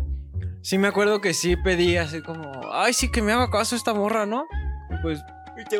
sí 0.61 0.77
me 0.77 0.87
acuerdo 0.87 1.21
que 1.21 1.33
sí 1.33 1.55
pedí 1.55 1.97
así 1.97 2.21
como, 2.21 2.51
ay, 2.71 2.93
sí 2.93 3.09
que 3.09 3.21
me 3.21 3.31
haga 3.31 3.49
caso 3.49 3.75
esta 3.75 3.93
morra, 3.93 4.25
¿no? 4.25 4.43
Y 4.91 5.01
pues, 5.01 5.21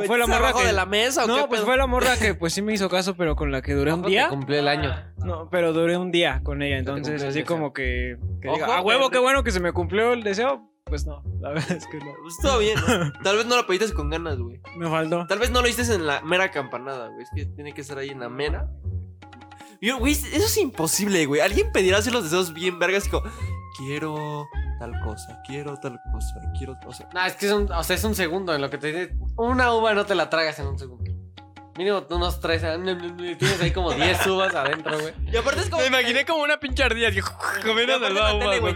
Fue 0.07 0.18
la 0.18 0.26
morra 0.26 0.53
que- 0.53 0.65
de 0.65 0.74
la 0.74 0.88
mesa 0.88 1.26
o 1.26 1.28
no, 1.28 1.36
qué 1.36 1.41
pues 1.49 1.59
pedo? 1.59 1.68
fue 1.68 1.78
la 1.78 1.86
morra 1.86 2.18
que 2.18 2.34
pues 2.34 2.51
sí 2.53 2.63
me 2.63 2.74
hizo 2.74 2.89
caso, 2.89 3.15
pero 3.15 3.36
con 3.36 3.51
la 3.51 3.61
que 3.61 3.74
duré 3.76 3.93
un 3.93 4.01
día. 4.01 4.24
te 4.24 4.30
cumplió 4.32 4.59
el 4.59 4.68
año. 4.68 4.95
No, 5.18 5.49
pero 5.51 5.72
duré 5.72 5.97
un 5.97 6.09
día 6.11 6.39
con 6.43 6.63
ella, 6.63 6.78
entonces 6.80 7.22
así 7.22 7.43
como 7.43 7.74
que, 7.74 8.18
que 8.41 8.49
diga, 8.49 8.65
Ojo, 8.65 8.74
a 8.74 8.82
huevo, 8.82 8.99
pero- 9.01 9.09
qué 9.11 9.20
bueno 9.20 9.43
que 9.43 9.51
se 9.51 9.59
me 9.59 9.72
cumplió 9.72 10.13
el 10.13 10.24
deseo. 10.24 10.68
Pues 10.88 11.06
no, 11.06 11.22
la 11.40 11.50
verdad 11.54 11.72
es 11.72 11.88
que 11.88 11.98
no. 12.00 12.14
Pues 12.22 12.36
estuvo 12.36 12.58
bien. 12.60 12.78
¿no? 12.88 13.12
Tal 13.24 13.36
vez 13.38 13.46
no 13.46 13.56
lo 13.56 13.68
pediste 13.68 13.94
con 13.94 14.10
ganas, 14.10 14.38
güey. 14.38 14.62
Me 14.78 14.90
faltó. 14.90 15.26
Tal 15.28 15.40
vez 15.40 15.52
no 15.52 15.62
lo 15.62 15.68
hiciste 15.68 15.94
en 15.96 16.06
la 16.08 16.22
mera 16.22 16.52
campanada, 16.52 17.08
güey. 17.10 17.22
Es 17.24 17.30
que 17.36 17.46
tiene 17.46 17.74
que 17.74 17.84
ser 17.84 17.98
ahí 17.98 18.10
en 18.10 18.20
la 18.20 18.30
mera. 18.30 18.70
Yo, 19.82 19.98
güey, 20.00 20.14
eso 20.14 20.26
es 20.28 20.58
imposible, 20.58 21.26
güey. 21.28 21.42
Alguien 21.42 21.72
pedirá 21.72 21.98
hacer 22.00 22.12
los 22.14 22.24
deseos 22.24 22.52
bien 22.54 22.80
vergas 22.80 23.06
y 23.06 23.10
como, 23.10 23.30
quiero 23.78 24.48
tal 24.80 24.92
cosa, 25.04 25.40
quiero 25.46 25.76
tal 25.80 26.00
cosa, 26.12 26.36
quiero. 26.58 26.76
O 26.88 26.94
sea, 26.94 27.08
No, 27.14 27.24
es 27.26 27.34
que 27.36 27.46
es 27.46 27.52
un, 27.52 27.72
o 27.72 27.84
sea, 27.84 27.96
es 27.96 28.04
un 28.04 28.16
segundo 28.16 28.56
en 28.56 28.62
lo 28.62 28.70
que 28.72 28.78
te 28.80 28.88
dice. 28.88 29.16
Una 29.36 29.74
uva 29.74 29.94
no 29.94 30.06
te 30.06 30.16
la 30.16 30.30
tragas 30.30 30.58
en 30.60 30.68
un 30.68 30.80
segundo. 30.80 31.04
Mínimo 31.78 32.04
unos 32.10 32.40
tres. 32.40 32.64
ah, 32.64 32.76
Tienes 32.82 33.62
ahí 33.62 33.70
como 33.70 33.92
10 33.94 34.26
uvas 34.28 34.56
adentro, 34.56 35.00
güey. 35.00 35.14
y 35.32 35.38
aparte 35.38 35.62
es 35.62 35.70
como. 35.70 35.84
me 35.84 35.88
imaginé 35.90 36.26
como 36.26 36.42
una 36.42 36.60
pinche 36.60 36.82
ardilla 36.84 37.10
comiendo 37.64 38.00
la 38.10 38.40
tele, 38.40 38.60
güey, 38.60 38.74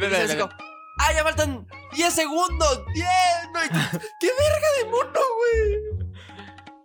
como, 1.02 1.10
¡Ah, 1.10 1.14
ya 1.16 1.24
faltan 1.24 1.68
10 1.94 2.14
segundos! 2.14 2.84
¡10! 2.96 3.52
No, 3.54 3.60
¡Qué 4.20 4.28
verga 4.28 4.68
de 4.80 4.86
mono, 4.90 5.20
güey! 5.38 6.02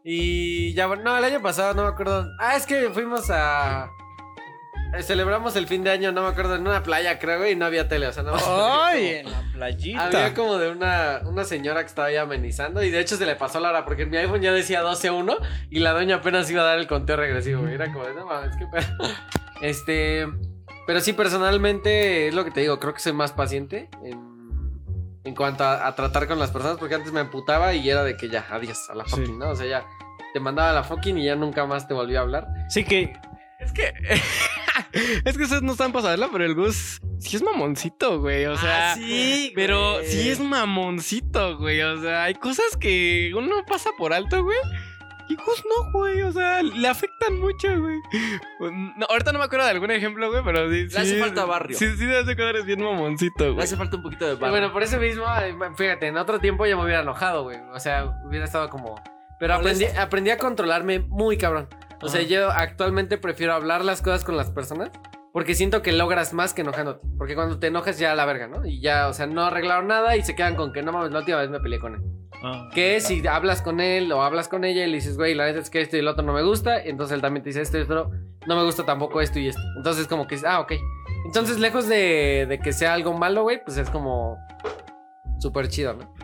Y 0.04 0.72
ya, 0.74 0.86
bueno, 0.86 1.02
no, 1.02 1.18
el 1.18 1.24
año 1.24 1.42
pasado 1.42 1.74
no 1.74 1.82
me 1.82 1.88
acuerdo. 1.88 2.28
Ah, 2.38 2.54
es 2.56 2.64
que 2.64 2.90
fuimos 2.90 3.28
a. 3.30 3.90
eh, 4.96 5.02
Celebramos 5.02 5.56
el 5.56 5.66
fin 5.66 5.82
de 5.82 5.90
año, 5.90 6.12
no 6.12 6.22
me 6.22 6.28
acuerdo, 6.28 6.54
en 6.54 6.60
una 6.60 6.82
playa, 6.84 7.18
creo, 7.18 7.38
güey, 7.38 7.52
y 7.52 7.56
no 7.56 7.66
había 7.66 7.88
tele, 7.88 8.06
o 8.06 8.12
sea, 8.12 8.22
no. 8.22 8.36
Ay, 8.36 9.08
en 9.16 9.30
la 9.32 9.42
playita. 9.52 10.04
Había 10.06 10.32
como 10.34 10.58
de 10.58 10.70
una, 10.70 11.22
una 11.24 11.42
señora 11.42 11.80
que 11.80 11.88
estaba 11.88 12.06
ahí 12.06 12.16
amenizando 12.16 12.84
y 12.84 12.90
de 12.90 13.00
hecho 13.00 13.16
se 13.16 13.26
le 13.26 13.34
pasó 13.34 13.58
la 13.58 13.70
hora 13.70 13.84
porque 13.84 14.02
en 14.02 14.10
mi 14.10 14.16
iPhone 14.18 14.40
ya 14.42 14.52
decía 14.52 14.82
12-1 14.84 15.38
y 15.70 15.80
la 15.80 15.90
doña 15.92 16.16
apenas 16.16 16.48
iba 16.52 16.62
a 16.62 16.66
dar 16.66 16.78
el 16.78 16.86
conteo 16.86 17.16
regresivo. 17.16 17.62
güey. 17.62 17.74
Era 17.74 17.92
como 17.92 18.04
de, 18.06 18.14
no 18.14 18.26
mames, 18.26 18.56
qué 18.56 18.66
pedo. 18.66 18.86
Este, 19.62 20.26
pero 20.87 21.01
sí, 21.01 21.12
personalmente 21.12 22.28
es 22.28 22.34
lo 22.34 22.45
que 22.45 22.51
te 22.51 22.61
digo, 22.61 22.78
creo 22.78 22.95
que 22.95 23.01
soy 23.01 23.12
más 23.12 23.32
paciente 23.32 23.89
en, 24.05 24.20
en 25.24 25.34
cuanto 25.34 25.64
a, 25.64 25.87
a 25.87 25.95
tratar 25.95 26.26
con 26.28 26.39
las 26.39 26.51
personas 26.51 26.78
porque 26.78 26.95
antes 26.95 27.12
me 27.12 27.20
emputaba 27.20 27.74
y 27.74 27.89
era 27.89 28.05
de 28.05 28.16
que 28.16 28.28
ya, 28.28 28.47
adiós, 28.51 28.89
a 28.91 28.95
la 28.95 29.05
Sí. 29.05 29.11
fucking, 29.16 29.39
¿no? 29.39 29.51
O 29.51 29.57
sea, 29.57 29.66
ya 29.66 29.87
te 30.32 30.41
mandaba 30.41 30.70
a 30.70 30.72
la 30.74 30.84
fucking 30.84 31.18
y 31.18 31.24
ya 31.26 31.37
nunca 31.37 31.66
más 31.66 31.87
te 31.89 31.95
volví 31.95 32.16
a 32.16 32.20
hablar. 32.20 32.47
Sí 32.68 32.84
que 32.84 33.12
Es 33.59 33.72
que. 33.72 33.93
es 35.24 35.37
que 35.37 35.43
ustedes 35.45 35.62
no 35.62 35.72
están 35.72 35.93
saberlo, 35.93 36.28
pero 36.30 36.45
el 36.45 36.55
Gus 36.55 37.01
sí 37.18 37.37
es 37.37 37.43
mamoncito, 37.43 38.20
güey. 38.20 38.45
O 38.47 38.57
sea. 38.57 38.93
Ah, 38.93 38.95
sí, 38.95 39.53
Pero 39.55 39.95
güey. 39.95 40.07
sí 40.07 40.28
es 40.30 40.41
mamoncito, 40.41 41.57
güey. 41.59 41.80
O 41.80 42.01
sea, 42.03 42.24
hay 42.24 42.34
cosas 42.34 42.76
que 42.78 43.32
uno 43.34 43.64
pasa 43.66 43.91
por 43.97 44.12
alto, 44.12 44.45
güey. 44.45 44.59
Y 45.29 45.35
Gus 45.37 45.64
no, 45.64 45.91
güey. 45.93 46.22
O 46.22 46.33
sea, 46.33 46.62
le 46.62 46.89
afectan 46.89 47.39
mucho, 47.41 47.68
güey. 47.81 47.99
No, 48.97 49.07
ahorita 49.09 49.33
no 49.33 49.39
me 49.39 49.45
acuerdo 49.45 49.64
de 49.66 49.72
algún 49.72 49.91
ejemplo, 49.91 50.31
güey, 50.31 50.43
pero 50.45 50.70
sí. 50.70 50.87
Le 50.89 50.99
hace 50.99 51.18
falta 51.20 51.45
barrio. 51.45 51.77
Sí, 51.77 51.91
sí, 51.97 52.07
te 52.07 52.16
hace 52.18 52.37
cuadrar, 52.37 52.57
es 52.57 52.64
bien 52.64 52.83
mamoncito, 52.83 53.45
Le 53.45 53.51
güey. 53.51 53.64
hace 53.64 53.77
falta 53.77 53.97
un 53.97 54.03
poquito 54.03 54.24
de 54.27 54.33
Y 54.33 54.37
barrio. 54.37 54.51
bueno, 54.51 54.72
por 54.72 54.83
eso 54.83 54.99
mismo, 54.99 55.24
eh, 55.41 55.55
fíjate, 55.77 56.07
en 56.09 56.16
otro 56.16 56.39
tiempo 56.39 56.66
yo 56.66 56.77
me 56.77 56.85
hubiera 56.85 57.01
enojado, 57.03 57.43
güey. 57.45 57.59
O 57.72 57.81
sea, 57.81 58.20
hubiera 58.24 58.45
estado 58.45 58.68
como. 58.70 58.95
Pero 59.39 59.55
aprendí, 59.55 59.85
aprendí 59.85 60.31
a 60.31 60.39
controlarme 60.39 61.01
muy 61.01 61.37
cabrón. 61.37 61.68
O 62.03 62.09
sea, 62.09 62.22
yo 62.22 62.51
actualmente 62.51 63.18
prefiero 63.18 63.53
hablar 63.55 63.85
las 63.85 64.03
cosas 64.03 64.24
con 64.24 64.37
las 64.37 64.51
personas. 64.51 64.91
Porque 65.33 65.55
siento 65.55 65.83
que 65.83 65.93
logras 65.93 66.33
más 66.33 66.55
que 66.55 66.62
enojándote. 66.62 67.07
Porque 67.18 67.35
cuando 67.35 67.59
te 67.59 67.66
enojas 67.66 67.99
ya 67.99 68.14
la 68.14 68.24
verga, 68.24 68.47
¿no? 68.47 68.64
Y 68.64 68.81
ya, 68.81 69.09
o 69.09 69.12
sea, 69.12 69.27
no 69.27 69.43
arreglaron 69.45 69.87
nada 69.87 70.16
y 70.16 70.22
se 70.22 70.35
quedan 70.35 70.57
con 70.57 70.72
que 70.72 70.83
no 70.83 70.93
mames, 70.93 71.12
la 71.12 71.18
última 71.18 71.37
vez 71.37 71.51
me 71.51 71.61
peleé 71.61 71.79
con 71.79 71.95
él. 71.97 72.01
Ah. 72.43 72.68
Que 72.74 73.01
si 73.01 73.27
hablas 73.27 73.62
con 73.62 73.81
él 73.81 74.11
o 74.12 74.22
hablas 74.22 74.49
con 74.49 74.64
ella 74.64 74.85
y 74.85 74.91
le 74.91 74.97
dices, 74.97 75.16
güey, 75.16 75.35
la 75.35 75.47
neta 75.47 75.61
es 75.61 75.70
que 75.70 75.81
esto 75.81 75.97
y 75.97 76.01
el 76.01 76.09
otro 76.09 76.24
no 76.24 76.33
me 76.33 76.43
gusta, 76.43 76.83
entonces 76.83 77.14
él 77.14 77.22
también 77.22 77.43
te 77.43 77.51
dice 77.51 77.62
esto 77.62 77.79
y 77.79 77.83
esto, 77.83 78.11
no 78.47 78.57
me 78.57 78.64
gusta 78.64 78.85
tampoco 78.85 79.20
esto 79.20 79.39
y 79.39 79.49
esto. 79.49 79.62
Entonces 79.77 80.07
como 80.07 80.27
que, 80.27 80.39
ah, 80.47 80.61
ok. 80.61 80.72
Entonces 81.24 81.59
lejos 81.59 81.89
de, 81.89 82.47
de 82.49 82.59
que 82.59 82.72
sea 82.72 82.95
algo 82.95 83.12
malo, 83.14 83.43
güey, 83.43 83.62
pues 83.64 83.77
es 83.79 83.91
como 83.91 84.39
súper 85.39 85.68
chido, 85.68 85.95
¿no? 85.95 86.14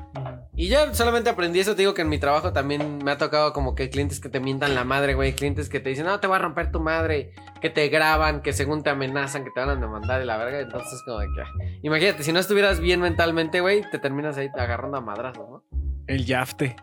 Y 0.55 0.69
yo 0.69 0.95
solamente 0.95 1.31
aprendí 1.31 1.61
eso, 1.61 1.75
te 1.75 1.83
digo 1.83 1.95
que 1.95 2.03
en 2.03 2.11
mi 2.11 2.19
trabajo 2.19 2.53
también 2.53 2.99
me 3.03 3.11
ha 3.11 3.19
tocado 3.19 3.55
como 3.55 3.75
que 3.75 3.89
clientes 3.89 4.21
que 4.21 4.29
te 4.29 4.39
mientan 4.39 4.75
la 4.75 4.85
madre, 4.85 5.15
güey, 5.15 5.35
clientes 5.35 5.71
que 5.71 5.81
te 5.81 5.89
dicen, 5.89 6.05
no, 6.05 6.21
te 6.21 6.27
voy 6.27 6.37
a 6.37 6.41
romper 6.41 6.71
tu 6.71 6.81
madre, 6.81 7.33
que 7.61 7.71
te 7.71 7.89
graban, 7.89 8.43
que 8.43 8.53
según 8.53 8.83
te 8.83 8.91
amenazan, 8.91 9.45
que 9.45 9.51
te 9.51 9.61
van 9.61 9.71
a 9.71 9.77
demandar 9.77 10.21
y 10.21 10.27
la 10.27 10.37
verga, 10.37 10.61
entonces 10.61 11.03
como 11.07 11.21
de 11.21 11.27
que, 11.35 11.41
ah. 11.41 11.79
imagínate, 11.83 12.23
si 12.23 12.33
no 12.33 12.39
estuvieras 12.39 12.81
bien 12.81 13.01
mentalmente, 13.01 13.61
güey, 13.61 13.83
te 13.91 13.99
terminas 13.99 14.37
ahí 14.37 14.51
agarrando 14.55 14.99
a 14.99 15.01
madrazos, 15.01 15.49
¿no? 15.49 15.65
El 16.07 16.25
yafte. 16.25 16.77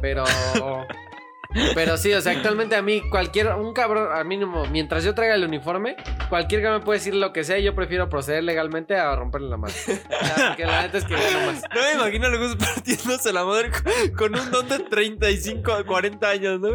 Pero. 0.00 0.24
Pero 1.74 1.96
sí, 1.96 2.12
o 2.12 2.20
sea, 2.20 2.32
actualmente 2.32 2.76
a 2.76 2.82
mí, 2.82 3.02
cualquier. 3.08 3.48
Un 3.54 3.72
cabrón, 3.72 4.08
al 4.12 4.24
mínimo, 4.24 4.64
mientras 4.66 5.04
yo 5.04 5.14
traiga 5.14 5.34
el 5.34 5.44
uniforme, 5.44 5.96
cualquier 6.28 6.62
que 6.62 6.68
me 6.68 6.80
puede 6.80 6.98
decir 6.98 7.14
lo 7.14 7.32
que 7.32 7.44
sea, 7.44 7.58
yo 7.58 7.74
prefiero 7.74 8.08
proceder 8.08 8.44
legalmente 8.44 8.96
a 8.96 9.14
romperle 9.16 9.48
la 9.48 9.56
mano. 9.56 9.74
O 9.74 10.24
sea, 10.26 10.48
porque 10.48 10.66
la 10.66 10.82
neta 10.82 10.98
es 10.98 11.04
que 11.04 11.14
gano 11.14 11.46
más. 11.46 11.62
No 11.74 11.80
me 11.82 11.92
imagino 11.94 12.26
a 12.26 12.36
Gus 12.36 12.56
partiéndose 12.56 13.32
la 13.32 13.44
madre 13.44 13.70
con, 14.16 14.34
un 14.34 14.50
don 14.50 14.68
de 14.68 14.80
35 14.80 15.72
a 15.72 15.84
40 15.84 16.28
años, 16.28 16.60
¿no? 16.60 16.68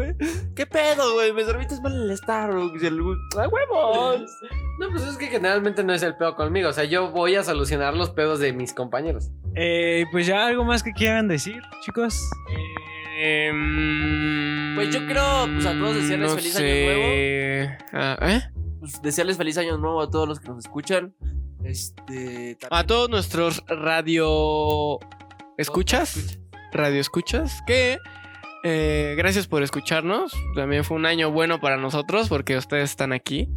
¿Qué 0.54 0.66
pedo, 0.66 1.14
güey? 1.14 1.32
Me 1.32 1.44
serviste 1.44 1.80
mal 1.80 2.10
el 2.10 2.16
Starbucks 2.16 2.82
y 2.82 2.86
el. 2.86 3.00
¡A 3.38 3.48
huevos! 3.48 4.22
No, 4.78 4.88
pues 4.90 5.02
es 5.04 5.16
que 5.16 5.26
generalmente 5.26 5.84
no 5.84 5.92
es 5.92 6.02
el 6.02 6.16
pedo 6.16 6.34
conmigo. 6.34 6.68
O 6.68 6.72
sea, 6.72 6.84
yo 6.84 7.10
voy 7.10 7.36
a 7.36 7.44
solucionar 7.44 7.94
los 7.94 8.10
pedos 8.10 8.40
de 8.40 8.52
mis 8.52 8.72
compañeros. 8.72 9.30
Eh, 9.54 10.06
pues 10.10 10.26
ya 10.26 10.46
algo 10.46 10.64
más 10.64 10.82
que 10.82 10.92
quieran 10.92 11.28
decir, 11.28 11.62
chicos. 11.82 12.18
Em, 13.24 14.74
Pues 14.74 14.90
yo 14.92 15.06
creo, 15.06 15.46
pues, 15.52 15.66
a 15.66 15.72
todos 15.78 15.94
desearles 15.94 16.30
no 16.30 16.36
feliz 16.36 16.56
año 16.56 16.66
sé. 16.66 17.78
Ah, 17.92 18.18
¿Eh? 18.22 18.40
Pues 18.80 19.00
desearles 19.00 19.36
feliz 19.36 19.56
año 19.58 19.76
nuevo 19.78 20.02
a 20.02 20.10
todos 20.10 20.26
los 20.28 20.40
que 20.40 20.48
nos 20.48 20.58
escuchan. 20.64 21.14
Este. 21.64 22.56
A 22.62 22.68
también- 22.68 22.86
todos 22.88 23.08
nuestros 23.10 23.62
radio 23.68 24.98
escuchas, 25.56 26.40
radio 26.72 27.00
escuchas, 27.00 27.62
que 27.66 27.98
eh, 28.64 29.14
gracias 29.16 29.46
por 29.46 29.62
escucharnos. 29.62 30.32
También 30.56 30.82
fue 30.84 30.96
un 30.96 31.06
año 31.06 31.30
bueno 31.30 31.60
para 31.60 31.76
nosotros 31.76 32.28
porque 32.28 32.56
ustedes 32.56 32.90
están 32.90 33.12
aquí. 33.12 33.48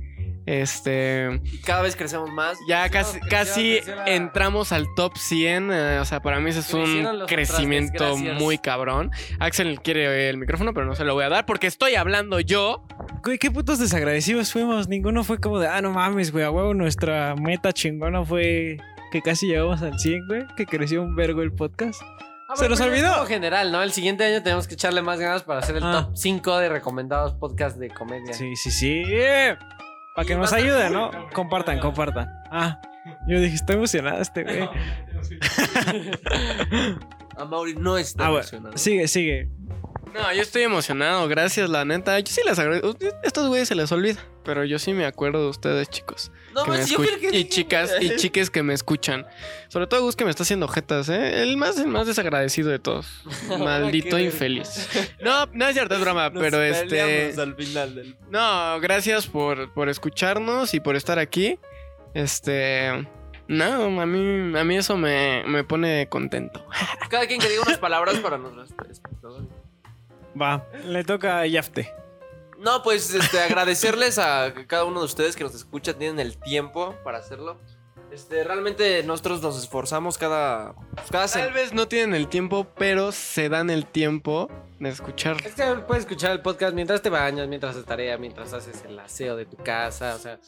Este, 0.45 1.41
Y 1.43 1.57
cada 1.61 1.81
vez 1.81 1.95
crecemos 1.95 2.29
más. 2.31 2.57
ya 2.67 2.87
Creció, 2.89 3.13
casi, 3.13 3.19
creció, 3.19 3.29
casi 3.37 3.71
creció 3.77 3.95
la- 3.95 4.05
entramos 4.05 4.71
al 4.71 4.85
top 4.95 5.17
100. 5.17 5.71
eh, 5.71 5.97
o 5.99 6.05
sea, 6.05 6.21
para 6.21 6.39
mí 6.39 6.49
ese 6.51 6.59
es 6.59 6.73
un 6.73 7.25
crecimiento 7.27 8.15
muy 8.17 8.57
cabrón. 8.57 9.11
Axel 9.39 9.81
quiere 9.81 10.29
el 10.29 10.37
micrófono, 10.37 10.73
pero 10.73 10.85
no 10.85 10.95
se 10.95 11.03
lo 11.03 11.13
voy 11.13 11.23
a 11.25 11.29
dar 11.29 11.45
porque 11.45 11.67
estoy 11.67 11.95
hablando 11.95 12.39
yo. 12.39 12.85
Güey, 13.23 13.37
qué 13.39 13.49
putos 13.51 13.79
desagradecidos 13.79 14.51
fuimos. 14.51 14.87
Ninguno 14.87 15.23
fue 15.23 15.39
como 15.39 15.59
de, 15.59 15.67
ah, 15.67 15.81
no 15.81 15.91
mames, 15.91 16.31
güey, 16.31 16.43
a 16.45 16.51
huevo, 16.51 16.73
nuestra 16.73 17.35
meta 17.35 17.73
chingona 17.73 18.23
fue 18.23 18.77
que 19.11 19.21
casi 19.21 19.47
llegamos 19.47 19.81
al 19.81 19.97
100, 19.99 20.27
güey, 20.27 20.43
que 20.55 20.65
creció 20.65 21.01
un 21.01 21.15
vergo 21.15 21.41
el 21.41 21.51
podcast. 21.53 22.01
Ah, 22.47 22.55
Se 22.55 22.69
nos 22.69 22.79
pero 22.79 22.93
es 22.93 22.99
olvidó. 23.01 23.13
como 23.15 23.25
general, 23.25 23.71
¿no? 23.71 23.81
El 23.81 23.91
siguiente 23.91 24.23
año 24.23 24.43
tenemos 24.43 24.67
que 24.67 24.75
echarle 24.75 25.01
más 25.01 25.19
ganas 25.19 25.41
para 25.41 25.59
hacer 25.59 25.77
el 25.77 25.83
Ah. 25.83 26.03
top 26.05 26.15
5 26.15 26.57
de 26.59 26.69
recomendados 26.69 27.33
podcasts 27.33 27.79
de 27.79 27.89
comedia. 27.89 28.33
Sí, 28.33 28.55
sí, 28.55 28.69
sí. 28.69 29.03
Para 30.15 30.25
que 30.27 30.35
nos 30.35 30.51
va 30.51 30.57
a 30.57 30.59
estar 30.59 30.73
ayuden, 30.75 30.93
cool. 30.93 31.21
¿no? 31.23 31.29
Compartan, 31.33 31.79
compartan. 31.79 32.29
Ah, 32.49 32.79
yo 33.27 33.39
dije, 33.39 33.55
estoy 33.55 33.75
emocionado 33.75 34.21
este 34.21 34.43
güey. 34.43 34.69
A 37.37 37.45
Mauri 37.45 37.75
no 37.75 37.97
está 37.97 38.25
Ah, 38.27 38.29
bueno, 38.29 38.41
emocionado. 38.43 38.77
sigue, 38.77 39.07
sigue. 39.07 39.49
No, 40.15 40.31
yo 40.31 40.41
estoy 40.41 40.61
emocionado, 40.61 41.27
gracias, 41.27 41.69
la 41.69 41.83
neta. 41.83 42.17
Yo 42.21 42.31
sí 42.31 42.39
les 42.45 42.57
agradezco. 42.57 42.95
Estos 43.21 43.49
güeyes 43.49 43.67
se 43.67 43.75
les 43.75 43.91
olvida, 43.91 44.23
pero 44.45 44.63
yo 44.63 44.79
sí 44.79 44.93
me 44.93 45.05
acuerdo 45.05 45.43
de 45.43 45.49
ustedes, 45.49 45.89
chicos. 45.89 46.31
No, 46.53 46.63
que 46.63 46.71
me 46.71 46.77
pues 46.77 46.89
yo 46.89 46.97
creo 46.99 47.19
que. 47.19 47.37
y 47.37 47.49
chicas 47.49 47.91
y 47.99 48.15
chiques 48.15 48.49
que 48.49 48.63
me 48.63 48.73
escuchan. 48.73 49.27
Sobre 49.67 49.87
todo 49.87 50.03
Gus 50.03 50.15
que 50.15 50.23
me 50.23 50.29
está 50.29 50.43
haciendo 50.43 50.69
jetas, 50.69 51.09
¿eh? 51.09 51.43
El 51.43 51.57
más, 51.57 51.77
el 51.77 51.87
más 51.87 52.07
desagradecido 52.07 52.69
de 52.69 52.79
todos. 52.79 53.07
Maldito 53.59 54.17
infeliz. 54.17 54.87
No, 55.21 55.47
no 55.47 55.67
es 55.67 55.73
cierto, 55.73 55.95
es 55.95 56.01
broma, 56.01 56.29
Nos 56.29 56.41
pero 56.41 56.63
este... 56.63 57.33
al 57.37 57.53
final 57.55 57.95
del. 57.95 58.15
No, 58.29 58.79
gracias 58.79 59.27
por, 59.27 59.73
por 59.73 59.89
escucharnos 59.89 60.73
y 60.73 60.79
por 60.79 60.95
estar 60.95 61.19
aquí. 61.19 61.59
Este... 62.13 63.05
No, 63.47 64.01
a 64.01 64.05
mí, 64.05 64.57
a 64.57 64.63
mí 64.63 64.77
eso 64.77 64.95
me, 64.95 65.43
me 65.45 65.65
pone 65.65 66.07
contento. 66.07 66.65
Cada 67.09 67.27
quien 67.27 67.41
que 67.41 67.49
diga 67.49 67.63
unas 67.63 67.77
palabras 67.77 68.17
para 68.19 68.37
nuestros 68.37 68.89
espectadores. 68.89 69.64
Va, 70.39 70.67
le 70.85 71.03
toca 71.03 71.39
a 71.39 71.47
Yafte. 71.47 71.91
No, 72.59 72.83
pues 72.83 73.13
este, 73.13 73.39
agradecerles 73.41 74.17
a 74.17 74.53
cada 74.67 74.85
uno 74.85 74.99
de 74.99 75.05
ustedes 75.05 75.35
que 75.35 75.43
nos 75.43 75.55
escucha, 75.55 75.93
tienen 75.93 76.19
el 76.19 76.37
tiempo 76.37 76.95
para 77.03 77.19
hacerlo. 77.19 77.59
Este, 78.11 78.43
realmente 78.45 79.03
nosotros 79.03 79.41
nos 79.41 79.61
esforzamos 79.61 80.17
cada, 80.17 80.73
pues, 80.93 81.11
cada 81.11 81.27
Tal 81.27 81.51
vez 81.51 81.73
no 81.73 81.87
tienen 81.87 82.15
el 82.15 82.29
tiempo, 82.29 82.65
pero 82.77 83.11
se 83.11 83.49
dan 83.49 83.69
el 83.69 83.85
tiempo 83.85 84.49
de 84.79 84.89
escuchar. 84.89 85.37
Es 85.45 85.55
que 85.55 85.63
puedes 85.85 86.03
escuchar 86.03 86.31
el 86.31 86.41
podcast 86.41 86.73
mientras 86.73 87.01
te 87.01 87.09
bañas, 87.09 87.47
mientras 87.47 87.75
haces 87.75 87.85
tarea, 87.85 88.17
mientras 88.17 88.53
haces 88.53 88.83
el 88.85 88.97
aseo 88.99 89.35
de 89.35 89.45
tu 89.45 89.57
casa, 89.57 90.15
o 90.15 90.19
sea. 90.19 90.39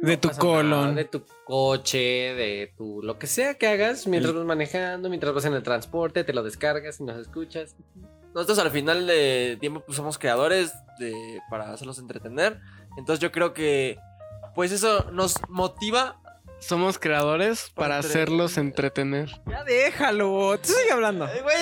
De 0.00 0.16
tu 0.16 0.28
nada, 0.28 0.40
colon. 0.40 0.94
de 0.94 1.04
tu 1.04 1.24
coche, 1.44 1.98
de 1.98 2.72
tu 2.76 3.02
lo 3.02 3.18
que 3.18 3.26
sea 3.26 3.54
que 3.54 3.66
hagas 3.66 4.06
mientras 4.06 4.34
vas 4.34 4.44
manejando, 4.44 5.08
mientras 5.08 5.34
vas 5.34 5.44
en 5.44 5.54
el 5.54 5.62
transporte, 5.62 6.24
te 6.24 6.32
lo 6.32 6.42
descargas 6.42 7.00
y 7.00 7.04
nos 7.04 7.16
escuchas. 7.18 7.74
Nosotros 8.34 8.58
al 8.58 8.70
final 8.70 9.06
de 9.06 9.56
tiempo 9.60 9.80
pues 9.84 9.96
somos 9.96 10.18
creadores 10.18 10.72
de, 10.98 11.40
para 11.50 11.72
hacerlos 11.72 11.98
entretener. 11.98 12.60
Entonces 12.96 13.20
yo 13.20 13.32
creo 13.32 13.52
que 13.54 13.98
pues 14.54 14.72
eso 14.72 15.10
nos 15.12 15.34
motiva. 15.48 16.20
Somos 16.60 16.98
creadores 16.98 17.70
para 17.74 17.96
Entre- 17.96 18.10
hacerlos 18.10 18.58
entretener. 18.58 19.28
Ya 19.46 19.62
déjalo, 19.62 20.58
te 20.58 20.66
sigue 20.66 20.90
hablando. 20.90 21.28
Güey, 21.42 21.56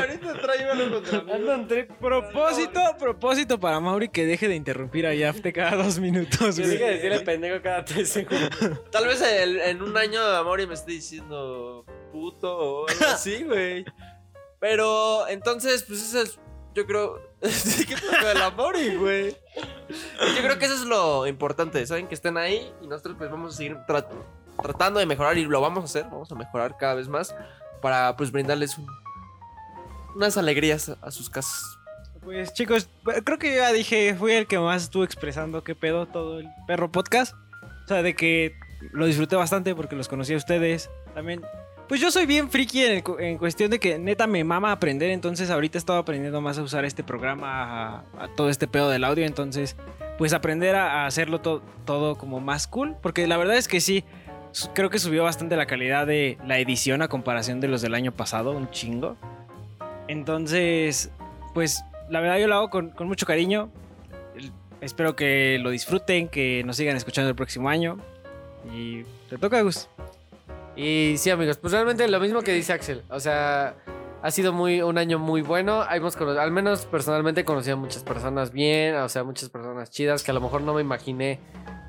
ahorita 0.00 0.32
mí. 0.32 1.82
Propósito, 2.00 2.80
propósito 3.00 3.58
para 3.58 3.80
Mauri 3.80 4.08
que 4.08 4.24
deje 4.26 4.46
de 4.46 4.54
interrumpir 4.54 5.06
a 5.06 5.14
Yafte 5.14 5.52
cada 5.52 5.82
dos 5.82 5.98
minutos, 5.98 6.56
Yo 6.56 6.62
güey. 6.64 6.76
dije 6.76 6.84
decirle 6.90 7.20
pendejo 7.20 7.60
cada 7.62 7.84
tres 7.84 8.10
segundos. 8.10 8.50
Tal 8.92 9.06
vez 9.08 9.20
el- 9.22 9.60
en 9.60 9.82
un 9.82 9.96
año 9.96 10.20
Amori 10.24 10.66
me 10.68 10.74
esté 10.74 10.92
diciendo 10.92 11.84
puto 12.12 12.56
o 12.56 12.88
algo 12.88 13.04
así, 13.06 13.42
güey. 13.42 13.84
Pero 14.60 15.28
entonces, 15.28 15.84
pues 15.86 16.02
eso 16.02 16.20
es, 16.22 16.38
yo 16.74 16.86
creo, 16.86 17.20
¿qué 17.40 17.94
con 18.20 18.28
el 18.36 18.42
Amori, 18.42 18.96
güey? 18.96 19.36
Yo 19.88 20.42
creo 20.42 20.58
que 20.58 20.64
eso 20.66 20.74
es 20.74 20.84
lo 20.84 21.26
importante, 21.26 21.86
saben 21.86 22.08
que 22.08 22.14
estén 22.14 22.36
ahí 22.36 22.72
y 22.82 22.86
nosotros 22.86 23.14
pues 23.18 23.30
vamos 23.30 23.54
a 23.54 23.56
seguir 23.56 23.76
tra- 23.86 24.06
tratando 24.62 24.98
de 25.00 25.06
mejorar 25.06 25.38
y 25.38 25.44
lo 25.44 25.60
vamos 25.60 25.82
a 25.82 25.84
hacer, 25.84 26.04
vamos 26.04 26.30
a 26.32 26.34
mejorar 26.34 26.76
cada 26.76 26.94
vez 26.94 27.08
más 27.08 27.34
para 27.80 28.16
pues 28.16 28.32
brindarles 28.32 28.76
un- 28.78 28.86
unas 30.16 30.36
alegrías 30.36 30.92
a 31.00 31.10
sus 31.10 31.30
casas. 31.30 31.62
Pues 32.24 32.52
chicos, 32.52 32.88
creo 33.24 33.38
que 33.38 33.54
ya 33.56 33.72
dije, 33.72 34.14
fui 34.18 34.32
el 34.32 34.46
que 34.46 34.58
más 34.58 34.82
estuvo 34.82 35.04
expresando 35.04 35.62
qué 35.64 35.74
pedo 35.74 36.06
todo 36.06 36.40
el 36.40 36.48
perro 36.66 36.90
podcast. 36.90 37.32
O 37.84 37.88
sea, 37.88 38.02
de 38.02 38.14
que 38.14 38.52
lo 38.92 39.06
disfruté 39.06 39.36
bastante 39.36 39.74
porque 39.74 39.96
los 39.96 40.08
conocí 40.08 40.34
a 40.34 40.36
ustedes. 40.36 40.90
También, 41.14 41.40
pues 41.88 42.00
yo 42.00 42.10
soy 42.10 42.26
bien 42.26 42.50
friki 42.50 42.84
en, 42.84 43.02
en 43.18 43.38
cuestión 43.38 43.70
de 43.70 43.78
que 43.80 43.98
neta 43.98 44.26
me 44.26 44.44
mama 44.44 44.72
aprender. 44.72 45.10
Entonces 45.10 45.50
ahorita 45.50 45.78
he 45.78 45.80
estado 45.80 45.98
aprendiendo 45.98 46.40
más 46.40 46.58
a 46.58 46.62
usar 46.62 46.84
este 46.84 47.02
programa, 47.02 48.04
a, 48.18 48.28
todo 48.36 48.50
este 48.50 48.68
pedo 48.68 48.90
del 48.90 49.04
audio. 49.04 49.24
Entonces, 49.24 49.76
pues 50.18 50.32
aprender 50.32 50.74
a, 50.76 51.06
hacerlo 51.06 51.40
to- 51.40 51.62
todo 51.84 52.16
como 52.16 52.40
más 52.40 52.66
cool. 52.66 52.96
Porque 53.02 53.26
la 53.26 53.36
verdad 53.36 53.56
es 53.56 53.68
que 53.68 53.80
sí, 53.80 54.04
creo 54.74 54.90
que 54.90 54.98
subió 54.98 55.24
bastante 55.24 55.56
la 55.56 55.66
calidad 55.66 56.06
de 56.06 56.38
la 56.46 56.58
edición 56.58 57.00
a 57.02 57.08
comparación 57.08 57.60
de 57.60 57.68
los 57.68 57.80
del 57.82 57.94
año 57.94 58.12
pasado, 58.12 58.52
un 58.52 58.70
chingo. 58.70 59.16
Entonces, 60.08 61.10
pues 61.54 61.82
la 62.10 62.20
verdad 62.20 62.38
yo 62.38 62.48
lo 62.48 62.54
hago 62.56 62.70
con, 62.70 62.90
con 62.90 63.06
mucho 63.08 63.26
cariño. 63.26 63.70
Espero 64.80 65.16
que 65.16 65.58
lo 65.60 65.70
disfruten, 65.70 66.28
que 66.28 66.62
nos 66.64 66.76
sigan 66.76 66.96
escuchando 66.96 67.28
el 67.30 67.34
próximo 67.36 67.68
año. 67.68 67.98
Y 68.72 69.02
te 69.28 69.38
toca, 69.38 69.60
Gus. 69.62 69.88
Y 70.78 71.16
sí, 71.18 71.30
amigos, 71.30 71.56
pues 71.58 71.72
realmente 71.72 72.06
lo 72.06 72.20
mismo 72.20 72.40
que 72.42 72.52
dice 72.52 72.72
Axel. 72.72 73.02
O 73.10 73.18
sea, 73.18 73.74
ha 74.22 74.30
sido 74.30 74.52
muy, 74.52 74.80
un 74.80 74.96
año 74.96 75.18
muy 75.18 75.42
bueno. 75.42 75.84
Hemos 75.90 76.14
cono- 76.14 76.38
al 76.38 76.52
menos 76.52 76.86
personalmente 76.86 77.44
conocí 77.44 77.70
a 77.70 77.76
muchas 77.76 78.04
personas 78.04 78.52
bien, 78.52 78.94
o 78.94 79.08
sea, 79.08 79.24
muchas 79.24 79.48
personas 79.48 79.90
chidas 79.90 80.22
que 80.22 80.30
a 80.30 80.34
lo 80.34 80.40
mejor 80.40 80.62
no 80.62 80.74
me 80.74 80.80
imaginé 80.80 81.40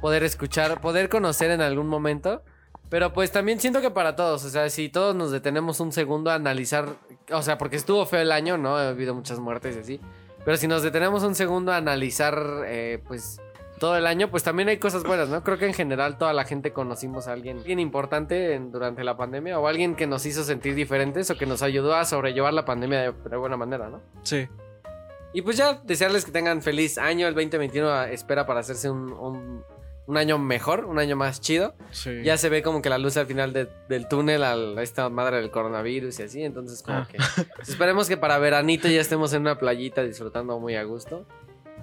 poder 0.02 0.24
escuchar, 0.24 0.82
poder 0.82 1.08
conocer 1.08 1.52
en 1.52 1.62
algún 1.62 1.86
momento. 1.88 2.42
Pero 2.90 3.14
pues 3.14 3.32
también 3.32 3.60
siento 3.60 3.80
que 3.82 3.92
para 3.92 4.16
todos, 4.16 4.44
o 4.44 4.50
sea, 4.50 4.68
si 4.72 4.90
todos 4.90 5.16
nos 5.16 5.30
detenemos 5.30 5.80
un 5.80 5.92
segundo 5.92 6.32
a 6.32 6.34
analizar, 6.34 6.88
o 7.32 7.44
sea, 7.44 7.60
porque 7.60 7.76
estuvo 7.76 8.04
feo 8.08 8.22
el 8.22 8.32
año, 8.32 8.58
¿no? 8.58 8.76
Ha 8.76 8.90
habido 8.90 9.14
muchas 9.14 9.38
muertes 9.38 9.76
y 9.76 9.80
así. 9.82 10.02
Pero 10.44 10.58
si 10.58 10.68
nos 10.68 10.82
detenemos 10.82 11.22
un 11.22 11.36
segundo 11.36 11.72
a 11.72 11.78
analizar, 11.78 12.42
eh, 12.66 13.04
pues, 13.08 13.40
todo 13.80 13.96
el 13.98 14.06
año, 14.06 14.30
pues 14.30 14.44
también 14.44 14.70
hay 14.70 14.78
cosas 14.78 15.04
buenas, 15.04 15.30
¿no? 15.30 15.44
Creo 15.44 15.58
que 15.58 15.66
en 15.66 15.74
general 15.74 16.18
toda 16.18 16.34
la 16.34 16.44
gente 16.44 16.74
conocimos 16.74 17.28
a 17.28 17.34
alguien, 17.34 17.60
alguien 17.60 17.80
importante 17.80 18.54
en- 18.54 18.72
durante 18.72 19.04
la 19.04 19.16
pandemia 19.18 19.58
o 19.60 19.68
alguien 19.68 19.96
que 19.96 20.06
nos 20.08 20.26
hizo 20.26 20.44
sentir 20.44 20.76
diferentes 20.76 21.30
o 21.32 21.38
que 21.38 21.46
nos 21.46 21.62
ayudó 21.64 21.96
a 21.96 22.06
sobrellevar 22.06 22.54
la 22.54 22.66
pandemia 22.66 23.00
de, 23.02 23.14
de 23.30 23.38
buena 23.38 23.58
manera, 23.58 23.90
¿no? 23.90 24.02
Sí. 24.24 24.48
Y 25.34 25.42
pues 25.44 25.58
ya, 25.58 25.80
desearles 25.84 26.26
que 26.26 26.32
tengan 26.32 26.62
feliz 26.62 26.98
año. 26.98 27.28
El 27.28 27.36
2021 27.36 28.04
espera 28.06 28.46
para 28.46 28.60
hacerse 28.62 28.90
un, 28.90 29.14
un- 29.14 29.64
un 30.08 30.18
año 30.18 30.40
mejor, 30.40 30.86
un 30.86 30.98
año 30.98 31.16
más 31.16 31.40
chido. 31.40 31.76
Sí. 31.92 32.24
Ya 32.24 32.36
se 32.38 32.50
ve 32.50 32.64
como 32.64 32.82
que 32.82 32.90
la 32.90 32.98
luz 32.98 33.16
al 33.16 33.28
final 33.28 33.54
de- 33.54 33.70
del 33.88 34.08
túnel 34.08 34.44
a 34.44 34.56
esta 34.82 35.08
madre 35.10 35.38
del 35.38 35.52
coronavirus 35.52 36.20
y 36.20 36.24
así. 36.24 36.44
Entonces, 36.44 36.82
como 36.82 36.98
Ah. 36.98 37.08
que 37.12 37.18
pues, 37.56 37.70
esperemos 37.70 38.08
que 38.10 38.18
para 38.18 38.40
veranito 38.40 38.88
ya 38.88 39.02
estemos 39.02 39.32
en 39.34 39.42
una 39.42 39.60
playita 39.60 40.02
disfrutando 40.02 40.60
muy 40.60 40.76
a 40.76 40.84
gusto. 40.84 41.28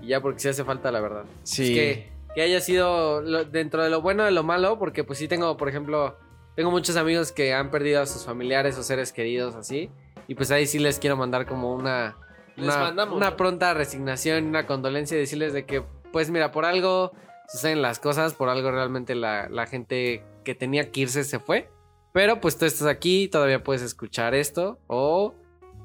Y 0.02 0.08
ya, 0.08 0.20
porque 0.20 0.40
sí 0.40 0.48
hace 0.48 0.64
falta, 0.64 0.90
la 0.92 1.00
verdad. 1.00 1.24
Sí. 1.42 1.62
Es 1.64 1.70
que, 1.70 2.12
que 2.34 2.42
haya 2.42 2.60
sido 2.60 3.20
lo- 3.22 3.44
dentro 3.44 3.82
de 3.82 3.90
lo 3.90 4.00
bueno 4.02 4.24
de 4.24 4.30
lo 4.30 4.42
malo, 4.42 4.78
porque 4.78 5.04
pues 5.04 5.18
sí 5.18 5.28
tengo, 5.28 5.56
por 5.56 5.68
ejemplo, 5.68 6.16
tengo 6.54 6.70
muchos 6.70 6.96
amigos 6.96 7.32
que 7.32 7.52
han 7.54 7.70
perdido 7.70 8.00
a 8.02 8.06
sus 8.06 8.24
familiares 8.24 8.76
o 8.78 8.82
seres 8.82 9.12
queridos 9.12 9.54
así. 9.54 9.90
Y 10.28 10.34
pues 10.34 10.50
ahí 10.50 10.66
sí 10.66 10.78
les 10.78 10.98
quiero 10.98 11.16
mandar 11.16 11.46
como 11.46 11.74
una, 11.74 12.16
Les 12.56 12.66
una, 12.74 12.78
mandamos, 12.84 13.16
una 13.16 13.30
¿no? 13.30 13.36
pronta 13.36 13.74
resignación, 13.74 14.44
una 14.46 14.66
condolencia 14.66 15.16
y 15.16 15.20
decirles 15.20 15.52
de 15.52 15.64
que, 15.66 15.82
pues 16.12 16.30
mira, 16.30 16.50
por 16.52 16.64
algo 16.64 17.12
suceden 17.48 17.80
las 17.80 17.98
cosas, 18.00 18.34
por 18.34 18.48
algo 18.48 18.70
realmente 18.72 19.14
la, 19.14 19.48
la 19.48 19.66
gente 19.66 20.24
que 20.44 20.54
tenía 20.54 20.90
que 20.90 21.00
irse 21.02 21.22
se 21.24 21.38
fue. 21.38 21.68
Pero 22.12 22.40
pues 22.40 22.56
tú 22.58 22.64
estás 22.64 22.86
aquí, 22.88 23.28
todavía 23.28 23.62
puedes 23.62 23.82
escuchar 23.82 24.34
esto 24.34 24.78
o 24.88 25.34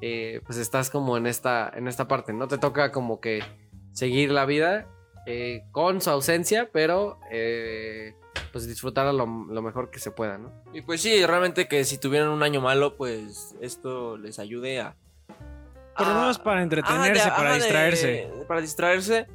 eh, 0.02 0.42
pues 0.46 0.58
estás 0.58 0.90
como 0.90 1.18
en 1.18 1.28
esta, 1.28 1.70
en 1.76 1.88
esta 1.88 2.08
parte, 2.08 2.34
¿no? 2.34 2.48
Te 2.48 2.58
toca 2.58 2.92
como 2.92 3.20
que 3.20 3.44
seguir 3.92 4.32
la 4.32 4.46
vida 4.46 4.88
eh, 5.26 5.64
con 5.72 6.02
su 6.02 6.10
ausencia, 6.10 6.70
pero 6.72 7.20
eh, 7.32 8.16
pues 8.52 8.68
disfrutar 8.68 9.08
a 9.08 9.14
lo, 9.14 9.26
lo 9.26 9.62
mejor 9.62 9.90
que 9.92 10.00
se 10.00 10.12
pueda, 10.12 10.38
¿no? 10.38 10.52
Y 10.74 10.82
pues 10.82 11.02
sí, 11.02 11.26
realmente 11.26 11.68
que 11.68 11.84
si 11.84 11.98
tuvieran 11.98 12.30
un 12.30 12.44
año 12.44 12.62
malo, 12.62 12.96
pues 12.98 13.56
esto 13.62 14.18
les 14.18 14.40
ayude 14.40 14.80
a... 14.82 14.96
Por 15.98 16.08
lo 16.08 16.14
menos 16.16 16.40
para 16.40 16.64
entretenerse, 16.64 17.22
Ajá, 17.22 17.30
de- 17.32 17.38
para 17.38 17.50
de- 17.52 17.56
distraerse. 17.60 18.32
para 18.48 18.62
distraerse 18.62 19.28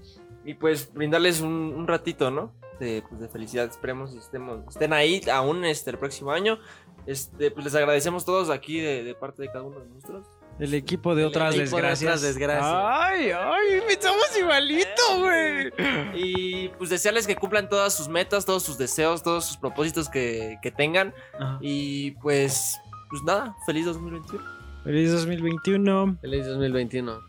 y 0.44 0.54
pues 0.54 0.92
brindarles 0.92 1.40
un, 1.40 1.50
un 1.76 1.86
ratito, 1.86 2.30
¿no? 2.30 2.52
De, 2.80 3.02
pues, 3.09 3.20
de 3.20 3.28
felicidad. 3.28 3.66
Esperemos 3.66 4.12
que 4.12 4.18
estemos, 4.18 4.61
estén 4.68 4.92
ahí 4.92 5.20
aún 5.32 5.64
este, 5.64 5.90
el 5.90 5.98
próximo 5.98 6.32
año. 6.32 6.59
Este, 7.07 7.50
pues 7.50 7.64
les 7.66 7.74
agradecemos 7.74 8.24
todos 8.24 8.50
aquí 8.50 8.80
de, 8.80 9.04
de 9.04 9.14
parte 9.14 9.42
de 9.42 9.48
cada 9.48 9.62
uno 9.62 9.78
de 9.80 9.86
nosotros. 9.88 10.26
El 10.59 10.72
equipo 10.74 11.14
de 11.14 11.22
El 11.22 11.28
otras 11.28 11.54
equipo 11.54 11.76
de 11.76 11.82
desgracias. 11.82 12.09
otras 12.09 12.22
desgracias. 12.22 12.72
Ay, 12.74 13.30
ay, 13.30 13.82
pensamos 13.86 14.36
igualito, 14.38 15.02
güey. 15.18 15.70
Y 16.14 16.68
pues 16.78 16.88
desearles 16.90 17.26
que 17.26 17.36
cumplan 17.36 17.68
todas 17.68 17.94
sus 17.94 18.09
metas, 18.09 18.44
todos 18.46 18.62
sus 18.62 18.78
deseos, 18.78 19.22
todos 19.22 19.44
sus 19.44 19.57
propósitos 19.59 20.09
que, 20.09 20.57
que 20.62 20.70
tengan. 20.70 21.12
Ajá. 21.38 21.59
Y 21.61 22.12
pues, 22.22 22.78
pues 23.11 23.22
nada, 23.22 23.54
feliz 23.66 23.84
2021. 23.84 24.42
Feliz 24.84 25.12
2021. 25.12 26.18
Feliz 26.22 26.46
2021. 26.46 27.20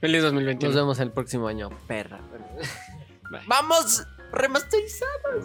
Feliz 0.00 0.22
Nos 0.22 0.32
2021. 0.32 0.74
vemos 0.74 0.98
el 0.98 1.10
próximo 1.12 1.46
año, 1.46 1.70
perra. 1.86 2.18
¡Vamos! 3.46 4.04
¡Remasterizados! 4.32 5.44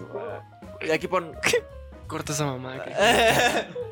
Y 0.82 0.90
aquí 0.92 1.08
pon. 1.08 1.34
Corta 2.08 2.32
esa 2.34 2.46
mamada. 2.46 2.84
que- 2.86 3.78